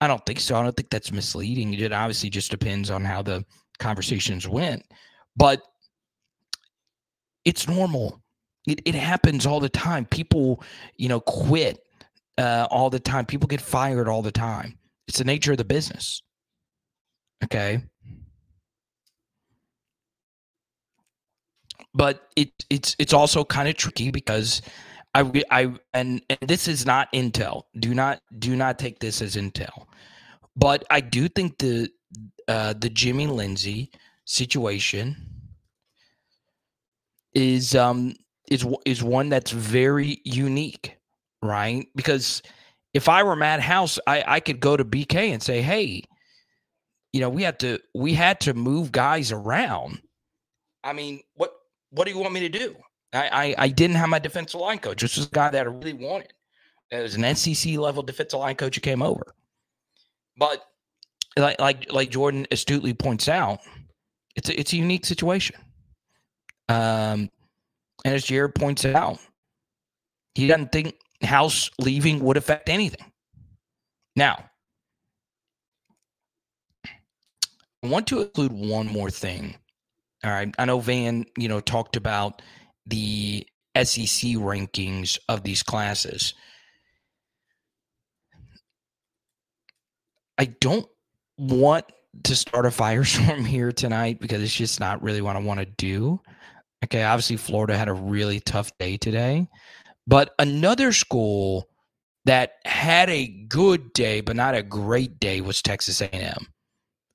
I 0.00 0.06
don't 0.06 0.24
think 0.26 0.40
so. 0.40 0.56
I 0.56 0.62
don't 0.62 0.76
think 0.76 0.90
that's 0.90 1.12
misleading. 1.12 1.72
It 1.74 1.92
obviously 1.92 2.30
just 2.30 2.50
depends 2.50 2.90
on 2.90 3.04
how 3.04 3.22
the 3.22 3.44
conversations 3.78 4.46
went. 4.46 4.84
But 5.36 5.62
it's 7.44 7.68
normal. 7.68 8.22
It, 8.66 8.80
it 8.84 8.94
happens 8.94 9.46
all 9.46 9.60
the 9.60 9.68
time. 9.68 10.04
People, 10.04 10.62
you 10.96 11.08
know, 11.08 11.20
quit 11.20 11.78
uh, 12.36 12.66
all 12.70 12.90
the 12.90 13.00
time. 13.00 13.24
People 13.24 13.46
get 13.46 13.60
fired 13.60 14.08
all 14.08 14.22
the 14.22 14.32
time. 14.32 14.78
It's 15.08 15.18
the 15.18 15.24
nature 15.24 15.52
of 15.52 15.58
the 15.58 15.64
business. 15.64 16.22
Okay. 17.44 17.82
But 21.94 22.28
it 22.36 22.50
it's 22.68 22.94
it's 22.98 23.14
also 23.14 23.44
kind 23.44 23.68
of 23.68 23.76
tricky 23.76 24.10
because 24.10 24.60
I 25.16 25.44
I 25.50 25.74
and, 25.94 26.22
and 26.28 26.38
this 26.42 26.68
is 26.68 26.84
not 26.84 27.12
intel. 27.12 27.62
Do 27.78 27.94
not 27.94 28.20
do 28.38 28.54
not 28.54 28.78
take 28.78 28.98
this 28.98 29.22
as 29.22 29.36
intel. 29.36 29.86
But 30.56 30.84
I 30.90 31.00
do 31.00 31.28
think 31.28 31.58
the 31.58 31.90
uh, 32.48 32.74
the 32.74 32.90
Jimmy 32.90 33.26
Lindsey 33.26 33.90
situation 34.26 35.16
is 37.34 37.74
um 37.74 38.14
is 38.50 38.66
is 38.84 39.02
one 39.02 39.30
that's 39.30 39.52
very 39.52 40.20
unique, 40.24 40.98
right? 41.42 41.86
Because 41.96 42.42
if 42.92 43.08
I 43.08 43.22
were 43.22 43.36
Matt 43.36 43.60
House, 43.60 43.98
I 44.06 44.22
I 44.26 44.40
could 44.40 44.60
go 44.60 44.76
to 44.76 44.84
BK 44.84 45.32
and 45.32 45.42
say, 45.42 45.62
"Hey, 45.62 46.02
you 47.12 47.20
know, 47.20 47.30
we 47.30 47.42
had 47.42 47.58
to 47.60 47.78
we 47.94 48.12
had 48.12 48.40
to 48.40 48.52
move 48.52 48.92
guys 48.92 49.32
around. 49.32 50.02
I 50.84 50.92
mean, 50.92 51.20
what 51.34 51.52
what 51.90 52.06
do 52.06 52.12
you 52.12 52.18
want 52.18 52.34
me 52.34 52.40
to 52.40 52.50
do? 52.50 52.76
I 53.12 53.28
I, 53.28 53.54
I 53.58 53.68
didn't 53.68 53.96
have 53.96 54.08
my 54.08 54.18
defensive 54.18 54.60
line 54.60 54.78
coach. 54.78 55.02
This 55.02 55.16
was 55.16 55.26
a 55.26 55.30
guy 55.30 55.50
that 55.50 55.66
I 55.66 55.70
really 55.70 55.92
wanted. 55.92 56.32
It 56.90 57.02
was 57.02 57.16
an 57.16 57.34
SEC 57.34 57.74
level 57.76 58.02
defensive 58.02 58.40
line 58.40 58.56
coach 58.56 58.76
who 58.76 58.80
came 58.80 59.02
over. 59.02 59.34
But 60.36 60.62
like 61.36 61.60
like 61.60 61.92
like 61.92 62.10
Jordan 62.10 62.46
astutely 62.50 62.94
points 62.94 63.28
out, 63.28 63.60
it's 64.36 64.48
a, 64.48 64.58
it's 64.58 64.72
a 64.72 64.76
unique 64.76 65.04
situation. 65.06 65.56
Um, 66.68 67.30
and 68.04 68.14
as 68.14 68.24
Jared 68.24 68.54
points 68.54 68.84
out, 68.84 69.18
he 70.34 70.46
doesn't 70.46 70.72
think 70.72 70.94
House 71.22 71.70
leaving 71.78 72.20
would 72.20 72.36
affect 72.36 72.68
anything. 72.68 73.10
Now, 74.14 74.50
I 77.82 77.88
want 77.88 78.06
to 78.08 78.22
include 78.22 78.52
one 78.52 78.86
more 78.86 79.10
thing. 79.10 79.56
All 80.24 80.30
right. 80.30 80.52
I 80.58 80.64
know 80.64 80.80
Van, 80.80 81.24
you 81.38 81.48
know, 81.48 81.60
talked 81.60 81.96
about 81.96 82.42
the 82.86 83.46
SEC 83.76 84.36
rankings 84.36 85.18
of 85.28 85.42
these 85.42 85.62
classes. 85.62 86.34
I 90.38 90.46
don't 90.46 90.86
want 91.38 91.86
to 92.24 92.36
start 92.36 92.66
a 92.66 92.68
firestorm 92.70 93.46
here 93.46 93.72
tonight 93.72 94.20
because 94.20 94.42
it's 94.42 94.54
just 94.54 94.80
not 94.80 95.02
really 95.02 95.20
what 95.20 95.36
I 95.36 95.40
want 95.40 95.60
to 95.60 95.66
do. 95.66 96.20
Okay, 96.84 97.02
obviously 97.02 97.36
Florida 97.36 97.76
had 97.76 97.88
a 97.88 97.94
really 97.94 98.40
tough 98.40 98.76
day 98.78 98.96
today, 98.96 99.48
but 100.06 100.34
another 100.38 100.92
school 100.92 101.68
that 102.26 102.54
had 102.64 103.08
a 103.08 103.28
good 103.48 103.92
day 103.92 104.20
but 104.20 104.36
not 104.36 104.54
a 104.54 104.62
great 104.62 105.18
day 105.18 105.40
was 105.40 105.62
Texas 105.62 106.00
A&M. 106.00 106.46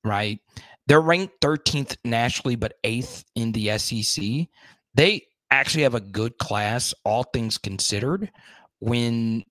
Right? 0.03 0.39
They're 0.87 1.01
ranked 1.01 1.41
13th 1.41 1.95
nationally 2.03 2.55
but 2.55 2.73
8th 2.83 3.23
in 3.35 3.51
the 3.51 3.77
SEC. 3.77 4.47
They 4.95 5.27
actually 5.51 5.83
have 5.83 5.95
a 5.95 5.99
good 5.99 6.37
class 6.37 6.93
all 7.03 7.23
things 7.23 7.57
considered 7.57 8.31
when 8.79 9.43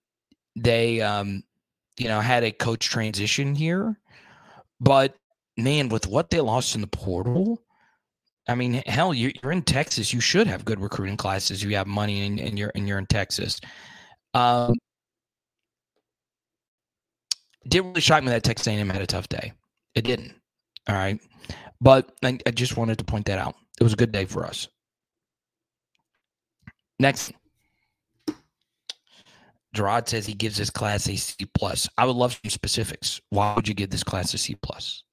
they 0.55 0.99
um 1.01 1.43
you 1.97 2.07
know 2.07 2.19
had 2.19 2.43
a 2.43 2.51
coach 2.51 2.89
transition 2.89 3.55
here. 3.55 3.97
But 4.79 5.15
man, 5.57 5.89
with 5.89 6.07
what 6.07 6.29
they 6.29 6.41
lost 6.41 6.75
in 6.75 6.81
the 6.81 6.87
portal, 6.87 7.61
I 8.47 8.55
mean, 8.55 8.81
hell, 8.85 9.13
you're, 9.13 9.31
you're 9.41 9.51
in 9.51 9.61
Texas. 9.61 10.13
You 10.13 10.19
should 10.19 10.47
have 10.47 10.65
good 10.65 10.81
recruiting 10.81 11.17
classes. 11.17 11.63
You 11.63 11.75
have 11.75 11.87
money, 11.87 12.25
and, 12.25 12.39
and 12.39 12.57
you're 12.57 12.71
and 12.75 12.87
you're 12.87 12.97
in 12.97 13.05
Texas. 13.05 13.59
Um, 14.33 14.73
did 17.67 17.81
really 17.81 18.01
shock 18.01 18.23
me 18.23 18.29
that 18.29 18.43
Texas 18.43 18.67
A&M 18.67 18.89
had 18.89 19.01
a 19.01 19.07
tough 19.07 19.29
day. 19.29 19.53
It 19.93 20.03
didn't. 20.03 20.33
All 20.89 20.95
right, 20.95 21.19
but 21.79 22.11
I, 22.23 22.39
I 22.45 22.51
just 22.51 22.75
wanted 22.77 22.97
to 22.97 23.03
point 23.03 23.27
that 23.27 23.37
out. 23.37 23.55
It 23.79 23.83
was 23.83 23.93
a 23.93 23.97
good 23.97 24.11
day 24.11 24.25
for 24.25 24.45
us. 24.45 24.67
Next, 27.01 27.31
Gerard 29.73 30.07
says 30.07 30.27
he 30.27 30.35
gives 30.35 30.57
this 30.57 30.69
class 30.69 31.09
a 31.09 31.15
C 31.15 31.47
plus. 31.51 31.89
I 31.97 32.05
would 32.05 32.15
love 32.15 32.39
some 32.43 32.51
specifics. 32.51 33.19
Why 33.31 33.55
would 33.55 33.67
you 33.67 33.73
give 33.73 33.89
this 33.89 34.03
class 34.03 34.35
a 34.35 34.37
C 34.37 34.53
plus? 34.53 35.03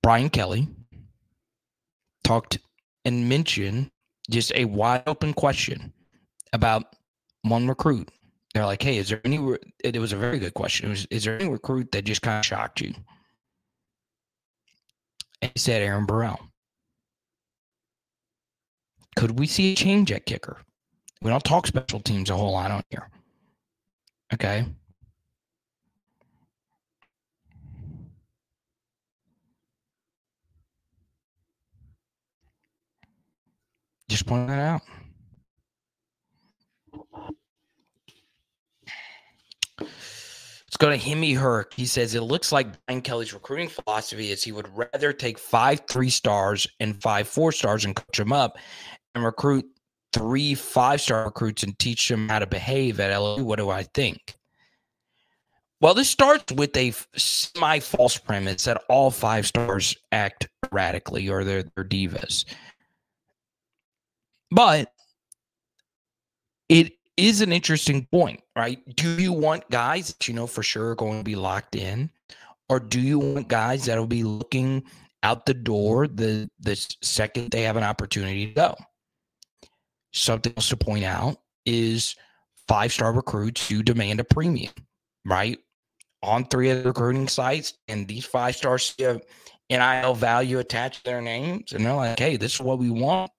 Brian 0.00 0.30
Kelly 0.30 0.68
talked 2.22 2.60
and 3.04 3.28
mentioned 3.28 3.90
just 4.30 4.52
a 4.54 4.64
wide 4.66 5.02
open 5.08 5.34
question 5.34 5.92
about 6.52 6.84
one 7.42 7.66
recruit. 7.66 8.12
They're 8.54 8.64
like, 8.64 8.80
"Hey, 8.80 8.98
is 8.98 9.08
there 9.08 9.20
any?" 9.24 9.40
It 9.82 9.98
was 9.98 10.12
a 10.12 10.16
very 10.16 10.38
good 10.38 10.54
question. 10.54 10.90
Was, 10.90 11.04
is 11.10 11.24
there 11.24 11.36
any 11.36 11.48
recruit 11.48 11.90
that 11.90 12.04
just 12.04 12.22
kind 12.22 12.38
of 12.38 12.46
shocked 12.46 12.80
you? 12.80 12.94
And 15.40 15.50
he 15.52 15.58
said 15.58 15.82
Aaron 15.82 16.06
Burrell. 16.06 16.51
Could 19.16 19.38
we 19.38 19.46
see 19.46 19.72
a 19.72 19.76
change 19.76 20.10
at 20.10 20.26
kicker? 20.26 20.58
We 21.20 21.30
don't 21.30 21.44
talk 21.44 21.66
special 21.66 22.00
teams 22.00 22.30
a 22.30 22.36
whole 22.36 22.52
lot 22.52 22.70
on 22.70 22.82
here. 22.90 23.08
Okay. 24.34 24.64
Just 34.08 34.26
point 34.26 34.48
that 34.48 34.58
out. 34.58 34.82
Let's 39.80 40.76
go 40.78 40.90
to 40.90 40.98
Himmy 40.98 41.36
Herc. 41.36 41.74
He 41.74 41.86
says 41.86 42.14
it 42.14 42.22
looks 42.22 42.50
like 42.50 42.66
Brian 42.86 43.02
Kelly's 43.02 43.32
recruiting 43.34 43.68
philosophy 43.68 44.30
is 44.30 44.42
he 44.42 44.52
would 44.52 44.68
rather 44.76 45.12
take 45.12 45.38
five 45.38 45.82
three 45.88 46.10
stars 46.10 46.66
and 46.80 47.00
five 47.02 47.28
four 47.28 47.52
stars 47.52 47.84
and 47.84 47.94
coach 47.94 48.16
them 48.16 48.32
up 48.32 48.56
and 49.14 49.24
recruit 49.24 49.66
three 50.12 50.54
five 50.54 51.00
star 51.00 51.24
recruits 51.24 51.62
and 51.62 51.78
teach 51.78 52.08
them 52.08 52.28
how 52.28 52.38
to 52.38 52.46
behave 52.46 53.00
at 53.00 53.12
LSU. 53.12 53.42
What 53.42 53.58
do 53.58 53.70
I 53.70 53.82
think? 53.82 54.36
Well, 55.80 55.94
this 55.94 56.08
starts 56.08 56.52
with 56.52 56.76
a 56.76 56.92
semi 57.16 57.80
false 57.80 58.16
premise 58.16 58.64
that 58.64 58.84
all 58.88 59.10
five 59.10 59.46
stars 59.46 59.96
act 60.12 60.48
erratically 60.72 61.28
or 61.28 61.42
they're, 61.42 61.64
they're 61.74 61.84
divas. 61.84 62.44
But 64.52 64.92
it 66.68 66.92
is 67.16 67.40
an 67.40 67.52
interesting 67.52 68.06
point, 68.12 68.42
right? 68.54 68.78
Do 68.94 69.20
you 69.20 69.32
want 69.32 69.68
guys 69.70 70.08
that 70.08 70.28
you 70.28 70.34
know 70.34 70.46
for 70.46 70.62
sure 70.62 70.90
are 70.90 70.94
going 70.94 71.18
to 71.18 71.24
be 71.24 71.34
locked 71.34 71.74
in? 71.74 72.10
Or 72.68 72.78
do 72.78 73.00
you 73.00 73.18
want 73.18 73.48
guys 73.48 73.86
that'll 73.86 74.06
be 74.06 74.22
looking 74.22 74.84
out 75.24 75.46
the 75.46 75.54
door 75.54 76.06
the 76.06 76.48
the 76.60 76.76
second 77.02 77.50
they 77.50 77.62
have 77.62 77.76
an 77.76 77.82
opportunity 77.82 78.46
to 78.46 78.52
go? 78.52 78.76
Something 80.12 80.52
else 80.56 80.68
to 80.68 80.76
point 80.76 81.04
out 81.04 81.38
is 81.64 82.14
five 82.68 82.92
star 82.92 83.12
recruits 83.12 83.68
do 83.68 83.82
demand 83.82 84.20
a 84.20 84.24
premium, 84.24 84.72
right? 85.24 85.58
On 86.22 86.44
three 86.44 86.70
of 86.70 86.82
the 86.82 86.88
recruiting 86.88 87.28
sites, 87.28 87.74
and 87.88 88.06
these 88.06 88.24
five 88.24 88.54
stars 88.54 88.94
have 88.98 89.22
NIL 89.70 90.14
value 90.14 90.58
attached 90.58 91.04
to 91.04 91.10
their 91.10 91.22
names, 91.22 91.72
and 91.72 91.84
they're 91.84 91.94
like, 91.94 92.18
hey, 92.18 92.36
this 92.36 92.54
is 92.54 92.60
what 92.60 92.78
we 92.78 92.90
want 92.90 93.30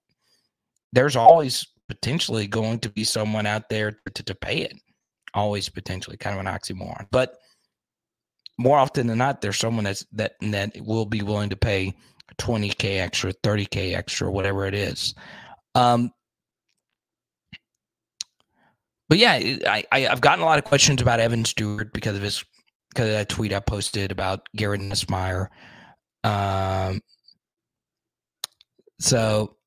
there's 0.93 1.15
always 1.15 1.67
potentially 1.89 2.47
going 2.47 2.79
to 2.79 2.89
be 2.89 3.03
someone 3.03 3.45
out 3.45 3.67
there 3.67 3.99
to, 4.13 4.23
to 4.23 4.35
pay 4.35 4.59
it. 4.59 4.73
Always 5.33 5.67
potentially, 5.67 6.15
kind 6.15 6.39
of 6.39 6.45
an 6.45 6.51
oxymoron. 6.51 7.07
But 7.11 7.35
more 8.59 8.77
often 8.77 9.07
than 9.07 9.17
not, 9.17 9.41
there's 9.41 9.57
someone 9.57 9.83
that's 9.83 10.05
that 10.13 10.33
that 10.41 10.73
will 10.79 11.07
be 11.07 11.23
willing 11.23 11.49
to 11.49 11.55
pay 11.55 11.95
20k 12.39 12.99
extra, 12.99 13.33
30k 13.33 13.95
extra, 13.95 14.31
whatever 14.31 14.67
it 14.67 14.75
is. 14.75 15.15
Um, 15.73 16.11
but 19.09 19.17
yeah, 19.17 19.33
I, 19.67 19.83
I 19.91 19.99
have 20.01 20.21
gotten 20.21 20.43
a 20.43 20.45
lot 20.45 20.59
of 20.59 20.65
questions 20.65 21.01
about 21.01 21.19
Evan 21.19 21.45
Stewart 21.45 21.93
because 21.93 22.15
of 22.15 22.21
his 22.21 22.43
because 22.89 23.07
of 23.07 23.13
that 23.13 23.29
tweet 23.29 23.53
I 23.53 23.59
posted 23.59 24.11
about 24.11 24.47
Garrett 24.55 24.81
Nussmeier. 24.81 25.47
Um, 26.23 27.01
so 28.99 29.57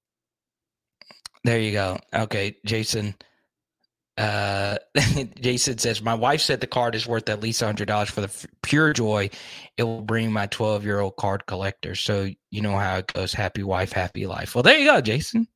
there 1.45 1.61
you 1.61 1.73
go. 1.73 1.99
Okay, 2.15 2.57
Jason. 2.65 3.15
Uh, 4.19 4.79
Jason 5.41 5.77
says, 5.77 6.01
My 6.01 6.15
wife 6.15 6.41
said 6.41 6.61
the 6.61 6.67
card 6.67 6.95
is 6.95 7.07
worth 7.07 7.29
at 7.29 7.41
least 7.43 7.61
$100 7.61 8.11
for 8.11 8.23
the 8.23 8.29
f- 8.29 8.47
pure 8.63 8.95
joy 8.95 9.29
it 9.77 9.83
will 9.83 10.01
bring 10.01 10.33
my 10.33 10.47
12 10.47 10.85
year 10.85 11.01
old 11.01 11.17
card 11.17 11.45
collector. 11.47 11.95
So, 11.95 12.31
you 12.51 12.63
know 12.63 12.77
how 12.79 12.97
it 12.97 13.13
goes 13.13 13.35
happy 13.35 13.63
wife, 13.63 13.93
happy 13.93 14.27
life. 14.27 14.55
Well, 14.55 14.63
there 14.63 14.79
you 14.79 14.91
go, 14.91 15.01
Jason. 15.03 15.47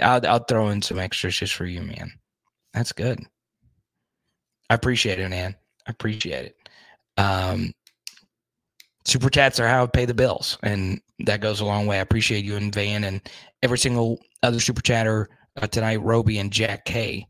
I'll, 0.00 0.26
I'll 0.26 0.44
throw 0.44 0.68
in 0.68 0.80
some 0.82 0.98
extras 0.98 1.36
just 1.36 1.54
for 1.54 1.66
you, 1.66 1.82
man. 1.82 2.12
That's 2.72 2.92
good. 2.92 3.20
I 4.70 4.74
appreciate 4.74 5.18
it, 5.18 5.28
man. 5.28 5.54
I 5.86 5.90
appreciate 5.90 6.46
it. 6.46 6.68
Um, 7.18 7.72
super 9.04 9.28
chats 9.28 9.60
are 9.60 9.68
how 9.68 9.84
I 9.84 9.86
pay 9.86 10.04
the 10.04 10.14
bills, 10.14 10.58
and 10.62 11.00
that 11.20 11.40
goes 11.40 11.60
a 11.60 11.64
long 11.64 11.86
way. 11.86 11.98
I 11.98 12.02
appreciate 12.02 12.44
you 12.44 12.56
and 12.56 12.74
Van 12.74 13.04
and 13.04 13.20
every 13.62 13.78
single 13.78 14.18
other 14.42 14.60
super 14.60 14.80
chatter 14.80 15.28
uh, 15.60 15.66
tonight, 15.66 16.00
Roby 16.02 16.38
and 16.38 16.50
Jack 16.50 16.84
K. 16.84 17.26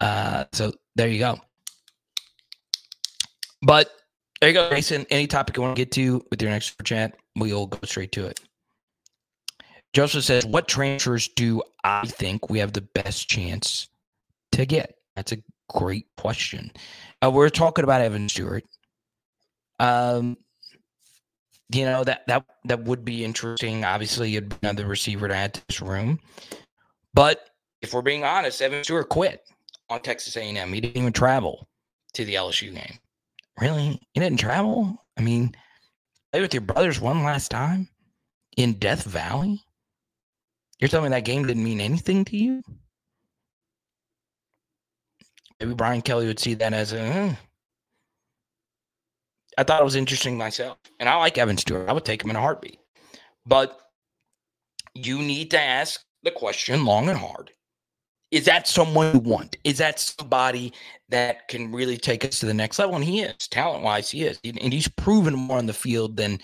Uh, 0.00 0.44
so 0.52 0.72
there 0.96 1.08
you 1.08 1.18
go. 1.18 1.38
But 3.62 3.90
there 4.40 4.48
you 4.48 4.54
go, 4.54 4.70
Jason. 4.70 5.06
Any 5.10 5.26
topic 5.26 5.56
you 5.56 5.62
want 5.62 5.76
to 5.76 5.80
get 5.80 5.92
to 5.92 6.24
with 6.30 6.40
your 6.40 6.50
next 6.50 6.70
super 6.70 6.84
chat, 6.84 7.16
we'll 7.36 7.66
go 7.66 7.78
straight 7.84 8.12
to 8.12 8.26
it. 8.26 8.40
Joseph 9.92 10.24
says, 10.24 10.46
"What 10.46 10.68
transfers 10.68 11.28
do 11.28 11.62
I 11.82 12.06
think 12.06 12.48
we 12.48 12.60
have 12.60 12.72
the 12.72 12.80
best 12.80 13.28
chance 13.28 13.88
to 14.52 14.66
get?" 14.66 14.94
That's 15.16 15.32
a 15.32 15.38
great 15.68 16.06
question. 16.16 16.72
Uh, 17.22 17.30
we're 17.30 17.48
talking 17.48 17.84
about 17.84 18.00
Evan 18.00 18.28
Stewart. 18.28 18.64
Um, 19.78 20.36
you 21.72 21.84
know 21.84 22.04
that 22.04 22.26
that 22.26 22.44
that 22.64 22.84
would 22.84 23.04
be 23.04 23.24
interesting. 23.24 23.84
Obviously, 23.84 24.36
it'd 24.36 24.48
be 24.48 24.56
another 24.62 24.86
receiver 24.86 25.28
to 25.28 25.34
add 25.34 25.54
to 25.54 25.62
this 25.68 25.80
room. 25.80 26.20
But 27.14 27.48
if 27.82 27.94
we're 27.94 28.02
being 28.02 28.24
honest, 28.24 28.60
Evan 28.60 28.84
Stewart 28.84 29.08
quit 29.08 29.42
on 29.88 30.00
Texas 30.00 30.36
A&M. 30.36 30.72
He 30.72 30.80
didn't 30.80 30.96
even 30.96 31.12
travel 31.12 31.68
to 32.14 32.24
the 32.24 32.34
LSU 32.34 32.72
game. 32.74 32.98
Really, 33.60 34.00
he 34.12 34.20
didn't 34.20 34.40
travel. 34.40 35.04
I 35.16 35.22
mean, 35.22 35.54
play 36.32 36.40
with 36.40 36.54
your 36.54 36.62
brothers 36.62 37.00
one 37.00 37.24
last 37.24 37.50
time 37.50 37.88
in 38.56 38.74
Death 38.74 39.04
Valley. 39.04 39.62
You're 40.80 40.88
telling 40.88 41.10
me 41.10 41.16
that 41.16 41.24
game 41.24 41.46
didn't 41.46 41.64
mean 41.64 41.80
anything 41.80 42.24
to 42.26 42.36
you? 42.36 42.62
Maybe 45.60 45.74
Brian 45.74 46.00
Kelly 46.00 46.26
would 46.26 46.38
see 46.38 46.54
that 46.54 46.72
as 46.72 46.92
a. 46.94 47.00
Eh. 47.00 47.34
I 49.58 49.62
thought 49.62 49.82
it 49.82 49.84
was 49.84 49.96
interesting 49.96 50.38
myself, 50.38 50.78
and 50.98 51.08
I 51.08 51.16
like 51.16 51.36
Evan 51.36 51.58
Stewart. 51.58 51.88
I 51.88 51.92
would 51.92 52.04
take 52.04 52.24
him 52.24 52.30
in 52.30 52.36
a 52.36 52.40
heartbeat, 52.40 52.78
but 53.44 53.78
you 54.94 55.18
need 55.18 55.50
to 55.50 55.60
ask 55.60 56.00
the 56.22 56.30
question 56.30 56.86
long 56.86 57.10
and 57.10 57.18
hard. 57.18 57.50
Is 58.30 58.44
that 58.46 58.68
someone 58.68 59.12
you 59.12 59.20
want? 59.20 59.56
Is 59.64 59.78
that 59.78 59.98
somebody 59.98 60.72
that 61.08 61.48
can 61.48 61.72
really 61.72 61.96
take 61.96 62.24
us 62.24 62.38
to 62.40 62.46
the 62.46 62.54
next 62.54 62.78
level? 62.78 62.94
And 62.94 63.04
he 63.04 63.20
is, 63.20 63.48
talent 63.48 63.82
wise, 63.82 64.08
he 64.08 64.22
is. 64.22 64.38
And 64.44 64.72
he's 64.72 64.88
proven 64.88 65.34
more 65.34 65.58
on 65.58 65.66
the 65.66 65.72
field 65.72 66.16
than 66.16 66.38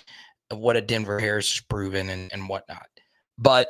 what 0.50 0.76
a 0.76 0.80
Denver 0.80 1.20
Harris 1.20 1.52
has 1.52 1.64
proven 1.68 2.10
and, 2.10 2.32
and 2.32 2.48
whatnot. 2.48 2.86
But 3.38 3.68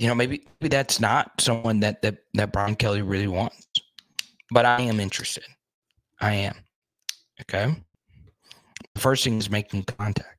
you 0.00 0.08
know, 0.08 0.14
maybe, 0.14 0.46
maybe 0.60 0.70
that's 0.70 0.98
not 0.98 1.30
someone 1.38 1.80
that 1.80 2.00
that 2.00 2.16
that 2.32 2.52
Brian 2.52 2.74
Kelly 2.74 3.02
really 3.02 3.28
wants. 3.28 3.66
But 4.50 4.64
I 4.64 4.80
am 4.80 4.98
interested. 4.98 5.44
I 6.18 6.32
am. 6.32 6.56
Okay. 7.42 7.76
The 8.94 9.00
first 9.00 9.22
thing 9.24 9.36
is 9.36 9.50
making 9.50 9.84
contact. 9.84 10.38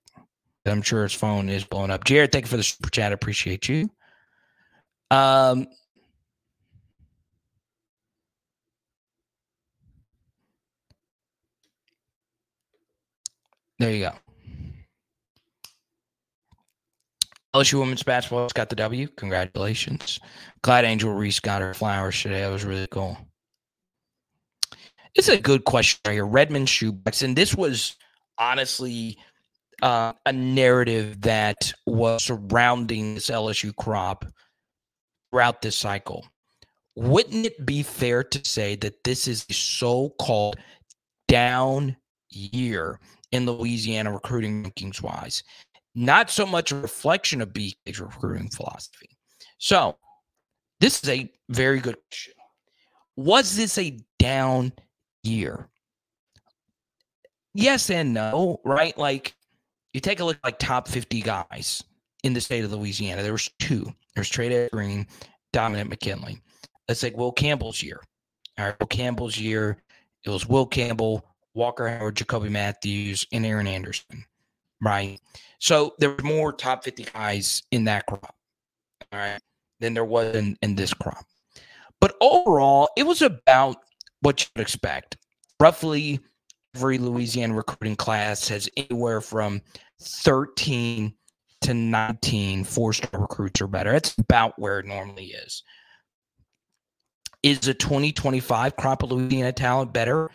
I'm 0.65 0.81
sure 0.81 1.03
his 1.03 1.13
phone 1.13 1.47
is 1.47 1.63
blowing 1.63 1.91
up. 1.91 2.03
Jared, 2.05 2.31
thank 2.31 2.45
you 2.45 2.49
for 2.49 2.57
the 2.57 2.63
super 2.63 2.89
chat. 2.89 3.11
I 3.11 3.13
appreciate 3.13 3.69
you. 3.69 3.89
Um, 5.11 5.67
there 13.77 13.91
you 13.91 14.05
go. 14.05 14.20
LSU 17.55 17.79
women's 17.79 18.03
basketball 18.03 18.47
got 18.53 18.69
the 18.69 18.75
W. 18.77 19.07
Congratulations. 19.17 20.19
Glad 20.61 20.85
Angel 20.85 21.11
Reese 21.11 21.39
got 21.39 21.61
her 21.61 21.73
flowers 21.73 22.21
today. 22.21 22.41
That 22.41 22.49
was 22.49 22.63
really 22.63 22.87
cool. 22.87 23.17
It's 25.15 25.27
a 25.27 25.37
good 25.37 25.65
question 25.65 25.99
right 26.05 26.13
here. 26.13 26.25
Redmond 26.25 26.69
Shoebox. 26.69 27.21
And 27.21 27.35
this 27.35 27.53
was 27.53 27.97
honestly 28.37 29.17
uh, 29.81 30.13
a 30.25 30.31
narrative 30.31 31.21
that 31.21 31.73
was 31.85 32.23
surrounding 32.23 33.15
this 33.15 33.29
LSU 33.29 33.75
crop 33.75 34.25
throughout 35.29 35.61
this 35.61 35.75
cycle. 35.75 36.25
Wouldn't 36.95 37.45
it 37.45 37.65
be 37.65 37.83
fair 37.83 38.23
to 38.23 38.41
say 38.45 38.75
that 38.77 39.03
this 39.03 39.27
is 39.27 39.45
the 39.45 39.53
so 39.53 40.09
called 40.19 40.57
down 41.27 41.97
year 42.29 42.99
in 43.31 43.45
Louisiana 43.45 44.13
recruiting 44.13 44.63
rankings 44.63 45.01
wise? 45.01 45.43
Not 45.93 46.29
so 46.29 46.45
much 46.45 46.71
a 46.71 46.75
reflection 46.75 47.41
of 47.41 47.49
BK's 47.49 47.99
recruiting 47.99 48.49
philosophy. 48.49 49.09
So, 49.57 49.97
this 50.79 51.03
is 51.03 51.09
a 51.09 51.31
very 51.49 51.79
good 51.79 51.97
question. 52.09 52.33
Was 53.15 53.55
this 53.55 53.77
a 53.77 53.99
down 54.17 54.73
year? 55.23 55.67
Yes 57.53 57.89
and 57.89 58.13
no, 58.13 58.61
right? 58.63 58.97
Like 58.97 59.35
you 59.93 59.99
take 59.99 60.21
a 60.21 60.25
look 60.25 60.39
like 60.43 60.57
top 60.57 60.87
50 60.87 61.21
guys 61.21 61.83
in 62.23 62.33
the 62.33 62.41
state 62.41 62.63
of 62.63 62.71
Louisiana. 62.71 63.23
There 63.23 63.33
was 63.33 63.49
two. 63.59 63.93
There's 64.15 64.29
Trey 64.29 64.69
Green, 64.71 65.05
Dominick 65.53 65.89
McKinley. 65.89 66.41
Let's 66.87 67.01
take 67.01 67.17
Will 67.17 67.31
Campbell's 67.31 67.83
year. 67.83 67.99
All 68.57 68.65
right, 68.65 68.79
Will 68.79 68.87
Campbell's 68.87 69.37
year. 69.37 69.77
It 70.23 70.29
was 70.29 70.47
Will 70.47 70.65
Campbell, 70.65 71.25
Walker 71.53 71.87
Howard, 71.87 72.15
Jacoby 72.15 72.49
Mathews, 72.49 73.25
and 73.31 73.45
Aaron 73.45 73.67
Anderson. 73.67 74.25
Right. 74.81 75.19
So 75.59 75.93
there 75.99 76.09
were 76.09 76.23
more 76.23 76.51
top 76.51 76.83
50 76.83 77.05
guys 77.13 77.63
in 77.71 77.85
that 77.85 78.05
crop. 78.07 78.35
All 79.11 79.19
right. 79.19 79.39
Than 79.79 79.93
there 79.93 80.05
was 80.05 80.35
in, 80.35 80.57
in 80.61 80.75
this 80.75 80.93
crop. 80.93 81.25
But 81.99 82.15
overall, 82.19 82.89
it 82.97 83.03
was 83.03 83.21
about 83.21 83.77
what 84.21 84.41
you'd 84.41 84.61
expect. 84.61 85.17
Roughly 85.59 86.19
every 86.75 86.97
Louisiana 86.97 87.53
recruiting 87.53 87.95
class 87.95 88.47
has 88.47 88.69
anywhere 88.77 89.21
from 89.21 89.61
13 90.01 91.13
to 91.61 91.73
19 91.73 92.63
four 92.63 92.93
star 92.93 93.21
recruits 93.21 93.61
or 93.61 93.67
better. 93.67 93.91
That's 93.91 94.17
about 94.17 94.57
where 94.57 94.79
it 94.79 94.85
normally 94.85 95.25
is. 95.25 95.63
Is 97.43 97.59
the 97.59 97.73
2025 97.73 98.75
crop 98.75 99.03
of 99.03 99.11
Louisiana 99.11 99.51
talent 99.51 99.93
better? 99.93 100.29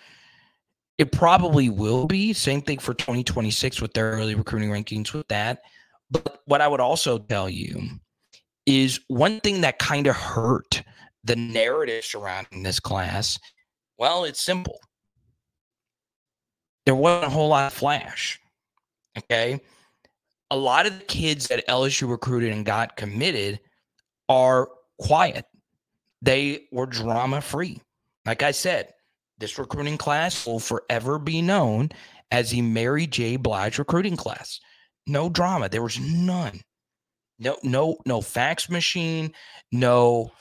It 0.99 1.13
probably 1.13 1.69
will 1.69 2.07
be. 2.07 2.33
Same 2.33 2.63
thing 2.63 2.79
for 2.79 2.95
2026 2.95 3.83
with 3.83 3.93
their 3.93 4.13
early 4.13 4.35
recruiting 4.35 4.71
rankings 4.71 5.13
with 5.13 5.29
that. 5.29 5.63
But 6.11 6.43
what 6.47 6.61
I 6.61 6.69
would 6.69 6.81
also 6.81 7.19
tell 7.19 7.51
you 7.51 7.83
is 8.65 9.01
one 9.09 9.41
thing 9.41 9.61
that 9.61 9.79
kind 9.79 10.07
of 10.07 10.17
hurt 10.17 10.83
the 11.25 11.37
narrative 11.37 12.05
surrounding 12.05 12.63
this 12.63 12.81
class. 12.81 13.39
Well, 13.99 14.25
it's 14.25 14.41
simple 14.41 14.79
there 16.87 16.95
wasn't 16.95 17.27
a 17.27 17.35
whole 17.35 17.49
lot 17.49 17.67
of 17.67 17.73
flash. 17.73 18.41
Okay. 19.19 19.61
A 20.51 20.57
lot 20.57 20.87
of 20.87 20.99
the 20.99 21.05
kids 21.05 21.49
that 21.49 21.67
LSU 21.67 22.09
recruited 22.09 22.53
and 22.53 22.65
got 22.65 22.97
committed 22.97 23.61
are 24.29 24.69
quiet. 24.99 25.45
They 26.23 26.69
were 26.71 26.87
drama 26.87 27.41
free. 27.41 27.83
Like 28.25 28.43
I 28.43 28.53
said, 28.53 28.95
this 29.39 29.59
recruiting 29.59 29.99
class 29.99 30.47
will 30.47 30.61
forever 30.61 31.19
be 31.19 31.43
known 31.43 31.91
as 32.31 32.51
the 32.51 32.63
Mary 32.63 33.07
J. 33.07 33.37
Blige 33.37 33.79
recruiting 33.79 34.17
class. 34.17 34.61
No 35.07 35.29
drama. 35.29 35.69
There 35.69 35.83
was 35.83 35.99
none. 36.01 36.61
No, 37.39 37.57
no, 37.63 37.99
no 38.07 38.21
fax 38.21 38.71
machine. 38.71 39.33
No 39.71 40.33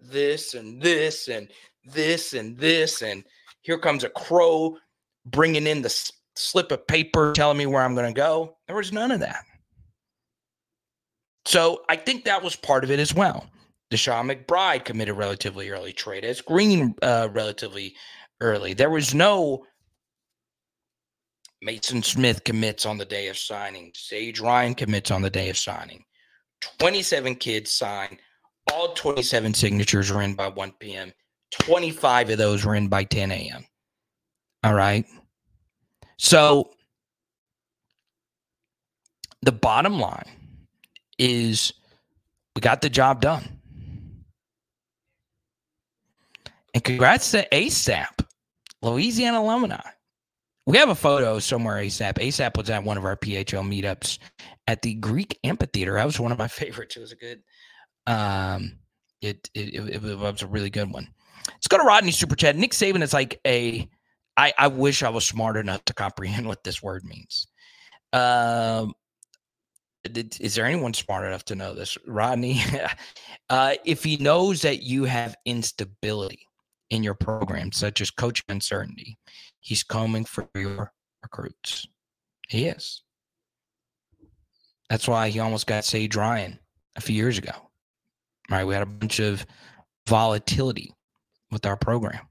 this 0.00 0.54
and 0.54 0.80
this 0.80 1.28
and 1.28 1.48
this 1.84 2.32
and 2.34 2.56
this. 2.58 3.02
And 3.02 3.24
here 3.62 3.78
comes 3.78 4.04
a 4.04 4.10
crow 4.10 4.76
bringing 5.26 5.66
in 5.66 5.82
the 5.82 6.10
slip 6.36 6.72
of 6.72 6.86
paper 6.86 7.32
telling 7.34 7.58
me 7.58 7.66
where 7.66 7.82
I'm 7.82 7.94
going 7.94 8.12
to 8.12 8.18
go. 8.18 8.56
There 8.66 8.76
was 8.76 8.92
none 8.92 9.10
of 9.10 9.20
that. 9.20 9.44
So 11.44 11.82
I 11.88 11.96
think 11.96 12.24
that 12.24 12.42
was 12.42 12.56
part 12.56 12.84
of 12.84 12.90
it 12.90 13.00
as 13.00 13.14
well. 13.14 13.46
Deshaun 13.90 14.30
McBride 14.30 14.84
committed 14.84 15.16
relatively 15.16 15.70
early. 15.70 15.94
Trey'Dez 15.94 16.44
Green 16.44 16.94
uh, 17.00 17.28
relatively 17.32 17.94
early. 18.40 18.74
There 18.74 18.90
was 18.90 19.14
no 19.14 19.64
Mason 21.60 22.02
Smith 22.02 22.44
commits 22.44 22.86
on 22.86 22.98
the 22.98 23.04
day 23.04 23.28
of 23.28 23.36
signing. 23.36 23.90
Sage 23.94 24.40
Ryan 24.40 24.74
commits 24.74 25.10
on 25.10 25.22
the 25.22 25.30
day 25.30 25.50
of 25.50 25.56
signing. 25.56 26.04
27 26.78 27.36
kids 27.36 27.72
signed. 27.72 28.18
All 28.72 28.92
27 28.92 29.54
signatures 29.54 30.12
were 30.12 30.22
in 30.22 30.34
by 30.34 30.48
1 30.48 30.72
p.m. 30.78 31.12
25 31.52 32.30
of 32.30 32.38
those 32.38 32.64
were 32.64 32.74
in 32.74 32.88
by 32.88 33.04
10 33.04 33.32
a.m. 33.32 33.64
All 34.62 34.74
right. 34.74 35.04
So 36.18 36.70
the 39.42 39.52
bottom 39.52 39.98
line 39.98 40.30
is 41.18 41.72
we 42.54 42.60
got 42.60 42.82
the 42.82 42.90
job 42.90 43.20
done. 43.20 43.60
And 46.74 46.84
congrats 46.84 47.30
to 47.30 47.48
ASAP, 47.50 48.17
Louisiana 48.82 49.40
alumni. 49.40 49.80
We 50.66 50.76
have 50.76 50.90
a 50.90 50.94
photo 50.94 51.38
somewhere, 51.38 51.76
ASAP. 51.76 52.14
ASAP 52.18 52.56
was 52.56 52.68
at 52.68 52.84
one 52.84 52.98
of 52.98 53.04
our 53.04 53.16
PHL 53.16 53.66
meetups 53.66 54.18
at 54.66 54.82
the 54.82 54.94
Greek 54.94 55.38
Amphitheater. 55.42 55.94
That 55.94 56.04
was 56.04 56.20
one 56.20 56.30
of 56.30 56.38
my 56.38 56.48
favorites. 56.48 56.96
It 56.96 57.00
was 57.00 57.12
a 57.12 57.16
good, 57.16 57.42
um, 58.06 58.78
it, 59.22 59.48
it, 59.54 59.74
it, 59.74 60.04
it 60.04 60.18
was 60.18 60.42
a 60.42 60.46
really 60.46 60.70
good 60.70 60.92
one. 60.92 61.08
Let's 61.48 61.68
go 61.68 61.78
to 61.78 61.84
Rodney 61.84 62.10
Super 62.10 62.36
Chat. 62.36 62.56
Nick 62.56 62.72
Saban 62.72 63.02
is 63.02 63.14
like 63.14 63.40
a, 63.46 63.88
I, 64.36 64.52
I 64.58 64.68
wish 64.68 65.02
I 65.02 65.08
was 65.08 65.24
smart 65.24 65.56
enough 65.56 65.84
to 65.86 65.94
comprehend 65.94 66.46
what 66.46 66.62
this 66.64 66.82
word 66.82 67.02
means. 67.04 67.46
Um, 68.12 68.92
is 70.04 70.54
there 70.54 70.66
anyone 70.66 70.94
smart 70.94 71.24
enough 71.24 71.44
to 71.46 71.54
know 71.54 71.74
this, 71.74 71.96
Rodney? 72.06 72.62
uh, 73.50 73.74
if 73.84 74.04
he 74.04 74.18
knows 74.18 74.62
that 74.62 74.82
you 74.82 75.04
have 75.04 75.34
instability 75.44 76.47
in 76.90 77.02
your 77.02 77.14
program, 77.14 77.72
such 77.72 78.00
as 78.00 78.10
coaching 78.10 78.44
uncertainty, 78.48 79.18
he's 79.60 79.82
combing 79.82 80.24
for 80.24 80.48
your 80.54 80.92
recruits. 81.22 81.86
He 82.48 82.66
is. 82.66 83.02
That's 84.88 85.06
why 85.06 85.28
he 85.28 85.38
almost 85.38 85.66
got 85.66 85.84
Sage 85.84 86.16
Ryan 86.16 86.58
a 86.96 87.00
few 87.00 87.14
years 87.14 87.38
ago. 87.38 87.52
Right? 88.50 88.64
We 88.64 88.72
had 88.74 88.82
a 88.82 88.86
bunch 88.86 89.20
of 89.20 89.44
volatility 90.08 90.94
with 91.50 91.66
our 91.66 91.76
program. 91.76 92.26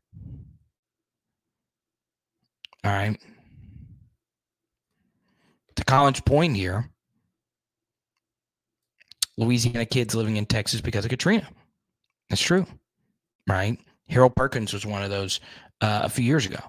All 2.84 2.92
right. 2.92 3.20
To 5.76 5.84
Colin's 5.86 6.22
point 6.22 6.56
here, 6.56 6.90
Louisiana 9.38 9.86
kids 9.86 10.16
living 10.16 10.38
in 10.38 10.48
Texas 10.48 10.82
because 10.82 11.06
of 11.06 11.10
Katrina. 11.10 11.48
That's 12.30 12.42
true, 12.42 12.66
right? 13.48 13.78
Harold 14.10 14.36
Perkins 14.36 14.74
was 14.74 14.86
one 14.86 15.04
of 15.04 15.10
those 15.10 15.40
uh, 15.82 16.02
a 16.04 16.10
few 16.10 16.26
years 16.26 16.46
ago. 16.46 16.60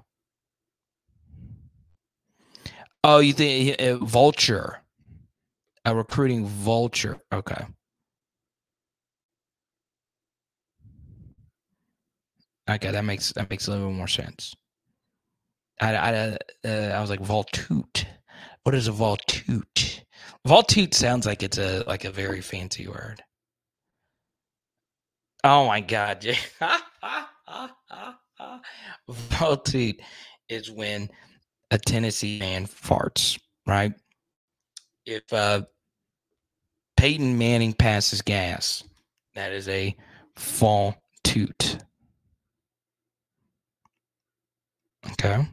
Oh, 3.04 3.20
you 3.20 3.32
think 3.32 3.80
uh, 3.80 3.96
vulture, 3.98 4.80
a 5.84 5.94
recruiting 5.94 6.46
vulture? 6.46 7.18
Okay. 7.32 7.64
Okay, 12.68 12.90
that 12.90 13.04
makes 13.04 13.32
that 13.32 13.48
makes 13.48 13.66
a 13.66 13.70
little 13.70 13.90
more 13.92 14.08
sense. 14.08 14.54
I 15.80 15.94
I, 15.94 16.38
uh, 16.64 16.68
I 16.68 17.00
was 17.00 17.10
like 17.10 17.20
Voltoot. 17.20 18.04
What 18.64 18.74
is 18.74 18.88
a 18.88 18.92
Voltoot? 18.92 20.04
Voltoot 20.46 20.92
sounds 20.92 21.24
like 21.24 21.42
it's 21.42 21.58
a 21.58 21.84
like 21.86 22.04
a 22.04 22.10
very 22.10 22.40
fancy 22.40 22.86
word. 22.86 23.22
Oh 25.44 25.66
my 25.66 25.80
god. 25.80 26.26
Voltoot 29.10 30.00
is 30.48 30.70
when 30.70 31.08
a 31.70 31.78
Tennessee 31.78 32.38
man 32.38 32.66
farts, 32.66 33.38
right? 33.66 33.92
If 35.06 35.32
uh 35.32 35.62
Peyton 36.96 37.38
Manning 37.38 37.72
passes 37.72 38.22
gas, 38.22 38.82
that 39.34 39.52
is 39.52 39.68
a 39.68 39.94
fall 40.36 40.96
toot. 41.22 41.78
Okay. 45.12 45.46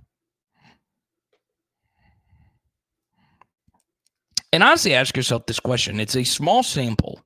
And 4.51 4.63
honestly, 4.63 4.93
ask 4.93 5.15
yourself 5.17 5.45
this 5.45 5.59
question. 5.59 5.99
It's 5.99 6.15
a 6.15 6.23
small 6.23 6.63
sample. 6.63 7.24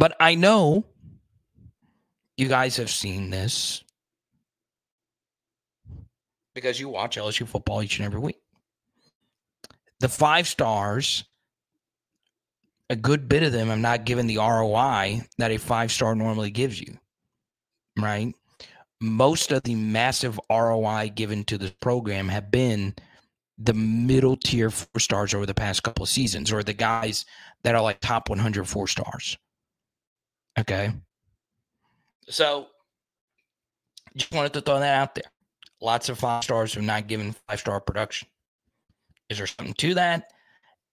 But 0.00 0.16
I 0.18 0.34
know 0.34 0.86
you 2.38 2.48
guys 2.48 2.78
have 2.78 2.88
seen 2.88 3.28
this 3.28 3.84
because 6.54 6.80
you 6.80 6.88
watch 6.88 7.18
LSU 7.18 7.46
football 7.46 7.82
each 7.82 7.98
and 7.98 8.06
every 8.06 8.18
week. 8.18 8.40
The 9.98 10.08
five 10.08 10.48
stars, 10.48 11.24
a 12.88 12.96
good 12.96 13.28
bit 13.28 13.42
of 13.42 13.52
them 13.52 13.68
have 13.68 13.78
not 13.78 14.06
given 14.06 14.26
the 14.26 14.38
ROI 14.38 15.20
that 15.36 15.50
a 15.50 15.58
five 15.58 15.92
star 15.92 16.14
normally 16.14 16.50
gives 16.50 16.80
you, 16.80 16.96
right? 18.00 18.32
Most 19.02 19.52
of 19.52 19.64
the 19.64 19.74
massive 19.74 20.40
ROI 20.50 21.10
given 21.14 21.44
to 21.44 21.58
this 21.58 21.74
program 21.82 22.30
have 22.30 22.50
been 22.50 22.94
the 23.58 23.74
middle 23.74 24.38
tier 24.38 24.70
four 24.70 24.98
stars 24.98 25.34
over 25.34 25.44
the 25.44 25.52
past 25.52 25.82
couple 25.82 26.04
of 26.04 26.08
seasons, 26.08 26.50
or 26.50 26.62
the 26.62 26.72
guys 26.72 27.26
that 27.64 27.74
are 27.74 27.82
like 27.82 28.00
top 28.00 28.30
100 28.30 28.66
four 28.66 28.88
stars. 28.88 29.36
Okay. 30.60 30.92
So 32.28 32.68
just 34.16 34.32
wanted 34.32 34.52
to 34.52 34.60
throw 34.60 34.78
that 34.78 34.94
out 34.94 35.14
there. 35.14 35.24
Lots 35.80 36.08
of 36.08 36.18
five 36.18 36.44
stars 36.44 36.76
are 36.76 36.82
not 36.82 37.06
given 37.06 37.34
five 37.48 37.60
star 37.60 37.80
production. 37.80 38.28
Is 39.30 39.38
there 39.38 39.46
something 39.46 39.74
to 39.74 39.94
that? 39.94 40.32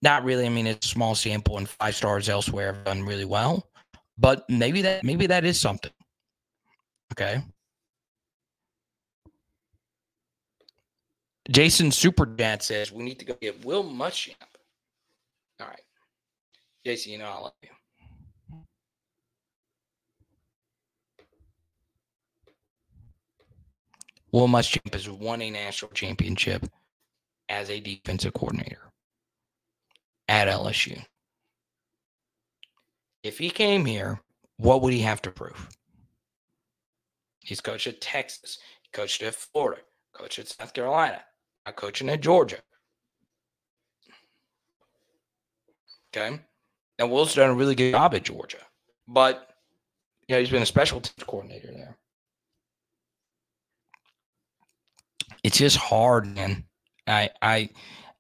Not 0.02 0.24
really. 0.24 0.46
I 0.46 0.50
mean, 0.50 0.68
it's 0.68 0.86
a 0.86 0.90
small 0.90 1.16
sample, 1.16 1.58
and 1.58 1.68
five 1.68 1.96
stars 1.96 2.30
elsewhere 2.30 2.74
have 2.74 2.86
done 2.86 3.04
really 3.04 3.26
well. 3.26 3.68
But 4.18 4.46
maybe 4.50 4.82
that 4.84 5.04
maybe 5.04 5.28
that 5.28 5.44
is 5.44 5.60
something. 5.60 5.92
Okay. 7.14 7.42
Jason 11.50 11.90
Superchat 11.90 12.62
says 12.62 12.92
we 12.92 13.04
need 13.04 13.20
to 13.20 13.26
go 13.26 13.36
get 13.42 13.64
Will 13.66 13.84
Muschamp. 13.84 14.36
All 15.60 15.68
right. 15.68 15.82
Jason, 16.86 17.14
you 17.14 17.18
know 17.18 17.26
I 17.26 17.40
love 17.40 17.54
you. 17.64 17.70
Will 24.32 24.48
Muschamp 24.48 24.94
has 24.94 25.10
won 25.10 25.42
a 25.42 25.50
national 25.50 25.92
championship 25.92 26.66
as 27.50 27.70
a 27.70 27.80
defensive 27.80 28.34
coordinator 28.34 28.92
at 30.28 30.48
LSU. 30.48 31.02
If 33.24 33.38
he 33.38 33.50
came 33.50 33.86
here, 33.86 34.22
what 34.58 34.82
would 34.82 34.94
he 34.94 35.02
have 35.02 35.22
to 35.24 35.32
prove? 35.32 35.70
He's 37.40 37.62
coached 37.62 37.88
at 37.88 38.02
Texas, 38.02 38.60
coached 38.92 39.22
at 39.24 39.36
Florida, 39.36 39.82
coached 40.14 40.40
at 40.40 40.50
South 40.50 40.74
Carolina, 40.74 41.22
coaching 41.76 42.10
at 42.10 42.22
Georgia. 42.22 42.58
Okay. 46.16 46.40
Now 47.00 47.08
Will's 47.08 47.36
done 47.36 47.50
a 47.50 47.54
really 47.54 47.76
good 47.76 47.92
job 47.92 48.16
at 48.16 48.24
Georgia. 48.24 48.60
But 49.08 49.50
yeah, 50.28 50.40
he's 50.40 50.50
been 50.50 50.64
a 50.64 50.66
special 50.66 51.00
teams 51.00 51.26
coordinator 51.26 51.72
there. 51.72 51.98
It's 55.44 55.58
just 55.58 55.78
hard, 55.78 56.28
man. 56.28 56.66
I 57.08 57.30
I 57.42 57.70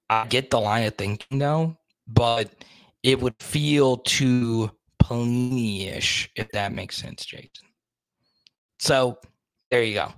I 0.09 0.25
get 0.27 0.49
the 0.49 0.59
line 0.59 0.85
of 0.85 0.95
thinking 0.95 1.39
though, 1.39 1.77
but 2.07 2.51
it 3.03 3.19
would 3.19 3.35
feel 3.41 3.97
too 3.97 4.71
Pelini-ish, 5.03 6.29
if 6.35 6.51
that 6.51 6.73
makes 6.73 6.97
sense, 6.97 7.25
Jason. 7.25 7.67
So 8.79 9.19
there 9.71 9.83
you 9.83 9.93
go. 9.93 10.13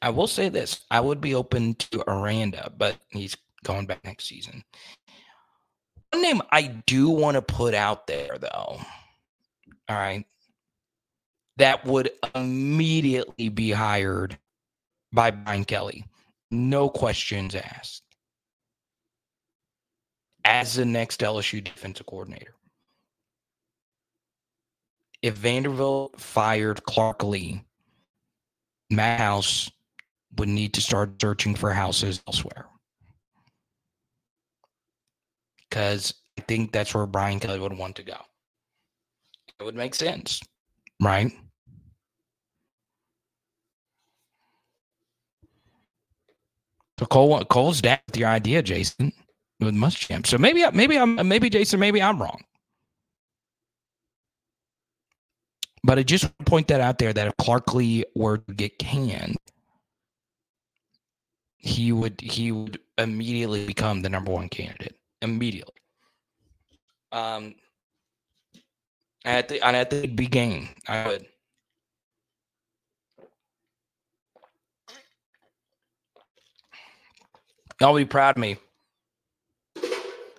I 0.00 0.10
will 0.10 0.26
say 0.26 0.48
this: 0.48 0.84
I 0.90 1.00
would 1.00 1.20
be 1.20 1.34
open 1.34 1.74
to 1.74 2.08
Aranda, 2.08 2.72
but 2.76 2.96
he's 3.10 3.36
going 3.64 3.86
back 3.86 4.04
next 4.04 4.26
season. 4.26 4.64
One 6.12 6.22
name 6.22 6.42
I 6.50 6.62
do 6.86 7.10
want 7.10 7.34
to 7.34 7.42
put 7.42 7.74
out 7.74 8.06
there, 8.06 8.38
though. 8.38 8.80
All 9.88 9.96
right, 9.96 10.24
that 11.56 11.84
would 11.84 12.10
immediately 12.34 13.48
be 13.48 13.70
hired 13.70 14.38
by 15.12 15.30
Brian 15.30 15.64
Kelly, 15.64 16.04
no 16.50 16.88
questions 16.88 17.54
asked, 17.54 18.02
as 20.44 20.74
the 20.74 20.84
next 20.84 21.20
LSU 21.20 21.62
defensive 21.62 22.06
coordinator. 22.06 22.54
If 25.20 25.34
Vanderbilt 25.34 26.20
fired 26.20 26.84
Clark 26.84 27.24
Lea, 27.24 27.64
Matt 28.90 29.20
House 29.20 29.70
would 30.36 30.48
need 30.48 30.74
to 30.74 30.80
start 30.80 31.20
searching 31.20 31.54
for 31.54 31.72
houses 31.72 32.22
elsewhere. 32.26 32.66
Because 35.68 36.14
I 36.38 36.42
think 36.42 36.72
that's 36.72 36.94
where 36.94 37.06
Brian 37.06 37.40
Kelly 37.40 37.58
would 37.58 37.76
want 37.76 37.96
to 37.96 38.02
go. 38.02 38.16
It 39.58 39.64
would 39.64 39.74
make 39.74 39.94
sense, 39.94 40.40
right? 41.02 41.32
So 46.98 47.06
Cole, 47.06 47.44
Cole's 47.44 47.80
down 47.80 47.98
with 48.06 48.16
your 48.16 48.28
idea, 48.28 48.62
Jason, 48.62 49.12
with 49.60 49.74
Muschamp. 49.74 50.26
So 50.26 50.38
maybe, 50.38 50.64
maybe 50.72 50.98
I'm, 50.98 51.26
maybe 51.28 51.48
Jason, 51.48 51.78
maybe 51.80 52.02
I'm 52.02 52.20
wrong. 52.20 52.42
But 55.84 55.98
I 55.98 56.02
just 56.02 56.36
point 56.44 56.68
that 56.68 56.80
out 56.80 56.98
there 56.98 57.12
that 57.12 57.28
if 57.28 57.36
Clark 57.36 57.72
Lea 57.74 58.04
were 58.14 58.38
to 58.38 58.54
get 58.54 58.78
canned, 58.78 59.36
he 61.56 61.92
would 61.92 62.20
he 62.20 62.52
would 62.52 62.78
immediately 62.98 63.66
become 63.66 64.02
the 64.02 64.08
number 64.08 64.32
one 64.32 64.48
candidate 64.48 64.96
immediately. 65.22 65.74
Um, 67.12 67.54
at 69.24 69.48
the 69.48 69.60
at 69.62 69.90
the 69.90 70.06
big 70.06 70.30
game, 70.30 70.68
I 70.86 71.06
would. 71.06 71.26
Y'all 77.80 77.96
be 77.96 78.04
proud 78.04 78.36
of 78.36 78.40
me. 78.40 78.56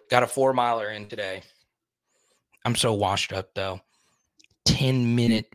Got 0.10 0.24
a 0.24 0.28
four 0.28 0.54
miler 0.54 0.90
in 0.90 1.08
today. 1.08 1.42
I'm 2.66 2.76
so 2.76 2.94
washed 2.94 3.32
up 3.34 3.50
though. 3.56 3.80
10 4.66 5.16
minute, 5.16 5.48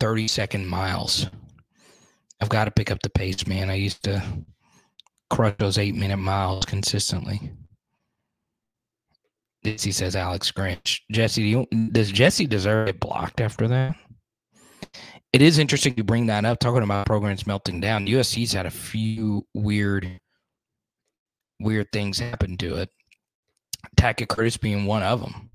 30 0.00 0.28
second 0.28 0.66
miles. 0.66 1.26
I've 2.40 2.48
got 2.48 2.64
to 2.64 2.70
pick 2.70 2.90
up 2.90 3.00
the 3.02 3.10
pace, 3.10 3.46
man. 3.46 3.70
I 3.70 3.74
used 3.74 4.02
to 4.04 4.22
crush 5.30 5.54
those 5.58 5.78
eight 5.78 5.94
minute 5.94 6.18
miles 6.18 6.64
consistently. 6.64 7.52
Jesse 9.64 9.92
says 9.92 10.16
Alex 10.16 10.50
Grinch. 10.50 11.00
Jesse, 11.12 11.42
do 11.42 11.48
you, 11.48 11.88
does 11.92 12.10
Jesse 12.10 12.46
deserve 12.46 12.88
it 12.88 13.00
blocked 13.00 13.40
after 13.40 13.68
that? 13.68 13.94
It 15.32 15.40
is 15.40 15.58
interesting 15.58 15.94
to 15.94 16.04
bring 16.04 16.26
that 16.26 16.44
up, 16.44 16.58
talking 16.58 16.82
about 16.82 17.06
programs 17.06 17.46
melting 17.46 17.80
down. 17.80 18.06
USC's 18.06 18.52
had 18.52 18.66
a 18.66 18.70
few 18.70 19.46
weird, 19.54 20.20
weird 21.62 21.90
things 21.92 22.18
happen 22.18 22.56
to 22.58 22.76
it. 22.76 22.90
Tackett 23.96 24.28
Curtis 24.28 24.56
being 24.56 24.86
one 24.86 25.02
of 25.02 25.20
them. 25.20 25.50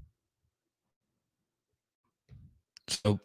So 2.88 3.20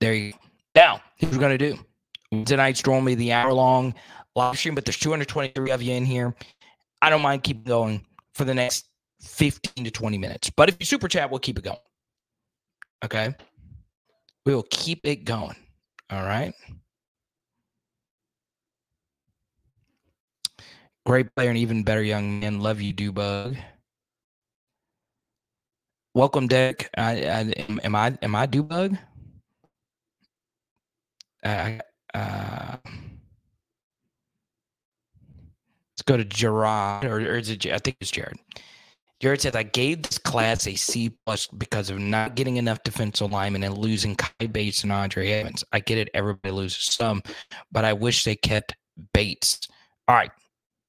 there 0.00 0.14
you 0.14 0.32
go. 0.32 0.38
Now, 0.74 1.00
here's 1.16 1.32
what 1.32 1.40
we're 1.40 1.48
going 1.48 1.58
to 1.58 1.72
do. 1.72 2.44
Tonight's 2.44 2.84
normally 2.84 3.14
the 3.14 3.32
hour 3.32 3.52
long 3.52 3.94
live 4.34 4.58
stream, 4.58 4.74
but 4.74 4.84
there's 4.84 4.98
223 4.98 5.70
of 5.70 5.82
you 5.82 5.94
in 5.94 6.04
here. 6.04 6.34
I 7.00 7.10
don't 7.10 7.22
mind 7.22 7.42
keeping 7.44 7.64
going 7.64 8.04
for 8.34 8.44
the 8.44 8.54
next 8.54 8.88
15 9.22 9.84
to 9.84 9.90
20 9.90 10.18
minutes. 10.18 10.50
But 10.50 10.68
if 10.68 10.76
you 10.78 10.86
super 10.86 11.08
chat, 11.08 11.30
we'll 11.30 11.40
keep 11.40 11.58
it 11.58 11.64
going. 11.64 11.78
Okay. 13.04 13.34
We 14.44 14.54
will 14.54 14.66
keep 14.70 15.06
it 15.06 15.24
going. 15.24 15.56
All 16.10 16.22
right. 16.22 16.52
Great 21.06 21.32
player 21.36 21.50
and 21.50 21.58
even 21.58 21.84
better 21.84 22.02
young 22.02 22.40
man. 22.40 22.58
Love 22.58 22.80
you, 22.80 22.92
Dubug. 22.92 23.56
Welcome, 26.14 26.48
Dick. 26.48 26.90
I, 26.96 27.12
I, 27.12 27.54
am 27.84 27.94
I 27.94 28.18
am 28.20 28.34
I 28.34 28.48
Dubug? 28.48 28.98
Uh, 31.44 31.78
let's 32.12 32.82
go 36.06 36.16
to 36.16 36.24
Gerard, 36.24 37.04
or, 37.04 37.18
or 37.18 37.36
is 37.36 37.50
it? 37.50 37.64
I 37.66 37.78
think 37.78 37.98
it's 38.00 38.10
Jared. 38.10 38.38
Jared 39.20 39.40
says, 39.40 39.54
I 39.54 39.62
gave 39.62 40.02
this 40.02 40.18
class 40.18 40.66
a 40.66 40.74
C 40.74 41.16
plus 41.24 41.46
because 41.46 41.88
of 41.88 42.00
not 42.00 42.34
getting 42.34 42.56
enough 42.56 42.82
defensive 42.82 43.30
linemen 43.30 43.62
and 43.62 43.78
losing 43.78 44.16
Kai 44.16 44.48
Bates 44.48 44.82
and 44.82 44.92
Andre 44.92 45.30
Evans. 45.30 45.62
I 45.72 45.78
get 45.78 45.98
it, 45.98 46.10
everybody 46.14 46.52
loses 46.52 46.92
some, 46.92 47.22
but 47.70 47.84
I 47.84 47.92
wish 47.92 48.24
they 48.24 48.34
kept 48.34 48.74
Bates. 49.14 49.60
All 50.08 50.16
right. 50.16 50.32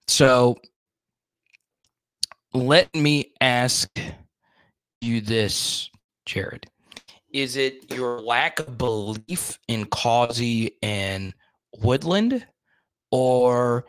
So 0.08 0.58
let 2.53 2.93
me 2.95 3.34
ask 3.41 3.89
you 5.01 5.22
this, 5.22 5.89
Jared. 6.26 6.68
Is 7.34 7.55
it 7.55 7.93
your 7.93 8.22
lack 8.22 8.60
of 8.60 8.78
belief 8.78 9.60
in 9.68 9.86
Causey 9.86 10.78
and 10.82 11.34
Woodland, 11.78 12.45
or 13.12 13.86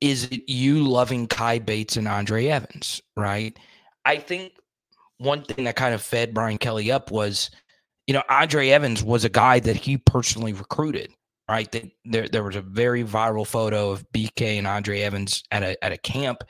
is 0.00 0.24
it 0.24 0.42
you 0.48 0.86
loving 0.86 1.26
Kai 1.26 1.58
Bates 1.58 1.96
and 1.96 2.06
Andre 2.06 2.46
Evans, 2.46 3.00
right? 3.16 3.58
I 4.04 4.16
think 4.18 4.52
one 5.18 5.42
thing 5.42 5.64
that 5.64 5.76
kind 5.76 5.94
of 5.94 6.02
fed 6.02 6.34
Brian 6.34 6.58
Kelly 6.58 6.92
up 6.92 7.10
was, 7.10 7.50
you 8.06 8.14
know, 8.14 8.22
Andre 8.28 8.68
Evans 8.68 9.02
was 9.02 9.24
a 9.24 9.28
guy 9.28 9.60
that 9.60 9.76
he 9.76 9.96
personally 9.96 10.52
recruited, 10.52 11.10
right? 11.48 11.70
That 11.72 11.90
there 12.04 12.28
there 12.28 12.44
was 12.44 12.56
a 12.56 12.62
very 12.62 13.04
viral 13.04 13.46
photo 13.46 13.90
of 13.90 14.10
BK 14.12 14.58
and 14.58 14.66
Andre 14.66 15.00
Evans 15.00 15.42
at 15.50 15.62
a 15.62 15.82
at 15.84 15.92
a 15.92 15.98
camp. 15.98 16.44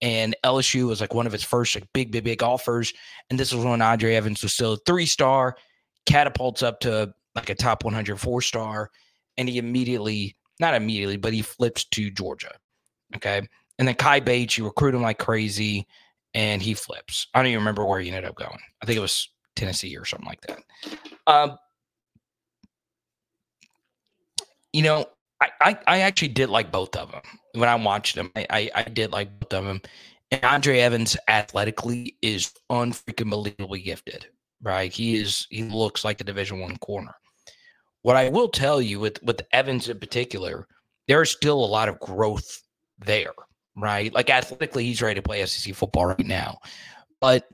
And 0.00 0.36
LSU 0.44 0.86
was 0.86 1.00
like 1.00 1.12
one 1.12 1.26
of 1.26 1.32
his 1.32 1.42
first 1.42 1.74
like 1.74 1.88
big, 1.92 2.12
big, 2.12 2.22
big 2.22 2.42
offers. 2.42 2.92
And 3.30 3.38
this 3.38 3.52
was 3.52 3.64
when 3.64 3.82
Andre 3.82 4.14
Evans 4.14 4.42
was 4.42 4.52
still 4.52 4.74
a 4.74 4.78
three 4.86 5.06
star, 5.06 5.56
catapults 6.06 6.62
up 6.62 6.78
to 6.80 7.12
like 7.34 7.50
a 7.50 7.54
top 7.56 7.84
104 7.84 8.42
star. 8.42 8.90
And 9.36 9.48
he 9.48 9.58
immediately, 9.58 10.36
not 10.60 10.74
immediately, 10.74 11.16
but 11.16 11.32
he 11.32 11.42
flips 11.42 11.84
to 11.86 12.10
Georgia 12.10 12.52
Okay. 13.16 13.40
And 13.78 13.86
then 13.86 13.94
Kai 13.94 14.20
Bates, 14.20 14.58
you 14.58 14.64
recruit 14.64 14.94
him 14.94 15.02
like 15.02 15.18
crazy 15.18 15.86
and 16.34 16.60
he 16.60 16.74
flips. 16.74 17.28
I 17.32 17.38
don't 17.38 17.46
even 17.46 17.60
remember 17.60 17.84
where 17.84 18.00
he 18.00 18.08
ended 18.08 18.24
up 18.24 18.34
going. 18.34 18.58
I 18.82 18.86
think 18.86 18.96
it 18.96 19.02
was 19.02 19.28
Tennessee 19.56 19.96
or 19.96 20.04
something 20.04 20.28
like 20.28 20.40
that. 20.42 20.58
Um, 21.26 21.56
you 24.78 24.84
know, 24.84 25.06
I, 25.40 25.48
I, 25.60 25.78
I, 25.88 26.00
actually 26.02 26.28
did 26.28 26.50
like 26.50 26.70
both 26.70 26.94
of 26.94 27.10
them 27.10 27.20
when 27.54 27.68
I 27.68 27.74
watched 27.74 28.14
them. 28.14 28.30
I, 28.36 28.46
I, 28.48 28.70
I 28.76 28.82
did 28.84 29.10
like 29.10 29.28
both 29.40 29.52
of 29.52 29.64
them. 29.64 29.80
And 30.30 30.44
Andre 30.44 30.78
Evans 30.78 31.16
athletically 31.26 32.16
is 32.22 32.52
unfreaking 32.70 33.28
believably 33.28 33.84
gifted, 33.84 34.26
right? 34.62 34.92
He 34.92 35.16
is 35.16 35.48
he 35.50 35.64
looks 35.64 36.04
like 36.04 36.20
a 36.20 36.24
division 36.24 36.60
one 36.60 36.76
corner. 36.76 37.12
What 38.02 38.14
I 38.14 38.28
will 38.28 38.48
tell 38.48 38.80
you 38.80 39.00
with 39.00 39.20
with 39.24 39.42
Evans 39.52 39.88
in 39.88 39.98
particular, 39.98 40.68
there 41.08 41.22
is 41.22 41.30
still 41.32 41.58
a 41.64 41.66
lot 41.66 41.88
of 41.88 41.98
growth 41.98 42.62
there, 43.00 43.32
right? 43.76 44.14
Like 44.14 44.30
athletically, 44.30 44.84
he's 44.84 45.02
ready 45.02 45.16
to 45.16 45.22
play 45.22 45.44
SEC 45.44 45.74
football 45.74 46.06
right 46.06 46.24
now. 46.24 46.58
But 47.20 47.48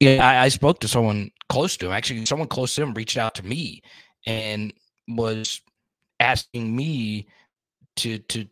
yeah, 0.00 0.26
I, 0.26 0.44
I 0.44 0.48
spoke 0.48 0.80
to 0.80 0.88
someone 0.88 1.32
close 1.50 1.76
to 1.76 1.86
him. 1.86 1.92
Actually, 1.92 2.24
someone 2.24 2.48
close 2.48 2.74
to 2.76 2.82
him 2.82 2.94
reached 2.94 3.18
out 3.18 3.34
to 3.34 3.44
me 3.44 3.82
and 4.26 4.72
was 5.06 5.60
asking 6.22 6.74
me 6.74 7.26
to 7.96 8.18
to, 8.18 8.46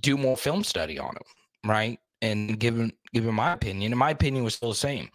do 0.00 0.16
more 0.16 0.36
film 0.36 0.64
study 0.64 0.98
on 0.98 1.10
him, 1.10 1.70
right? 1.70 1.98
And 2.22 2.58
given 2.58 2.92
given 3.12 3.34
my 3.34 3.52
opinion, 3.52 3.92
and 3.92 3.98
my 3.98 4.10
opinion 4.10 4.44
was 4.44 4.54
still 4.54 4.70
the 4.70 4.76
same. 4.76 5.08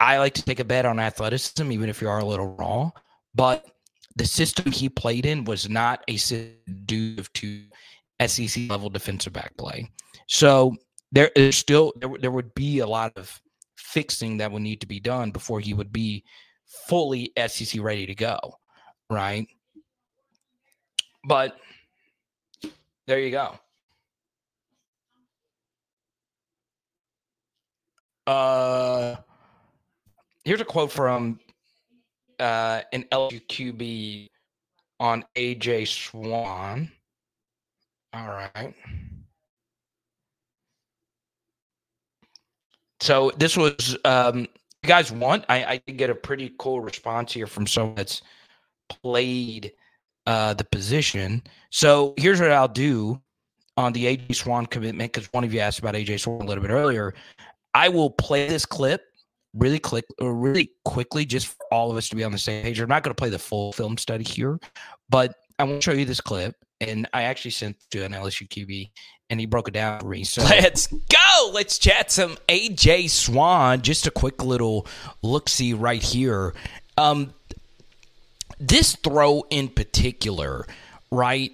I 0.00 0.18
like 0.18 0.34
to 0.34 0.42
take 0.42 0.60
a 0.60 0.64
bet 0.64 0.86
on 0.86 0.98
athleticism, 0.98 1.70
even 1.70 1.90
if 1.90 2.00
you 2.00 2.08
are 2.08 2.20
a 2.20 2.24
little 2.24 2.54
raw. 2.56 2.90
But 3.34 3.66
the 4.16 4.24
system 4.24 4.72
he 4.72 4.88
played 4.88 5.26
in 5.26 5.44
was 5.44 5.68
not 5.68 6.02
a 6.08 6.16
conducive 6.16 7.32
to 7.34 7.62
SEC 8.26 8.70
level 8.70 8.88
defensive 8.90 9.32
back 9.32 9.56
play. 9.56 9.90
So 10.26 10.74
there 11.12 11.30
is 11.36 11.56
still 11.56 11.92
there, 11.96 12.10
there 12.20 12.30
would 12.30 12.54
be 12.54 12.78
a 12.78 12.86
lot 12.86 13.12
of 13.16 13.40
fixing 13.76 14.38
that 14.38 14.50
would 14.50 14.62
need 14.62 14.80
to 14.80 14.86
be 14.86 15.00
done 15.00 15.30
before 15.30 15.60
he 15.60 15.74
would 15.74 15.92
be 15.92 16.24
fully 16.88 17.32
SEC 17.46 17.80
ready 17.80 18.06
to 18.06 18.14
go, 18.14 18.38
right? 19.10 19.46
But 21.24 21.56
there 23.06 23.20
you 23.20 23.30
go. 23.30 23.58
Uh, 28.26 29.16
here's 30.44 30.60
a 30.60 30.64
quote 30.64 30.92
from 30.92 31.40
uh, 32.38 32.82
an 32.92 33.04
LSU 33.10 33.40
QB 33.46 34.28
on 35.00 35.24
AJ 35.36 35.88
Swann. 35.88 36.90
All 38.12 38.28
right. 38.28 38.74
So 43.00 43.32
this 43.36 43.56
was 43.56 43.96
um 44.04 44.40
you 44.82 44.88
guys 44.88 45.10
want 45.10 45.44
I, 45.48 45.64
I 45.64 45.82
did 45.86 45.96
get 45.96 46.10
a 46.10 46.14
pretty 46.14 46.52
cool 46.58 46.80
response 46.80 47.32
here 47.32 47.46
from 47.46 47.66
someone 47.66 47.94
that's 47.94 48.22
played 48.88 49.72
uh 50.26 50.54
the 50.54 50.64
position. 50.64 51.42
So 51.70 52.14
here's 52.16 52.40
what 52.40 52.50
I'll 52.50 52.68
do 52.68 53.20
on 53.76 53.92
the 53.92 54.04
AJ 54.04 54.36
Swann 54.36 54.66
commitment 54.66 55.12
because 55.12 55.32
one 55.32 55.44
of 55.44 55.52
you 55.52 55.60
asked 55.60 55.78
about 55.78 55.94
AJ 55.94 56.20
Swann 56.20 56.42
a 56.42 56.44
little 56.44 56.62
bit 56.62 56.70
earlier. 56.70 57.14
I 57.74 57.88
will 57.88 58.10
play 58.10 58.48
this 58.48 58.66
clip 58.66 59.02
really 59.54 59.78
quick, 59.78 60.04
really 60.20 60.72
quickly, 60.84 61.24
just 61.24 61.48
for 61.48 61.56
all 61.72 61.90
of 61.90 61.96
us 61.96 62.08
to 62.08 62.16
be 62.16 62.24
on 62.24 62.32
the 62.32 62.38
same 62.38 62.62
page. 62.62 62.80
I'm 62.80 62.88
not 62.88 63.02
going 63.02 63.12
to 63.12 63.18
play 63.18 63.30
the 63.30 63.38
full 63.38 63.72
film 63.72 63.96
study 63.96 64.24
here, 64.24 64.58
but 65.08 65.34
I 65.58 65.64
want 65.64 65.82
to 65.82 65.90
show 65.90 65.96
you 65.96 66.04
this 66.04 66.20
clip 66.20 66.54
and 66.80 67.08
I 67.12 67.24
actually 67.24 67.50
sent 67.52 67.76
to 67.90 68.04
an 68.04 68.12
LSU 68.12 68.48
QB, 68.48 68.90
and 69.28 69.38
he 69.38 69.46
broke 69.46 69.68
it 69.68 69.74
down 69.74 70.00
for 70.00 70.08
me. 70.08 70.24
So 70.24 70.42
let's 70.42 70.86
go. 70.86 71.50
Let's 71.52 71.78
chat 71.78 72.10
some 72.10 72.36
AJ 72.48 73.10
Swann. 73.10 73.82
Just 73.82 74.06
a 74.06 74.10
quick 74.10 74.42
little 74.42 74.86
look 75.22 75.48
see 75.48 75.74
right 75.74 76.02
here. 76.02 76.54
Um, 76.96 77.34
this 78.60 78.94
throw 78.96 79.44
in 79.50 79.68
particular, 79.68 80.66
right, 81.10 81.52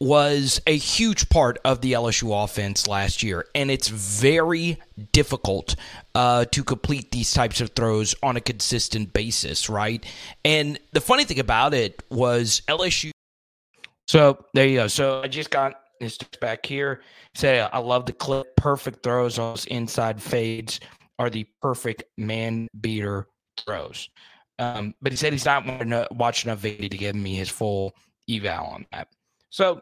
was 0.00 0.60
a 0.66 0.76
huge 0.76 1.28
part 1.28 1.58
of 1.64 1.80
the 1.80 1.92
LSU 1.92 2.44
offense 2.44 2.86
last 2.86 3.22
year, 3.22 3.46
and 3.54 3.70
it's 3.70 3.88
very 3.88 4.78
difficult 5.12 5.74
uh, 6.14 6.44
to 6.46 6.62
complete 6.62 7.10
these 7.10 7.32
types 7.32 7.60
of 7.60 7.70
throws 7.70 8.14
on 8.22 8.36
a 8.36 8.40
consistent 8.40 9.12
basis, 9.12 9.70
right? 9.70 10.04
And 10.44 10.78
the 10.92 11.00
funny 11.00 11.24
thing 11.24 11.40
about 11.40 11.74
it 11.74 12.02
was 12.10 12.62
LSU 12.68 13.10
so 14.08 14.42
there 14.54 14.66
you 14.66 14.78
go. 14.78 14.86
So 14.88 15.20
I 15.22 15.28
just 15.28 15.50
got 15.50 15.80
this 16.00 16.16
back 16.40 16.64
here. 16.64 17.02
Say 17.34 17.60
I 17.60 17.78
love 17.78 18.06
the 18.06 18.14
clip. 18.14 18.56
Perfect 18.56 19.02
throws. 19.02 19.38
On 19.38 19.52
those 19.52 19.66
inside 19.66 20.20
fades 20.20 20.80
are 21.18 21.28
the 21.28 21.46
perfect 21.60 22.04
man 22.16 22.68
beater 22.80 23.28
throws. 23.64 24.08
Um, 24.58 24.94
but 25.00 25.12
he 25.12 25.16
said 25.16 25.32
he's 25.32 25.44
not 25.44 25.64
watching 26.14 26.50
enough 26.50 26.60
video 26.60 26.88
to 26.88 26.98
give 26.98 27.14
me 27.14 27.34
his 27.36 27.48
full 27.48 27.94
eval 28.28 28.66
on 28.66 28.86
that. 28.92 29.08
So 29.50 29.80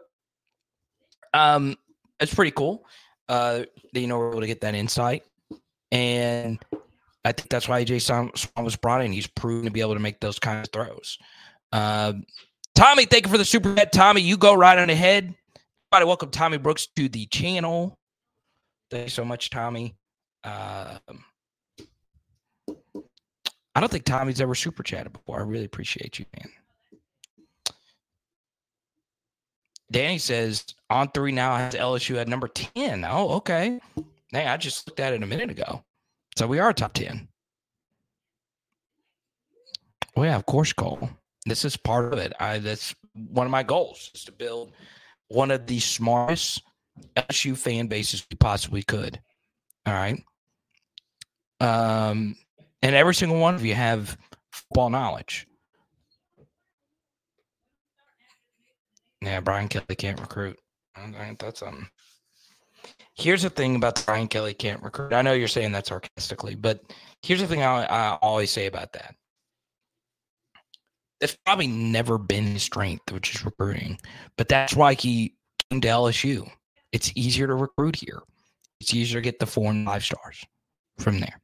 um, 1.32 1.76
it's 2.20 2.34
pretty 2.34 2.50
cool. 2.50 2.84
uh, 3.28 3.62
you 3.92 4.06
know, 4.06 4.18
we're 4.18 4.30
able 4.30 4.40
to 4.40 4.46
get 4.46 4.60
that 4.60 4.74
insight. 4.74 5.24
And 5.90 6.58
I 7.24 7.32
think 7.32 7.48
that's 7.48 7.68
why 7.68 7.84
AJ 7.84 8.02
Swann 8.02 8.64
was 8.64 8.76
brought 8.76 9.02
in. 9.02 9.12
He's 9.12 9.26
proven 9.26 9.64
to 9.64 9.70
be 9.70 9.80
able 9.80 9.94
to 9.94 10.00
make 10.00 10.20
those 10.20 10.38
kind 10.38 10.64
of 10.64 10.70
throws. 10.72 11.18
Uh, 11.72 12.14
Tommy, 12.74 13.06
thank 13.06 13.26
you 13.26 13.32
for 13.32 13.38
the 13.38 13.44
super. 13.44 13.74
Tommy, 13.86 14.20
you 14.20 14.36
go 14.36 14.54
right 14.54 14.78
on 14.78 14.90
ahead. 14.90 15.34
Everybody, 15.92 16.06
welcome 16.06 16.30
Tommy 16.30 16.58
Brooks 16.58 16.86
to 16.96 17.08
the 17.08 17.26
channel. 17.26 17.98
Thank 18.90 19.04
you 19.04 19.10
so 19.10 19.24
much, 19.24 19.50
Tommy. 19.50 19.96
Uh, 20.44 20.98
I 23.76 23.80
don't 23.80 23.92
think 23.92 24.04
Tommy's 24.04 24.40
ever 24.40 24.54
super 24.54 24.82
chatted 24.82 25.12
before. 25.12 25.38
I 25.38 25.42
really 25.42 25.66
appreciate 25.66 26.18
you, 26.18 26.24
man. 26.34 26.48
Danny 29.92 30.16
says 30.16 30.64
on 30.88 31.10
three 31.10 31.30
now 31.30 31.54
has 31.56 31.74
LSU 31.74 32.16
at 32.16 32.26
number 32.26 32.48
10. 32.48 33.04
Oh, 33.04 33.32
okay. 33.32 33.78
Hey, 34.32 34.46
I 34.46 34.56
just 34.56 34.88
looked 34.88 34.98
at 34.98 35.12
it 35.12 35.22
a 35.22 35.26
minute 35.26 35.50
ago. 35.50 35.84
So 36.38 36.46
we 36.46 36.58
are 36.58 36.72
top 36.72 36.94
10. 36.94 37.28
Well, 40.16 40.24
yeah, 40.24 40.36
of 40.36 40.46
course, 40.46 40.72
Cole. 40.72 41.10
This 41.44 41.66
is 41.66 41.76
part 41.76 42.14
of 42.14 42.18
it. 42.18 42.32
I 42.40 42.58
that's 42.60 42.94
one 43.12 43.46
of 43.46 43.50
my 43.50 43.62
goals 43.62 44.10
is 44.14 44.24
to 44.24 44.32
build 44.32 44.72
one 45.28 45.50
of 45.50 45.66
the 45.66 45.80
smartest 45.80 46.62
LSU 47.14 47.54
fan 47.58 47.88
bases 47.88 48.26
we 48.30 48.36
possibly 48.38 48.82
could. 48.82 49.20
All 49.84 49.92
right. 49.92 50.24
Um, 51.60 52.36
and 52.82 52.94
every 52.94 53.14
single 53.14 53.38
one 53.38 53.54
of 53.54 53.64
you 53.64 53.74
have 53.74 54.16
football 54.52 54.90
knowledge. 54.90 55.46
Yeah, 59.22 59.40
Brian 59.40 59.68
Kelly 59.68 59.96
can't 59.96 60.20
recruit. 60.20 60.58
That's 61.38 61.62
um. 61.62 61.88
Here's 63.14 63.42
the 63.42 63.50
thing 63.50 63.76
about 63.76 64.02
Brian 64.04 64.28
Kelly 64.28 64.54
can't 64.54 64.82
recruit. 64.82 65.12
I 65.12 65.22
know 65.22 65.32
you're 65.32 65.48
saying 65.48 65.72
that 65.72 65.86
sarcastically, 65.86 66.54
but 66.54 66.80
here's 67.22 67.40
the 67.40 67.46
thing 67.46 67.62
I, 67.62 67.84
I 67.84 68.18
always 68.22 68.50
say 68.50 68.66
about 68.66 68.92
that. 68.92 69.14
It's 71.20 71.36
probably 71.46 71.66
never 71.66 72.18
been 72.18 72.44
his 72.44 72.62
strength, 72.62 73.10
which 73.10 73.34
is 73.34 73.44
recruiting, 73.44 73.98
but 74.36 74.48
that's 74.48 74.76
why 74.76 74.92
he 74.94 75.34
came 75.70 75.80
to 75.80 75.88
LSU. 75.88 76.48
It's 76.92 77.10
easier 77.14 77.46
to 77.46 77.54
recruit 77.54 77.96
here. 77.96 78.20
It's 78.80 78.94
easier 78.94 79.20
to 79.20 79.24
get 79.24 79.38
the 79.38 79.46
four 79.46 79.70
and 79.70 79.86
five 79.86 80.04
stars 80.04 80.44
from 80.98 81.18
there. 81.18 81.40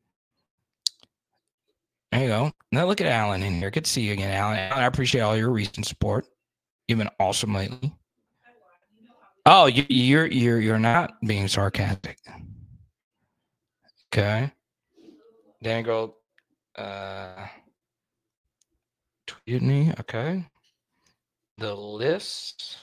There 2.12 2.20
you 2.20 2.28
go. 2.28 2.52
Now 2.70 2.84
look 2.84 3.00
at 3.00 3.06
Alan 3.06 3.42
in 3.42 3.54
here. 3.54 3.70
Good 3.70 3.86
to 3.86 3.90
see 3.90 4.02
you 4.02 4.12
again, 4.12 4.30
Alan. 4.30 4.58
Alan 4.58 4.84
I 4.84 4.86
appreciate 4.86 5.22
all 5.22 5.36
your 5.36 5.50
recent 5.50 5.86
support. 5.86 6.26
You've 6.86 6.98
been 6.98 7.08
awesome 7.18 7.54
lately. 7.54 7.90
Oh, 9.46 9.64
you, 9.66 9.86
you're 9.88 10.26
you're 10.26 10.60
you're 10.60 10.78
not 10.78 11.14
being 11.26 11.48
sarcastic. 11.48 12.18
Okay. 14.12 14.52
Then 15.62 15.84
go 15.84 16.16
uh 16.76 17.46
tweeted 19.26 19.62
me. 19.62 19.92
Okay. 20.00 20.44
The 21.56 21.74
list 21.74 22.76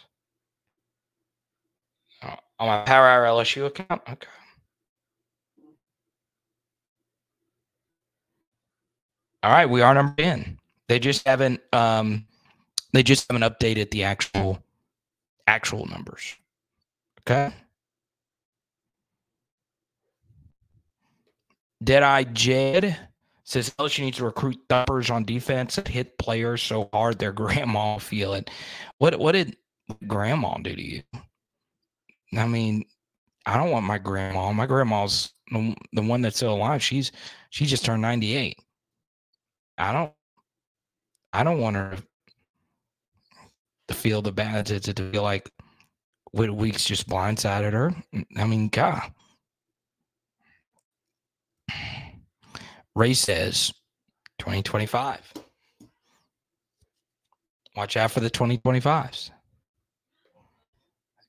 oh, 2.24 2.34
on 2.60 2.68
my 2.68 2.82
Power 2.82 3.08
Hour 3.08 3.26
LSU 3.26 3.68
account. 3.68 4.02
Okay. 4.10 4.28
All 9.42 9.52
right, 9.52 9.70
we 9.70 9.82
are 9.82 9.94
number 9.94 10.16
10. 10.22 10.60
They 10.88 11.00
just 11.00 11.26
haven't 11.28 11.62
um 11.72 12.26
they 12.94 13.04
just 13.04 13.32
haven't 13.32 13.44
updated 13.50 13.92
the 13.92 14.04
actual 14.04 14.60
actual 15.48 15.86
numbers. 15.86 16.36
Okay. 17.22 17.54
Deadeye 21.84 22.24
Jed 22.24 22.98
says 23.44 23.74
LSU 23.80 24.02
needs 24.02 24.18
to 24.18 24.26
recruit 24.26 24.60
thumpers 24.68 25.10
on 25.10 25.24
defense 25.24 25.76
that 25.76 25.88
hit 25.88 26.18
players 26.18 26.62
so 26.62 26.90
hard 26.92 27.18
their 27.18 27.32
grandma 27.34 27.98
feel 27.98 28.34
it. 28.34 28.50
What 28.98 29.20
what 29.20 29.34
did 29.34 29.56
grandma 30.08 30.58
do 30.58 30.76
to 30.76 30.82
you? 30.82 31.02
I 32.38 32.48
mean, 32.48 32.86
I 33.46 33.58
don't 33.58 33.72
want 33.72 33.86
my 33.86 33.98
grandma. 33.98 34.52
My 34.52 34.66
grandma's 34.66 35.34
the, 35.52 35.76
the 35.94 36.02
one 36.02 36.22
that's 36.22 36.36
still 36.38 36.54
alive. 36.54 36.84
She's 36.84 37.12
she 37.50 37.66
just 37.66 37.86
turned 37.86 38.02
98. 38.02 38.58
I 39.80 39.94
don't 39.94 40.14
I 41.34 41.44
don't 41.44 41.60
want 41.60 41.76
her 41.78 41.98
to 43.88 43.94
feel 43.94 44.22
the 44.22 44.32
bad 44.32 44.68
to, 44.68 44.80
to 44.80 44.94
to 44.94 45.12
feel 45.12 45.24
like 45.24 45.50
Whit 46.32 46.54
Weeks 46.54 46.86
just 46.86 47.10
blindsided 47.10 47.74
her. 47.74 47.92
I 48.38 48.46
mean, 48.46 48.68
God. 48.68 49.02
Ray 52.96 53.14
says 53.14 53.74
2025. 54.40 55.34
Watch 57.76 57.98
out 57.98 58.12
for 58.12 58.20
the 58.20 58.30
2025s. 58.30 59.32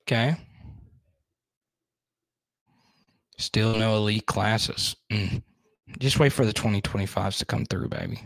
Okay. 0.03 0.37
Still 3.39 3.77
no 3.77 3.97
elite 3.97 4.27
classes. 4.27 4.97
Mm. 5.11 5.43
Just 5.99 6.19
wait 6.19 6.33
for 6.33 6.45
the 6.45 6.53
2025s 6.53 7.39
to 7.39 7.45
come 7.47 7.65
through, 7.65 7.89
baby. 7.89 8.21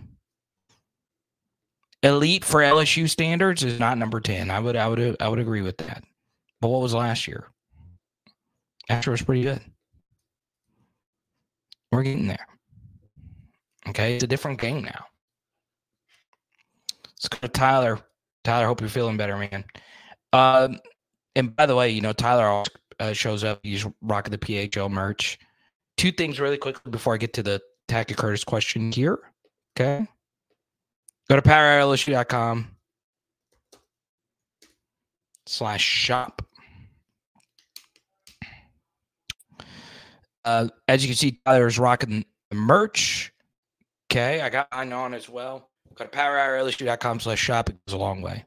Elite 2.05 2.45
for 2.45 2.61
LSU 2.61 3.09
standards 3.09 3.65
is 3.65 3.81
not 3.81 3.97
number 3.97 4.21
10. 4.21 4.51
I 4.51 4.61
would 4.61 4.77
I 4.77 4.87
would 4.87 5.17
I 5.21 5.29
would 5.29 5.39
agree 5.39 5.63
with 5.63 5.79
that. 5.79 6.05
But 6.61 6.69
what 6.69 6.83
was 6.83 6.93
last 6.93 7.27
year? 7.27 7.49
Year 8.91 9.01
was 9.07 9.23
pretty 9.23 9.43
good. 9.43 9.61
We're 11.91 12.03
getting 12.03 12.27
there. 12.27 12.47
Okay, 13.89 14.15
it's 14.15 14.25
a 14.25 14.27
different 14.27 14.61
game 14.61 14.85
now. 14.85 15.07
Let's 17.07 17.29
go 17.29 17.39
to 17.39 17.49
Tyler. 17.49 18.01
Tyler, 18.43 18.67
hope 18.67 18.81
you're 18.81 18.91
feeling 18.91 19.17
better, 19.17 19.39
man. 19.39 19.65
Um, 20.35 20.81
and 21.35 21.57
by 21.57 21.65
the 21.65 21.75
way, 21.75 21.89
you 21.89 22.03
know 22.03 22.13
Tyler 22.13 22.65
uh, 23.01 23.13
shows 23.15 23.45
up. 23.45 23.61
He's 23.63 23.87
rocking 24.03 24.33
the 24.33 24.39
PHL 24.39 24.91
merch. 24.91 25.39
Two 25.97 26.13
things 26.13 26.39
really 26.39 26.59
quickly 26.59 26.91
before 26.91 27.15
I 27.15 27.17
get 27.17 27.33
to 27.35 27.43
the 27.43 27.63
Tackett 27.89 28.17
Curtis 28.17 28.45
question 28.45 28.93
here. 28.93 29.19
Okay, 29.75 30.07
go 31.29 31.37
to 31.37 31.43
powerlsu.com 31.43 32.69
slash 35.47 35.83
shop. 35.83 36.43
Uh, 40.45 40.69
as 40.89 41.03
you 41.03 41.09
can 41.09 41.17
see, 41.17 41.41
Tyler 41.45 41.67
is 41.67 41.79
rocking 41.79 42.25
the 42.51 42.57
merch. 42.57 43.33
Okay, 44.11 44.41
I 44.43 44.51
got 44.51 44.69
mine 44.73 44.93
on 44.93 45.15
as 45.15 45.29
well. 45.29 45.71
Go 45.95 46.05
to 46.05 46.11
powerhourlsu.com 46.11 47.21
slash 47.21 47.41
shop. 47.41 47.71
It 47.71 47.77
goes 47.87 47.95
a 47.95 47.99
long 47.99 48.21
way. 48.21 48.45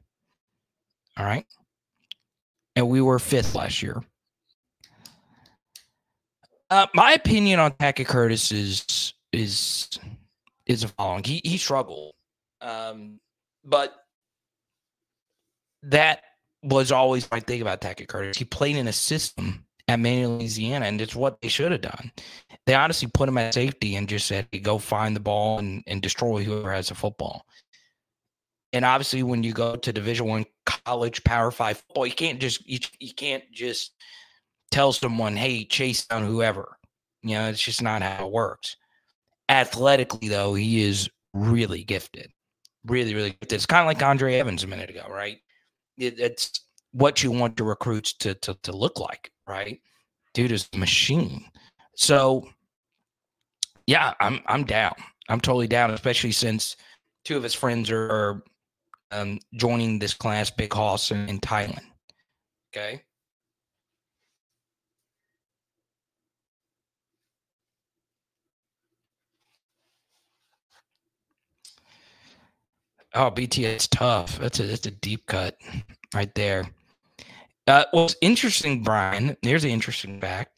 All 1.16 1.24
right. 1.24 1.44
And 2.76 2.88
we 2.88 3.00
were 3.00 3.18
fifth 3.18 3.54
last 3.54 3.82
year. 3.82 4.02
Uh, 6.70 6.86
my 6.94 7.12
opinion 7.12 7.58
on 7.58 7.72
Tackett 7.72 8.06
Curtis 8.06 8.52
is 8.52 9.14
is 9.32 9.98
is 10.66 10.82
the 10.82 10.88
following. 10.88 11.24
He 11.24 11.40
he 11.44 11.56
struggled, 11.56 12.12
um, 12.60 13.20
but 13.64 13.94
that 15.82 16.22
was 16.62 16.90
always 16.92 17.30
my 17.30 17.40
thing 17.40 17.62
about 17.62 17.80
Tackett 17.80 18.08
Curtis. 18.08 18.36
He 18.36 18.44
played 18.44 18.76
in 18.76 18.88
a 18.88 18.92
system 18.92 19.64
at 19.86 20.00
Manual, 20.00 20.38
Louisiana, 20.38 20.86
and 20.86 21.00
it's 21.00 21.16
what 21.16 21.40
they 21.40 21.48
should 21.48 21.72
have 21.72 21.80
done. 21.80 22.12
They 22.66 22.74
honestly 22.74 23.08
put 23.12 23.28
him 23.28 23.38
at 23.38 23.54
safety 23.54 23.96
and 23.96 24.08
just 24.08 24.26
said, 24.26 24.46
hey, 24.52 24.58
"Go 24.58 24.78
find 24.78 25.16
the 25.16 25.20
ball 25.20 25.58
and, 25.58 25.82
and 25.86 26.02
destroy 26.02 26.42
whoever 26.42 26.72
has 26.72 26.88
the 26.88 26.94
football." 26.94 27.46
And 28.72 28.84
obviously, 28.84 29.22
when 29.22 29.42
you 29.42 29.52
go 29.52 29.76
to 29.76 29.92
Division 29.92 30.26
One 30.26 30.44
college 30.66 31.24
Power 31.24 31.50
Five 31.50 31.78
football, 31.78 32.06
you 32.06 32.12
can't 32.12 32.38
just 32.40 32.66
you, 32.68 32.80
you 33.00 33.14
can't 33.14 33.44
just 33.50 33.92
tell 34.70 34.92
someone, 34.92 35.36
"Hey, 35.36 35.64
chase 35.64 36.06
down 36.06 36.24
whoever." 36.24 36.76
You 37.22 37.34
know, 37.34 37.48
it's 37.48 37.62
just 37.62 37.82
not 37.82 38.02
how 38.02 38.26
it 38.26 38.32
works. 38.32 38.76
Athletically, 39.48 40.28
though, 40.28 40.54
he 40.54 40.82
is 40.82 41.08
really 41.32 41.82
gifted, 41.82 42.30
really, 42.88 43.14
really 43.14 43.30
gifted. 43.30 43.52
It's 43.52 43.66
kind 43.66 43.80
of 43.80 43.86
like 43.86 44.02
Andre 44.02 44.34
Evans 44.34 44.64
a 44.64 44.66
minute 44.66 44.90
ago, 44.90 45.06
right? 45.10 45.38
It, 45.96 46.18
it's 46.18 46.60
what 46.92 47.22
you 47.22 47.30
want 47.30 47.58
your 47.58 47.68
recruits 47.68 48.12
to, 48.14 48.34
to 48.34 48.54
to 48.62 48.72
look 48.72 48.98
like, 48.98 49.30
right? 49.46 49.80
Dude 50.34 50.52
is 50.52 50.68
a 50.72 50.78
machine. 50.78 51.44
So 51.94 52.48
yeah, 53.86 54.14
I'm 54.20 54.40
I'm 54.46 54.64
down. 54.64 54.94
I'm 55.28 55.40
totally 55.40 55.66
down, 55.66 55.90
especially 55.90 56.32
since 56.32 56.76
two 57.24 57.36
of 57.36 57.42
his 57.42 57.54
friends 57.54 57.90
are, 57.90 58.42
um, 59.10 59.38
joining 59.54 59.98
this 59.98 60.14
class, 60.14 60.50
Big 60.50 60.72
Hoss 60.72 61.10
in, 61.10 61.28
in 61.28 61.38
Thailand. 61.40 61.84
Okay. 62.74 63.02
Oh, 73.14 73.30
BTS 73.30 73.88
tough. 73.90 74.38
That's 74.38 74.60
a 74.60 74.64
that's 74.64 74.86
a 74.86 74.90
deep 74.90 75.26
cut 75.26 75.56
right 76.14 76.34
there. 76.34 76.70
Uh, 77.66 77.84
what's 77.90 78.16
interesting, 78.20 78.82
Brian? 78.82 79.36
Here's 79.42 79.62
the 79.62 79.72
interesting 79.72 80.20
fact: 80.20 80.52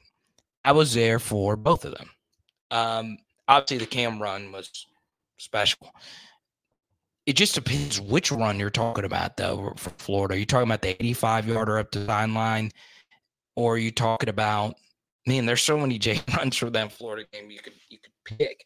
I 0.65 0.73
was 0.73 0.95
there 0.95 1.19
for 1.19 1.57
both 1.57 1.85
of 1.85 1.97
them. 1.97 2.11
Um, 2.71 3.19
obviously, 3.49 3.79
the 3.79 3.87
cam 3.87 4.21
run 4.21 4.53
was 4.53 4.87
special. 5.39 5.93
It 7.27 7.35
just 7.35 7.55
depends 7.55 8.01
which 8.01 8.33
run 8.33 8.59
you're 8.59 8.71
talking 8.71 9.05
about, 9.05 9.37
though, 9.37 9.73
for 9.77 9.91
Florida. 9.91 10.35
Are 10.35 10.39
you 10.39 10.47
talking 10.47 10.69
about 10.69 10.83
the 10.83 11.01
85 11.01 11.49
yarder 11.49 11.79
up 11.79 11.93
the 11.93 12.05
sideline, 12.07 12.73
or 13.55 13.75
are 13.75 13.79
you 13.79 13.93
talking 13.93 14.29
about? 14.29 14.75
Man, 15.27 15.47
there's 15.47 15.63
so 15.63 15.79
many 15.79 15.99
J 15.99 16.21
runs 16.37 16.57
for 16.57 16.71
that 16.71 16.93
Florida 16.93 17.27
game 17.33 17.51
you 17.51 17.61
could 17.61 17.75
you 17.89 17.99
could 17.99 18.39
pick. 18.39 18.65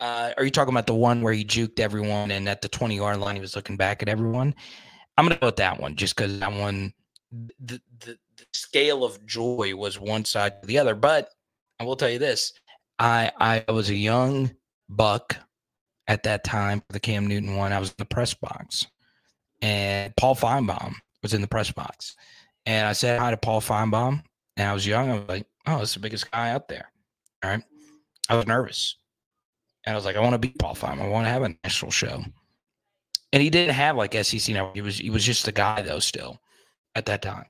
Uh, 0.00 0.32
are 0.36 0.44
you 0.44 0.50
talking 0.50 0.72
about 0.72 0.86
the 0.86 0.94
one 0.94 1.20
where 1.20 1.32
he 1.32 1.44
juked 1.44 1.78
everyone 1.78 2.30
and 2.30 2.48
at 2.48 2.62
the 2.62 2.68
20 2.68 2.96
yard 2.96 3.18
line 3.18 3.34
he 3.34 3.40
was 3.40 3.54
looking 3.54 3.76
back 3.76 4.02
at 4.02 4.08
everyone? 4.08 4.54
I'm 5.16 5.26
gonna 5.26 5.38
go 5.38 5.48
with 5.48 5.56
that 5.56 5.78
one 5.78 5.96
just 5.96 6.16
because 6.16 6.38
that 6.40 6.52
one, 6.52 6.94
the, 7.30 7.80
the 7.98 8.18
the 8.38 8.46
scale 8.52 9.04
of 9.04 9.24
joy 9.26 9.74
was 9.76 10.00
one 10.00 10.24
side 10.24 10.62
to 10.62 10.66
the 10.66 10.78
other. 10.78 10.94
But 10.94 11.28
I 11.78 11.84
will 11.84 11.96
tell 11.96 12.08
you 12.08 12.18
this: 12.18 12.54
I 12.98 13.30
I 13.38 13.70
was 13.70 13.90
a 13.90 13.94
young 13.94 14.50
buck 14.88 15.36
at 16.08 16.22
that 16.22 16.44
time 16.44 16.80
for 16.80 16.92
the 16.92 17.00
Cam 17.00 17.26
Newton 17.26 17.56
one. 17.56 17.72
I 17.72 17.78
was 17.78 17.90
in 17.90 17.96
the 17.98 18.04
press 18.06 18.32
box, 18.32 18.86
and 19.60 20.16
Paul 20.16 20.34
Finebaum 20.34 20.94
was 21.22 21.34
in 21.34 21.42
the 21.42 21.48
press 21.48 21.70
box, 21.70 22.16
and 22.64 22.86
I 22.86 22.94
said 22.94 23.20
hi 23.20 23.30
to 23.30 23.36
Paul 23.36 23.60
Finebaum 23.60 24.22
And 24.56 24.68
I 24.68 24.72
was 24.72 24.86
young. 24.86 25.10
I 25.10 25.14
was 25.18 25.28
like, 25.28 25.46
"Oh, 25.66 25.82
it's 25.82 25.94
the 25.94 26.00
biggest 26.00 26.30
guy 26.30 26.50
out 26.50 26.68
there." 26.68 26.90
All 27.44 27.50
right. 27.50 27.62
I 28.30 28.36
was 28.36 28.46
nervous, 28.46 28.96
and 29.84 29.92
I 29.92 29.96
was 29.96 30.04
like, 30.04 30.16
"I 30.16 30.20
want 30.20 30.34
to 30.34 30.38
beat 30.38 30.58
Paul 30.58 30.74
Finebaum. 30.74 31.02
I 31.02 31.08
want 31.08 31.26
to 31.26 31.30
have 31.30 31.42
a 31.42 31.54
national 31.64 31.90
show." 31.90 32.22
And 33.32 33.42
he 33.42 33.50
didn't 33.50 33.74
have 33.74 33.96
like 33.96 34.14
SEC 34.14 34.54
now. 34.54 34.72
He 34.74 34.80
was 34.80 34.98
he 34.98 35.10
was 35.10 35.24
just 35.24 35.48
a 35.48 35.52
guy 35.52 35.82
though 35.82 36.00
still 36.00 36.40
at 36.94 37.06
that 37.06 37.22
time, 37.22 37.46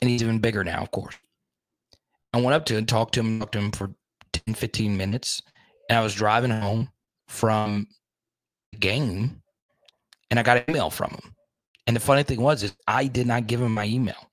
and 0.00 0.10
he's 0.10 0.22
even 0.22 0.38
bigger 0.40 0.64
now, 0.64 0.82
of 0.82 0.90
course. 0.90 1.16
I 2.32 2.40
went 2.40 2.54
up 2.54 2.66
to 2.66 2.76
him, 2.76 2.86
talked 2.86 3.14
to 3.14 3.20
him, 3.20 3.40
talked 3.40 3.52
to 3.52 3.58
him 3.58 3.72
for 3.72 3.90
10, 4.32 4.54
15 4.54 4.96
minutes, 4.96 5.42
and 5.88 5.98
I 5.98 6.02
was 6.02 6.14
driving 6.14 6.50
home 6.50 6.90
from 7.26 7.86
the 8.72 8.78
game, 8.78 9.42
and 10.30 10.38
I 10.38 10.42
got 10.42 10.58
an 10.58 10.64
email 10.68 10.90
from 10.90 11.10
him. 11.10 11.34
And 11.86 11.96
the 11.96 12.00
funny 12.00 12.22
thing 12.22 12.42
was, 12.42 12.62
is 12.62 12.76
I 12.86 13.06
did 13.06 13.26
not 13.26 13.46
give 13.46 13.62
him 13.62 13.72
my 13.72 13.86
email. 13.86 14.30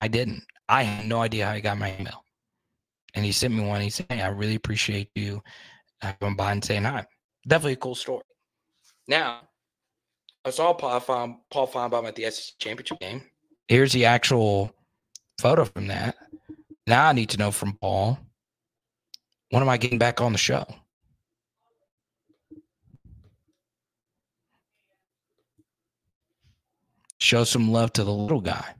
I 0.00 0.08
didn't. 0.08 0.42
I 0.68 0.82
had 0.82 1.06
no 1.06 1.20
idea 1.20 1.46
how 1.46 1.54
he 1.54 1.60
got 1.60 1.78
my 1.78 1.94
email. 1.98 2.24
And 3.14 3.24
he 3.24 3.32
sent 3.32 3.54
me 3.54 3.64
one. 3.64 3.80
He 3.80 3.90
said, 3.90 4.06
"Hey, 4.10 4.20
I 4.20 4.28
really 4.28 4.56
appreciate 4.56 5.10
you 5.14 5.42
coming 6.00 6.36
by 6.36 6.52
and 6.52 6.64
saying 6.64 6.84
hi." 6.84 7.06
Definitely 7.46 7.74
a 7.74 7.76
cool 7.76 7.94
story. 7.94 8.22
Now, 9.06 9.40
I 10.44 10.50
saw 10.50 10.72
Paul, 10.72 11.00
Fein, 11.00 11.38
Paul 11.50 11.66
Finebaum 11.66 12.06
at 12.06 12.14
the 12.14 12.30
SEC 12.30 12.54
championship 12.58 13.00
game. 13.00 13.22
Here's 13.68 13.92
the 13.92 14.04
actual 14.04 14.74
photo 15.40 15.64
from 15.64 15.88
that. 15.88 16.16
Now 16.86 17.08
I 17.08 17.12
need 17.12 17.30
to 17.30 17.38
know 17.38 17.50
from 17.50 17.74
Paul, 17.74 18.18
when 19.50 19.62
am 19.62 19.68
I 19.68 19.76
getting 19.76 19.98
back 19.98 20.20
on 20.20 20.32
the 20.32 20.38
show? 20.38 20.66
Show 27.20 27.44
some 27.44 27.70
love 27.72 27.92
to 27.94 28.04
the 28.04 28.12
little 28.12 28.40
guy. 28.40 28.74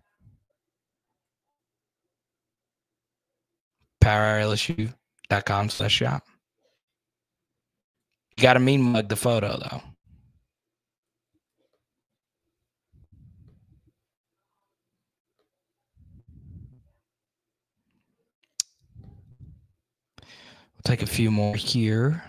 PowerLSU.com 4.02 5.68
slash 5.68 5.92
shop. 5.92 6.24
You 8.38 8.42
got 8.42 8.52
to 8.52 8.60
mean 8.60 8.80
mug 8.82 9.08
the 9.08 9.16
photo 9.16 9.58
though. 9.58 9.82
We'll 20.22 20.84
take 20.84 21.02
a 21.02 21.06
few 21.06 21.32
more 21.32 21.56
here. 21.56 22.22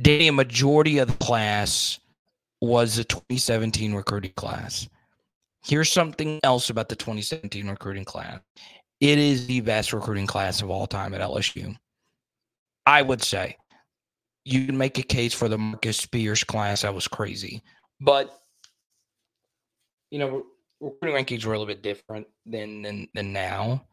Danny, 0.00 0.28
a 0.28 0.32
majority 0.32 0.96
of 0.96 1.08
the 1.08 1.24
class 1.24 2.00
was 2.62 2.96
the 2.96 3.04
2017 3.04 3.92
recruiting 3.92 4.32
class. 4.34 4.88
Here's 5.62 5.92
something 5.92 6.40
else 6.42 6.70
about 6.70 6.88
the 6.88 6.96
2017 6.96 7.68
recruiting 7.68 8.06
class. 8.06 8.40
It 9.04 9.18
is 9.18 9.46
the 9.46 9.60
best 9.60 9.92
recruiting 9.92 10.26
class 10.26 10.62
of 10.62 10.70
all 10.70 10.86
time 10.86 11.12
at 11.12 11.20
LSU. 11.20 11.76
I 12.86 13.02
would 13.02 13.22
say 13.22 13.58
you 14.46 14.64
can 14.64 14.78
make 14.78 14.98
a 14.98 15.02
case 15.02 15.34
for 15.34 15.46
the 15.46 15.58
Marcus 15.58 15.98
Spears 15.98 16.42
class. 16.42 16.80
That 16.82 16.94
was 16.94 17.06
crazy. 17.06 17.60
But, 18.00 18.34
you 20.10 20.18
know, 20.18 20.44
recruiting 20.80 21.22
rankings 21.22 21.44
were 21.44 21.52
a 21.52 21.58
little 21.58 21.70
bit 21.70 21.82
different 21.82 22.26
than, 22.46 22.80
than, 22.80 23.06
than 23.12 23.34
now. 23.34 23.84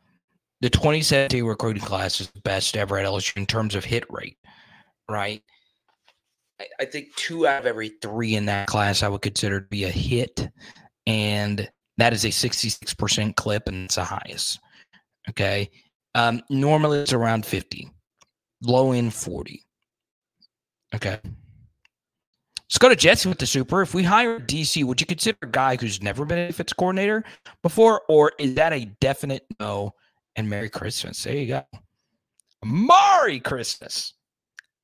The 0.62 0.70
2017 0.70 1.44
recruiting 1.44 1.84
class 1.84 2.22
is 2.22 2.30
the 2.30 2.40
best 2.40 2.78
ever 2.78 2.98
at 2.98 3.06
LSU 3.06 3.36
in 3.36 3.46
terms 3.46 3.76
of 3.76 3.84
hit 3.84 4.06
rate, 4.10 4.38
right? 5.10 5.44
I 6.80 6.86
think 6.86 7.14
two 7.18 7.46
out 7.46 7.60
of 7.60 7.66
every 7.66 7.90
three 8.02 8.36
in 8.36 8.46
that 8.46 8.68
class 8.68 9.04
I 9.04 9.10
would 9.10 9.24
consider 9.24 9.60
to 9.60 9.68
be 9.68 9.84
a 9.84 9.90
hit, 9.90 10.50
and 11.06 11.70
that 11.98 12.14
is 12.14 12.24
a 12.24 12.30
66% 12.30 13.36
clip, 13.36 13.68
and 13.68 13.84
it's 13.84 13.96
the 13.96 14.06
highest. 14.06 14.58
Okay. 15.30 15.70
Um, 16.16 16.42
normally 16.50 17.00
it's 17.00 17.14
around 17.14 17.46
50, 17.46 17.90
low 18.64 18.92
end 18.92 19.14
40. 19.14 19.64
Okay. 20.94 21.20
Let's 21.24 22.78
go 22.78 22.90
to 22.90 22.96
Jesse 22.96 23.28
with 23.28 23.38
the 23.38 23.46
super. 23.46 23.82
If 23.82 23.94
we 23.94 24.04
hire 24.04 24.40
DC, 24.40 24.84
would 24.84 25.02
you 25.02 25.08
consider 25.08 25.38
a 25.42 25.48
guy 25.48 25.76
who's 25.76 26.02
never 26.02 26.24
been 26.24 26.40
a 26.40 26.48
defense 26.48 26.72
coordinator 26.74 27.24
before, 27.64 28.02
or 28.08 28.32
is 28.40 28.56
that 28.56 28.72
a 28.72 28.86
definite 29.02 29.46
no? 29.60 29.94
And 30.38 30.50
Merry 30.50 30.70
Christmas. 30.70 31.22
There 31.22 31.36
you 31.36 31.48
go. 31.48 31.64
Merry 32.64 33.42
Christmas. 33.42 34.14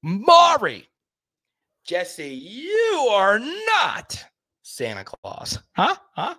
Mari. 0.03 0.87
Jesse, 1.85 2.27
you 2.27 3.07
are 3.11 3.39
not 3.39 4.21
Santa 4.63 5.05
Claus. 5.05 5.59
Huh? 5.73 5.95
Huh? 6.13 6.35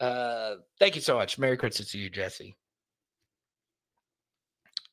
Uh, 0.00 0.54
thank 0.78 0.94
you 0.94 1.02
so 1.02 1.16
much. 1.16 1.38
Merry 1.38 1.56
Christmas 1.56 1.92
to 1.92 1.98
you, 1.98 2.08
Jesse. 2.08 2.56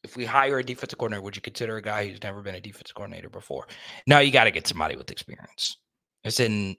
If 0.03 0.15
we 0.15 0.25
hire 0.25 0.59
a 0.59 0.63
defensive 0.63 0.99
coordinator, 0.99 1.23
would 1.23 1.35
you 1.35 1.41
consider 1.41 1.77
a 1.77 1.81
guy 1.81 2.07
who's 2.07 2.21
never 2.21 2.41
been 2.41 2.55
a 2.55 2.61
defensive 2.61 2.93
coordinator 2.93 3.29
before? 3.29 3.67
No, 4.05 4.19
you 4.19 4.31
got 4.31 4.43
to 4.43 4.51
get 4.51 4.67
somebody 4.67 4.95
with 4.95 5.09
experience. 5.09 5.77
As 6.23 6.39
in, 6.39 6.75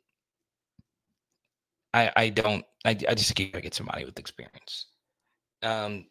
I 1.94 2.12
I 2.16 2.28
don't. 2.28 2.64
I 2.84 2.90
I 2.90 3.14
just 3.14 3.34
got 3.34 3.52
to 3.54 3.60
get 3.60 3.74
somebody 3.74 4.04
with 4.04 4.18
experience. 4.18 4.86
Um. 5.62 6.06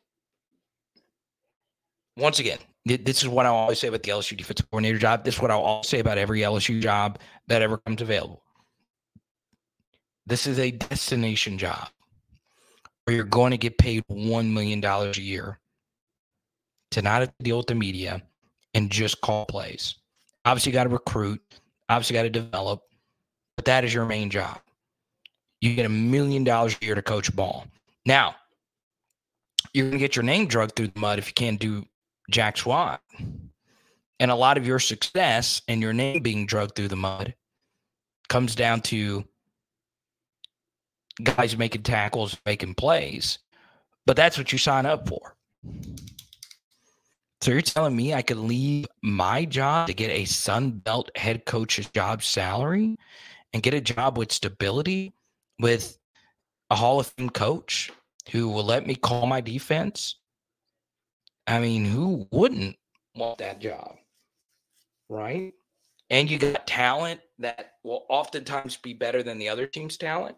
Once 2.18 2.39
again, 2.39 2.57
this 2.84 3.22
is 3.22 3.27
what 3.27 3.45
I 3.45 3.49
always 3.49 3.80
say 3.80 3.89
about 3.89 4.02
the 4.02 4.10
LSU 4.10 4.35
defensive 4.35 4.69
coordinator 4.72 4.98
job. 4.98 5.23
This 5.23 5.35
is 5.35 5.41
what 5.41 5.52
I'll 5.52 5.61
always 5.61 5.88
say 5.88 5.99
about 5.99 6.18
every 6.18 6.39
LSU 6.39 6.81
job 6.81 7.19
that 7.48 7.61
ever 7.61 7.77
comes 7.77 8.02
available. 8.02 8.44
This 10.26 10.48
is 10.48 10.57
a 10.57 10.72
destination 10.72 11.60
job 11.60 11.89
where 13.07 13.15
you're 13.15 13.25
going 13.25 13.51
to 13.51 13.57
get 13.57 13.77
paid 13.77 14.03
$1 14.11 14.51
million 14.51 14.84
a 14.84 15.11
year 15.13 15.57
to 16.91 17.01
not 17.01 17.31
deal 17.41 17.57
with 17.57 17.67
the 17.67 17.75
media 17.75 18.21
and 18.73 18.91
just 18.91 19.21
call 19.21 19.45
plays. 19.45 19.95
Obviously, 20.43 20.71
you 20.71 20.73
got 20.73 20.84
to 20.84 20.89
recruit, 20.89 21.41
obviously, 21.88 22.15
got 22.15 22.23
to 22.23 22.29
develop, 22.29 22.81
but 23.55 23.63
that 23.63 23.85
is 23.85 23.93
your 23.93 24.05
main 24.05 24.29
job. 24.29 24.59
You 25.61 25.73
get 25.73 25.85
a 25.85 25.89
million 25.89 26.43
dollars 26.43 26.75
a 26.81 26.85
year 26.85 26.95
to 26.95 27.01
coach 27.01 27.34
ball. 27.34 27.65
Now, 28.05 28.35
you're 29.73 29.85
going 29.85 29.93
to 29.93 29.99
get 29.99 30.17
your 30.17 30.23
name 30.23 30.47
drugged 30.47 30.75
through 30.75 30.89
the 30.89 30.99
mud 30.99 31.17
if 31.17 31.27
you 31.27 31.34
can't 31.34 31.61
do 31.61 31.85
jack 32.29 32.57
squat. 32.57 33.01
And 34.19 34.31
a 34.31 34.35
lot 34.35 34.57
of 34.57 34.67
your 34.67 34.79
success 34.79 35.61
and 35.69 35.81
your 35.81 35.93
name 35.93 36.23
being 36.23 36.45
drugged 36.45 36.75
through 36.75 36.89
the 36.89 36.97
mud 36.97 37.35
comes 38.27 38.53
down 38.53 38.81
to 38.81 39.23
guys 41.23 41.57
making 41.57 41.84
tackles, 41.84 42.38
making 42.45 42.76
plays. 42.76 43.39
But 44.06 44.15
that's 44.15 44.38
what 44.38 44.52
you 44.52 44.57
sign 44.57 44.85
up 44.85 45.07
for. 45.07 45.35
So 47.41 47.52
you're 47.52 47.61
telling 47.61 47.95
me 47.95 48.14
I 48.14 48.22
could 48.22 48.38
leave 48.38 48.88
my 49.03 49.45
job 49.45 49.88
to 49.88 49.94
get 49.94 50.10
a 50.10 50.26
Sun 50.26 50.72
Belt 50.72 51.11
head 51.15 51.45
coach's 51.45 51.88
job 51.89 52.23
salary 52.23 52.98
and 53.53 53.61
get 53.61 53.73
a 53.73 53.81
job 53.81 54.18
with 54.18 54.31
stability 54.31 55.14
with 55.60 55.98
a 56.69 56.76
Hall 56.76 56.99
of 56.99 57.07
Fame 57.07 57.30
coach 57.30 57.91
who 58.31 58.49
will 58.49 58.64
let 58.64 58.85
me 58.85 58.95
call 58.95 59.26
my 59.27 59.41
defense? 59.41 60.15
I 61.45 61.60
mean, 61.60 61.85
who 61.85 62.27
wouldn't 62.31 62.76
want 63.15 63.38
that 63.38 63.61
job? 63.61 63.95
Right? 65.10 65.53
And 66.10 66.30
you 66.30 66.38
got 66.38 66.68
talent 66.68 67.22
that 67.39 67.73
will 67.84 68.06
oftentimes 68.10 68.77
be 68.77 68.94
better 68.94 69.23
than 69.23 69.38
the 69.38 69.49
other 69.49 69.65
team's 69.65 69.98
talent. 69.98 70.35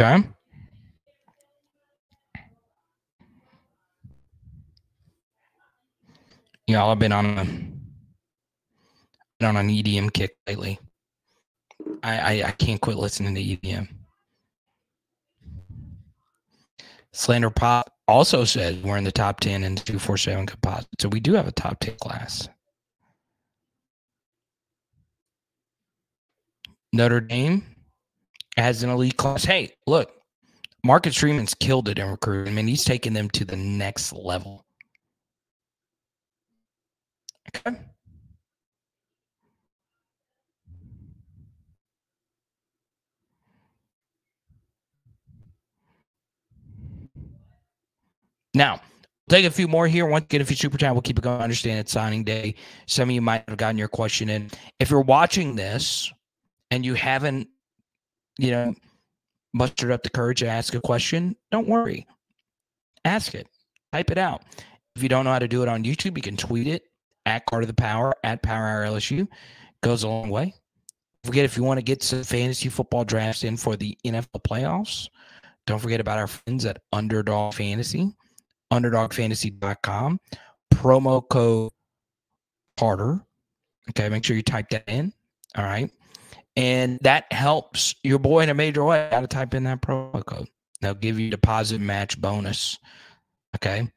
Okay. 0.00 0.22
Y'all 6.68 6.90
have 6.90 7.00
been 7.00 7.10
on 7.10 7.26
a 7.26 7.44
been 9.40 9.48
on 9.48 9.56
an 9.56 9.68
EDM 9.68 10.12
kick 10.12 10.36
lately. 10.46 10.78
I, 12.04 12.18
I, 12.18 12.46
I 12.46 12.50
can't 12.52 12.80
quit 12.80 12.96
listening 12.96 13.34
to 13.34 13.42
EDM. 13.42 13.88
Slander 17.12 17.50
Pop 17.50 17.92
also 18.06 18.44
says 18.44 18.76
we're 18.76 18.98
in 18.98 19.02
the 19.02 19.10
top 19.10 19.40
10 19.40 19.64
in 19.64 19.74
247 19.74 20.46
composite. 20.46 20.86
So 21.00 21.08
we 21.08 21.18
do 21.18 21.32
have 21.32 21.48
a 21.48 21.52
top 21.52 21.80
10 21.80 21.96
class. 21.96 22.48
Notre 26.92 27.20
Dame 27.20 27.64
has 28.58 28.82
an 28.82 28.90
elite 28.90 29.16
class. 29.16 29.44
Hey, 29.44 29.74
look, 29.86 30.12
Marcus 30.84 31.16
Freeman's 31.16 31.54
killed 31.54 31.88
it 31.88 31.98
in 31.98 32.08
recruiting. 32.08 32.52
I 32.52 32.56
mean, 32.56 32.68
he's 32.68 32.84
taken 32.84 33.12
them 33.12 33.30
to 33.30 33.44
the 33.44 33.56
next 33.56 34.12
level. 34.12 34.64
Okay. 37.56 37.78
Now, 48.54 48.80
take 49.28 49.44
a 49.44 49.50
few 49.50 49.68
more 49.68 49.86
here. 49.86 50.06
Once 50.06 50.26
get 50.28 50.42
a 50.42 50.44
few 50.44 50.56
super 50.56 50.78
chat, 50.78 50.92
we'll 50.92 51.02
keep 51.02 51.18
it 51.18 51.22
going. 51.22 51.40
understand 51.40 51.78
it's 51.78 51.92
signing 51.92 52.24
day. 52.24 52.54
Some 52.86 53.08
of 53.08 53.14
you 53.14 53.22
might 53.22 53.48
have 53.48 53.56
gotten 53.56 53.78
your 53.78 53.88
question 53.88 54.28
in. 54.28 54.50
If 54.80 54.90
you're 54.90 55.00
watching 55.00 55.54
this 55.54 56.12
and 56.70 56.84
you 56.84 56.94
haven't, 56.94 57.48
you 58.38 58.50
know, 58.50 58.74
mustered 59.52 59.90
up 59.90 60.02
the 60.02 60.10
courage 60.10 60.40
to 60.40 60.46
ask 60.46 60.74
a 60.74 60.80
question, 60.80 61.36
don't 61.50 61.68
worry. 61.68 62.06
Ask 63.04 63.34
it. 63.34 63.48
Type 63.92 64.10
it 64.10 64.18
out. 64.18 64.42
If 64.96 65.02
you 65.02 65.08
don't 65.08 65.24
know 65.24 65.32
how 65.32 65.38
to 65.38 65.48
do 65.48 65.62
it 65.62 65.68
on 65.68 65.84
YouTube, 65.84 66.16
you 66.16 66.22
can 66.22 66.36
tweet 66.36 66.66
it 66.66 66.84
at 67.26 67.46
Card 67.46 67.62
of 67.62 67.68
the 67.68 67.74
Power 67.74 68.14
at 68.24 68.42
Power 68.42 68.66
Hour 68.66 68.84
LSU. 68.84 69.28
Goes 69.82 70.02
a 70.02 70.08
long 70.08 70.28
way. 70.28 70.54
Forget 71.24 71.44
if 71.44 71.56
you 71.56 71.62
want 71.62 71.78
to 71.78 71.84
get 71.84 72.02
some 72.02 72.22
fantasy 72.22 72.68
football 72.68 73.04
drafts 73.04 73.44
in 73.44 73.56
for 73.56 73.76
the 73.76 73.96
NFL 74.04 74.42
playoffs. 74.46 75.08
Don't 75.66 75.78
forget 75.78 76.00
about 76.00 76.18
our 76.18 76.26
friends 76.26 76.64
at 76.64 76.80
Underdog 76.92 77.54
Fantasy, 77.54 78.10
underdogfantasy.com. 78.72 80.20
Promo 80.74 81.28
code 81.28 81.70
Carter. 82.78 83.20
Okay, 83.90 84.08
make 84.08 84.24
sure 84.24 84.36
you 84.36 84.42
type 84.42 84.68
that 84.70 84.84
in. 84.86 85.12
All 85.56 85.64
right. 85.64 85.90
And 86.58 86.98
that 87.02 87.32
helps 87.32 87.94
your 88.02 88.18
boy 88.18 88.40
in 88.40 88.48
a 88.48 88.54
major 88.54 88.82
way. 88.82 89.06
Got 89.12 89.20
to 89.20 89.28
type 89.28 89.54
in 89.54 89.62
that 89.62 89.80
promo 89.80 90.26
code. 90.26 90.48
They'll 90.80 90.94
give 90.94 91.16
you 91.20 91.30
deposit 91.30 91.80
match 91.80 92.20
bonus. 92.20 92.76
Okay. 93.54 93.88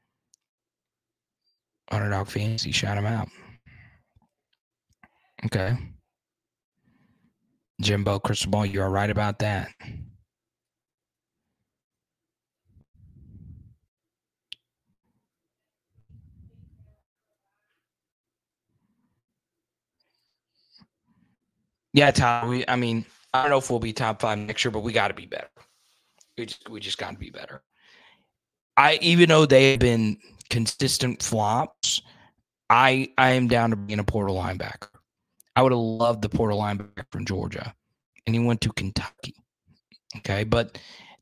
Underdog 1.89 2.27
Fantasy, 2.27 2.71
shout 2.71 2.99
him 2.99 3.07
out. 3.07 3.29
Okay. 5.43 5.75
Jimbo 7.81 8.19
Crystal 8.19 8.51
Ball, 8.51 8.67
you 8.67 8.83
are 8.83 8.91
right 8.91 9.09
about 9.09 9.39
that. 9.39 9.71
Yeah, 21.93 22.11
Tom. 22.11 22.49
We, 22.49 22.65
I 22.67 22.75
mean, 22.75 23.05
I 23.33 23.41
don't 23.41 23.51
know 23.51 23.57
if 23.57 23.69
we'll 23.69 23.79
be 23.79 23.93
top 23.93 24.21
five 24.21 24.37
next 24.37 24.63
year, 24.63 24.71
but 24.71 24.81
we 24.81 24.93
got 24.93 25.09
to 25.09 25.13
be 25.13 25.25
better. 25.25 25.49
We 26.37 26.45
just, 26.45 26.69
we 26.69 26.79
just 26.79 26.97
got 26.97 27.11
to 27.11 27.17
be 27.17 27.29
better. 27.29 27.61
I 28.77 28.97
even 29.01 29.29
though 29.29 29.45
they 29.45 29.71
have 29.71 29.79
been 29.79 30.17
consistent 30.49 31.21
flops, 31.21 32.01
I 32.69 33.09
I 33.17 33.31
am 33.31 33.47
down 33.47 33.71
to 33.71 33.75
being 33.75 33.99
a 33.99 34.03
portal 34.03 34.35
linebacker. 34.35 34.87
I 35.55 35.61
would 35.61 35.73
have 35.73 35.79
loved 35.79 36.21
the 36.21 36.29
portal 36.29 36.59
linebacker 36.59 37.05
from 37.11 37.25
Georgia, 37.25 37.75
and 38.25 38.35
he 38.35 38.39
went 38.39 38.61
to 38.61 38.71
Kentucky. 38.71 39.35
Okay, 40.17 40.43
but 40.43 40.77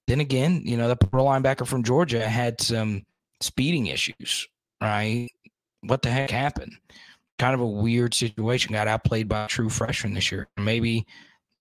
then 0.07 0.19
again, 0.19 0.61
you 0.63 0.77
know, 0.77 0.87
the 0.87 0.95
portal 0.95 1.27
linebacker 1.27 1.67
from 1.67 1.83
Georgia 1.83 2.27
had 2.27 2.61
some 2.61 3.03
speeding 3.41 3.87
issues, 3.87 4.47
right? 4.81 5.29
What 5.81 6.01
the 6.01 6.11
heck 6.11 6.29
happened? 6.29 6.73
Kind 7.39 7.55
of 7.55 7.61
a 7.61 7.65
weird 7.65 8.13
situation. 8.13 8.73
Got 8.73 8.87
outplayed 8.87 9.27
by 9.27 9.45
a 9.45 9.47
true 9.47 9.69
freshman 9.69 10.13
this 10.13 10.31
year. 10.31 10.47
Maybe, 10.57 11.07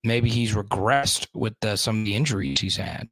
maybe 0.05 0.29
he's 0.29 0.55
regressed 0.55 1.29
with 1.35 1.55
uh, 1.65 1.77
some 1.77 2.01
of 2.01 2.05
the 2.05 2.15
injuries 2.15 2.61
he's 2.61 2.77
had. 2.77 3.09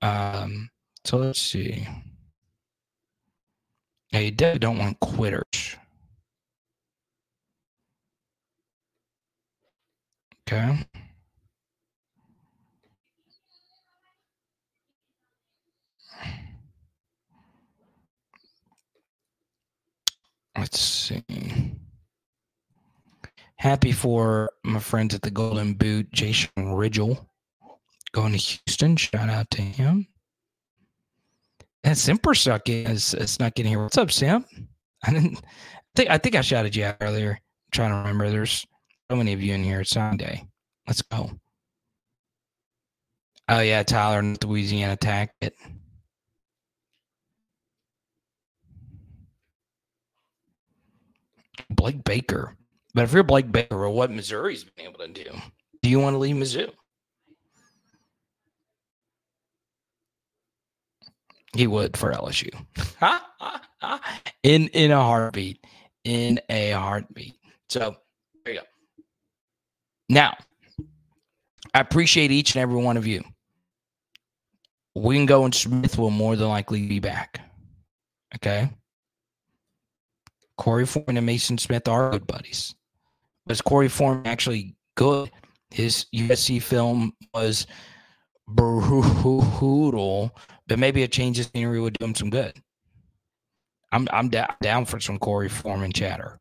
Um, 0.00 0.70
so 1.04 1.18
let's 1.18 1.40
see. 1.40 1.86
Yeah, 4.10 4.20
you 4.20 4.30
definitely 4.30 4.58
don't 4.60 4.78
want 4.78 5.00
quitters. 5.00 5.76
Okay. 10.48 10.86
Let's 20.56 20.78
see. 20.80 21.22
Happy 23.62 23.92
for 23.92 24.50
my 24.64 24.80
friends 24.80 25.14
at 25.14 25.22
the 25.22 25.30
Golden 25.30 25.74
Boot, 25.74 26.10
Jason 26.10 26.50
Ridgel, 26.56 27.28
going 28.10 28.32
to 28.32 28.36
Houston. 28.36 28.96
Shout 28.96 29.30
out 29.30 29.48
to 29.52 29.62
him. 29.62 30.08
And 31.84 31.96
Simper 31.96 32.34
suck 32.34 32.68
is, 32.68 33.14
is 33.14 33.38
not 33.38 33.54
getting 33.54 33.70
here. 33.70 33.80
What's 33.80 33.96
up, 33.96 34.10
Simp? 34.10 34.48
I 35.04 35.12
didn't 35.12 35.40
think 35.94 36.10
I 36.10 36.18
think 36.18 36.34
I 36.34 36.40
shouted 36.40 36.74
you 36.74 36.86
out 36.86 36.96
earlier. 37.00 37.34
I'm 37.34 37.70
trying 37.70 37.90
to 37.92 37.98
remember. 37.98 38.30
There's 38.30 38.66
so 39.08 39.16
many 39.16 39.32
of 39.32 39.40
you 39.40 39.54
in 39.54 39.62
here. 39.62 39.82
It's 39.82 39.90
Sunday. 39.90 40.44
Let's 40.88 41.02
go. 41.02 41.30
Oh 43.48 43.60
yeah, 43.60 43.84
Tyler, 43.84 44.24
Louisiana 44.42 44.94
attacked 44.94 45.36
it. 45.40 45.54
Blake 51.70 52.02
Baker. 52.02 52.56
But 52.94 53.04
if 53.04 53.12
you're 53.12 53.22
Blake 53.22 53.50
Baker, 53.50 53.84
or 53.84 53.90
what 53.90 54.10
Missouri's 54.10 54.64
been 54.64 54.86
able 54.86 54.98
to 54.98 55.08
do, 55.08 55.30
do 55.82 55.88
you 55.88 55.98
want 55.98 56.14
to 56.14 56.18
leave 56.18 56.36
Mizzou? 56.36 56.70
He 61.54 61.66
would 61.66 61.96
for 61.96 62.12
LSU. 62.12 62.50
in 64.42 64.68
in 64.68 64.90
a 64.90 65.02
heartbeat. 65.02 65.64
In 66.04 66.40
a 66.48 66.70
heartbeat. 66.70 67.34
So 67.68 67.96
there 68.44 68.54
you 68.54 68.60
go. 68.60 68.66
Now, 70.08 70.36
I 71.74 71.80
appreciate 71.80 72.30
each 72.30 72.54
and 72.54 72.62
every 72.62 72.76
one 72.76 72.96
of 72.96 73.06
you. 73.06 73.22
Wingo 74.94 75.44
and 75.44 75.54
Smith 75.54 75.96
will 75.96 76.10
more 76.10 76.36
than 76.36 76.48
likely 76.48 76.86
be 76.86 77.00
back. 77.00 77.40
Okay. 78.34 78.68
Korey 80.58 80.86
Foreman 80.86 81.16
and 81.16 81.28
Maason 81.28 81.58
Smith 81.58 81.88
are 81.88 82.10
good 82.10 82.26
buddies. 82.26 82.74
Was 83.46 83.60
Korey 83.60 83.90
Foreman 83.90 84.26
actually 84.26 84.76
good? 84.94 85.30
His 85.70 86.06
USC 86.14 86.62
film 86.62 87.12
was 87.34 87.66
brutal, 88.46 90.36
but 90.66 90.78
maybe 90.78 91.02
a 91.02 91.08
change 91.08 91.38
of 91.38 91.46
scenery 91.46 91.80
would 91.80 91.98
do 91.98 92.04
him 92.04 92.14
some 92.14 92.30
good. 92.30 92.54
I'm 93.90 94.08
I'm 94.12 94.28
da- 94.28 94.54
down 94.60 94.84
for 94.86 95.00
some 95.00 95.18
Korey 95.18 95.50
Foreman 95.50 95.92
chatter. 95.92 96.38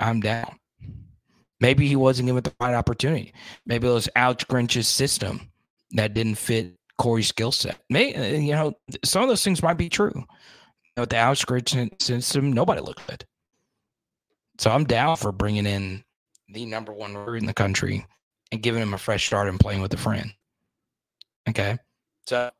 I'm 0.00 0.20
down. 0.20 0.58
Maybe 1.60 1.86
he 1.86 1.96
wasn't 1.96 2.26
given 2.26 2.42
the 2.42 2.52
right 2.60 2.74
opportunity. 2.74 3.32
Maybe 3.64 3.88
it 3.88 3.92
was 3.92 4.08
Alex 4.16 4.44
Grinch's 4.44 4.88
system 4.88 5.52
that 5.92 6.14
didn't 6.14 6.34
fit 6.34 6.74
Korey's 7.00 7.28
skill 7.28 7.52
set. 7.52 7.78
May 7.88 8.38
you 8.40 8.52
know 8.52 8.74
some 9.04 9.22
of 9.22 9.28
those 9.28 9.44
things 9.44 9.62
might 9.62 9.78
be 9.78 9.88
true. 9.88 10.24
With 10.96 11.10
the 11.10 11.16
Alex 11.16 11.44
Grinch 11.44 12.02
system, 12.02 12.52
nobody 12.52 12.80
looked 12.80 13.06
good. 13.06 13.24
So 14.58 14.70
I'm 14.70 14.84
down 14.84 15.16
for 15.16 15.32
bringing 15.32 15.66
in 15.66 16.04
the 16.48 16.66
number 16.66 16.92
one 16.92 17.16
recruit 17.16 17.38
in 17.38 17.46
the 17.46 17.54
country 17.54 18.06
and 18.52 18.62
giving 18.62 18.82
him 18.82 18.94
a 18.94 18.98
fresh 18.98 19.26
start 19.26 19.48
and 19.48 19.58
playing 19.58 19.82
with 19.82 19.92
a 19.94 19.96
friend. 19.96 20.32
Okay. 21.48 21.78
So 22.26 22.50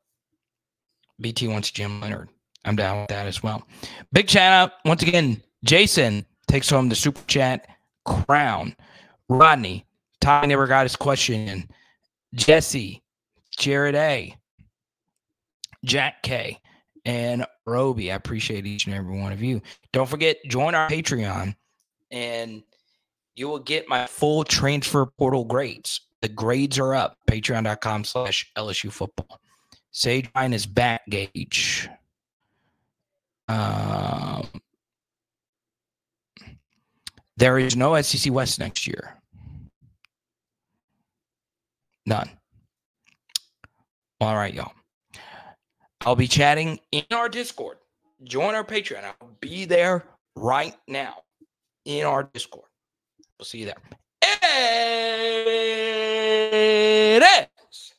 BT 1.21 1.49
wants 1.49 1.71
Jim 1.71 2.01
Leonard. 2.01 2.29
I'm 2.65 2.77
down 2.77 3.01
with 3.01 3.09
that 3.09 3.27
as 3.27 3.43
well. 3.43 3.67
Big 4.13 4.27
chat 4.27 4.53
up. 4.53 4.79
once 4.85 5.03
again. 5.03 5.43
Jason 5.65 6.27
takes 6.47 6.69
home 6.69 6.89
the 6.89 6.95
super 6.95 7.23
chat 7.27 7.67
crown. 8.05 8.77
Rodney, 9.29 9.87
Ty 10.21 10.47
never 10.47 10.67
got 10.67 10.85
his 10.85 10.97
question 10.97 11.49
in. 11.49 11.69
Jesse, 12.35 13.03
Jared 13.57 13.95
A, 13.95 14.37
Jack 15.85 16.23
K, 16.23 16.61
and 17.05 17.47
Roby. 17.67 18.13
I 18.13 18.17
appreciate 18.17 18.67
each 18.67 18.87
and 18.87 18.95
every 18.95 19.19
one 19.19 19.33
of 19.33 19.43
you. 19.43 19.63
Don't 19.93 20.09
forget, 20.09 20.37
join 20.49 20.75
our 20.75 20.89
Patreon 20.89 21.55
and 22.15 22.63
you 23.35 23.49
will 23.49 23.59
get 23.59 23.89
my 23.89 24.07
full 24.07 24.45
transfer 24.45 25.05
portal 25.19 25.45
grades. 25.45 26.01
The 26.23 26.29
grades 26.29 26.79
are 26.79 26.95
up. 26.95 27.19
Patreon.com 27.29 28.05
slash 28.05 28.51
LSU 28.57 28.91
football. 28.91 29.41
Sage 29.91 30.31
Ryan 30.35 30.53
is 30.53 30.65
back, 30.65 31.03
Gage. 31.11 31.89
Um, 33.49 34.47
there 37.37 37.59
is 37.59 37.77
no 37.77 38.01
SEC 38.01 38.33
West 38.33 38.61
next 38.61 38.87
year. 38.87 39.17
None. 42.07 42.31
All 44.21 44.37
right, 44.37 44.55
y'all. 44.55 44.73
I'll 46.03 46.17
be 46.17 46.29
chatting 46.29 46.79
in 46.93 47.05
our 47.11 47.29
Discord. 47.29 47.79
Join 48.23 48.55
our 48.55 48.65
Patreon. 48.65 49.05
I'll 49.05 49.31
be 49.41 49.65
there 49.65 50.05
right 50.37 50.77
now 50.87 51.24
in 51.85 52.05
our 52.07 52.25
Discord. 52.25 52.69
We'll 53.39 53.47
see 53.47 53.59
you 53.59 53.67
there. 53.67 53.77
It 56.67 57.23
is 57.23 57.95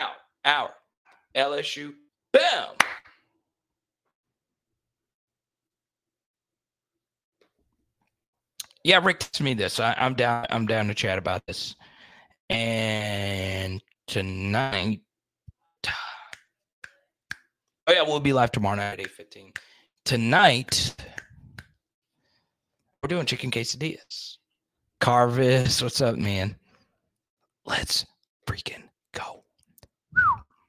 now 0.00 0.10
our 0.44 0.70
LSU. 1.34 1.92
Boom. 2.32 2.42
Yeah, 8.84 9.00
Rick, 9.02 9.18
to 9.18 9.42
me 9.42 9.54
this. 9.54 9.80
I, 9.80 9.94
I'm 9.98 10.14
down. 10.14 10.46
I'm 10.48 10.64
down 10.66 10.86
to 10.86 10.94
chat 10.94 11.18
about 11.18 11.44
this. 11.46 11.74
And 12.48 13.82
tonight, 14.06 15.00
oh 17.88 17.92
yeah, 17.92 18.02
we'll 18.02 18.20
be 18.20 18.32
live 18.32 18.52
tomorrow 18.52 18.76
night 18.76 18.92
at 18.92 19.00
eight 19.00 19.10
fifteen. 19.10 19.52
Tonight, 20.04 20.94
we're 23.06 23.16
doing 23.16 23.26
chicken 23.26 23.52
quesadillas. 23.52 24.38
Carvis, 24.98 25.80
what's 25.80 26.00
up, 26.00 26.16
man? 26.16 26.56
Let's 27.64 28.04
freaking 28.48 28.82
go. 29.12 29.44
Whew. 30.12 30.45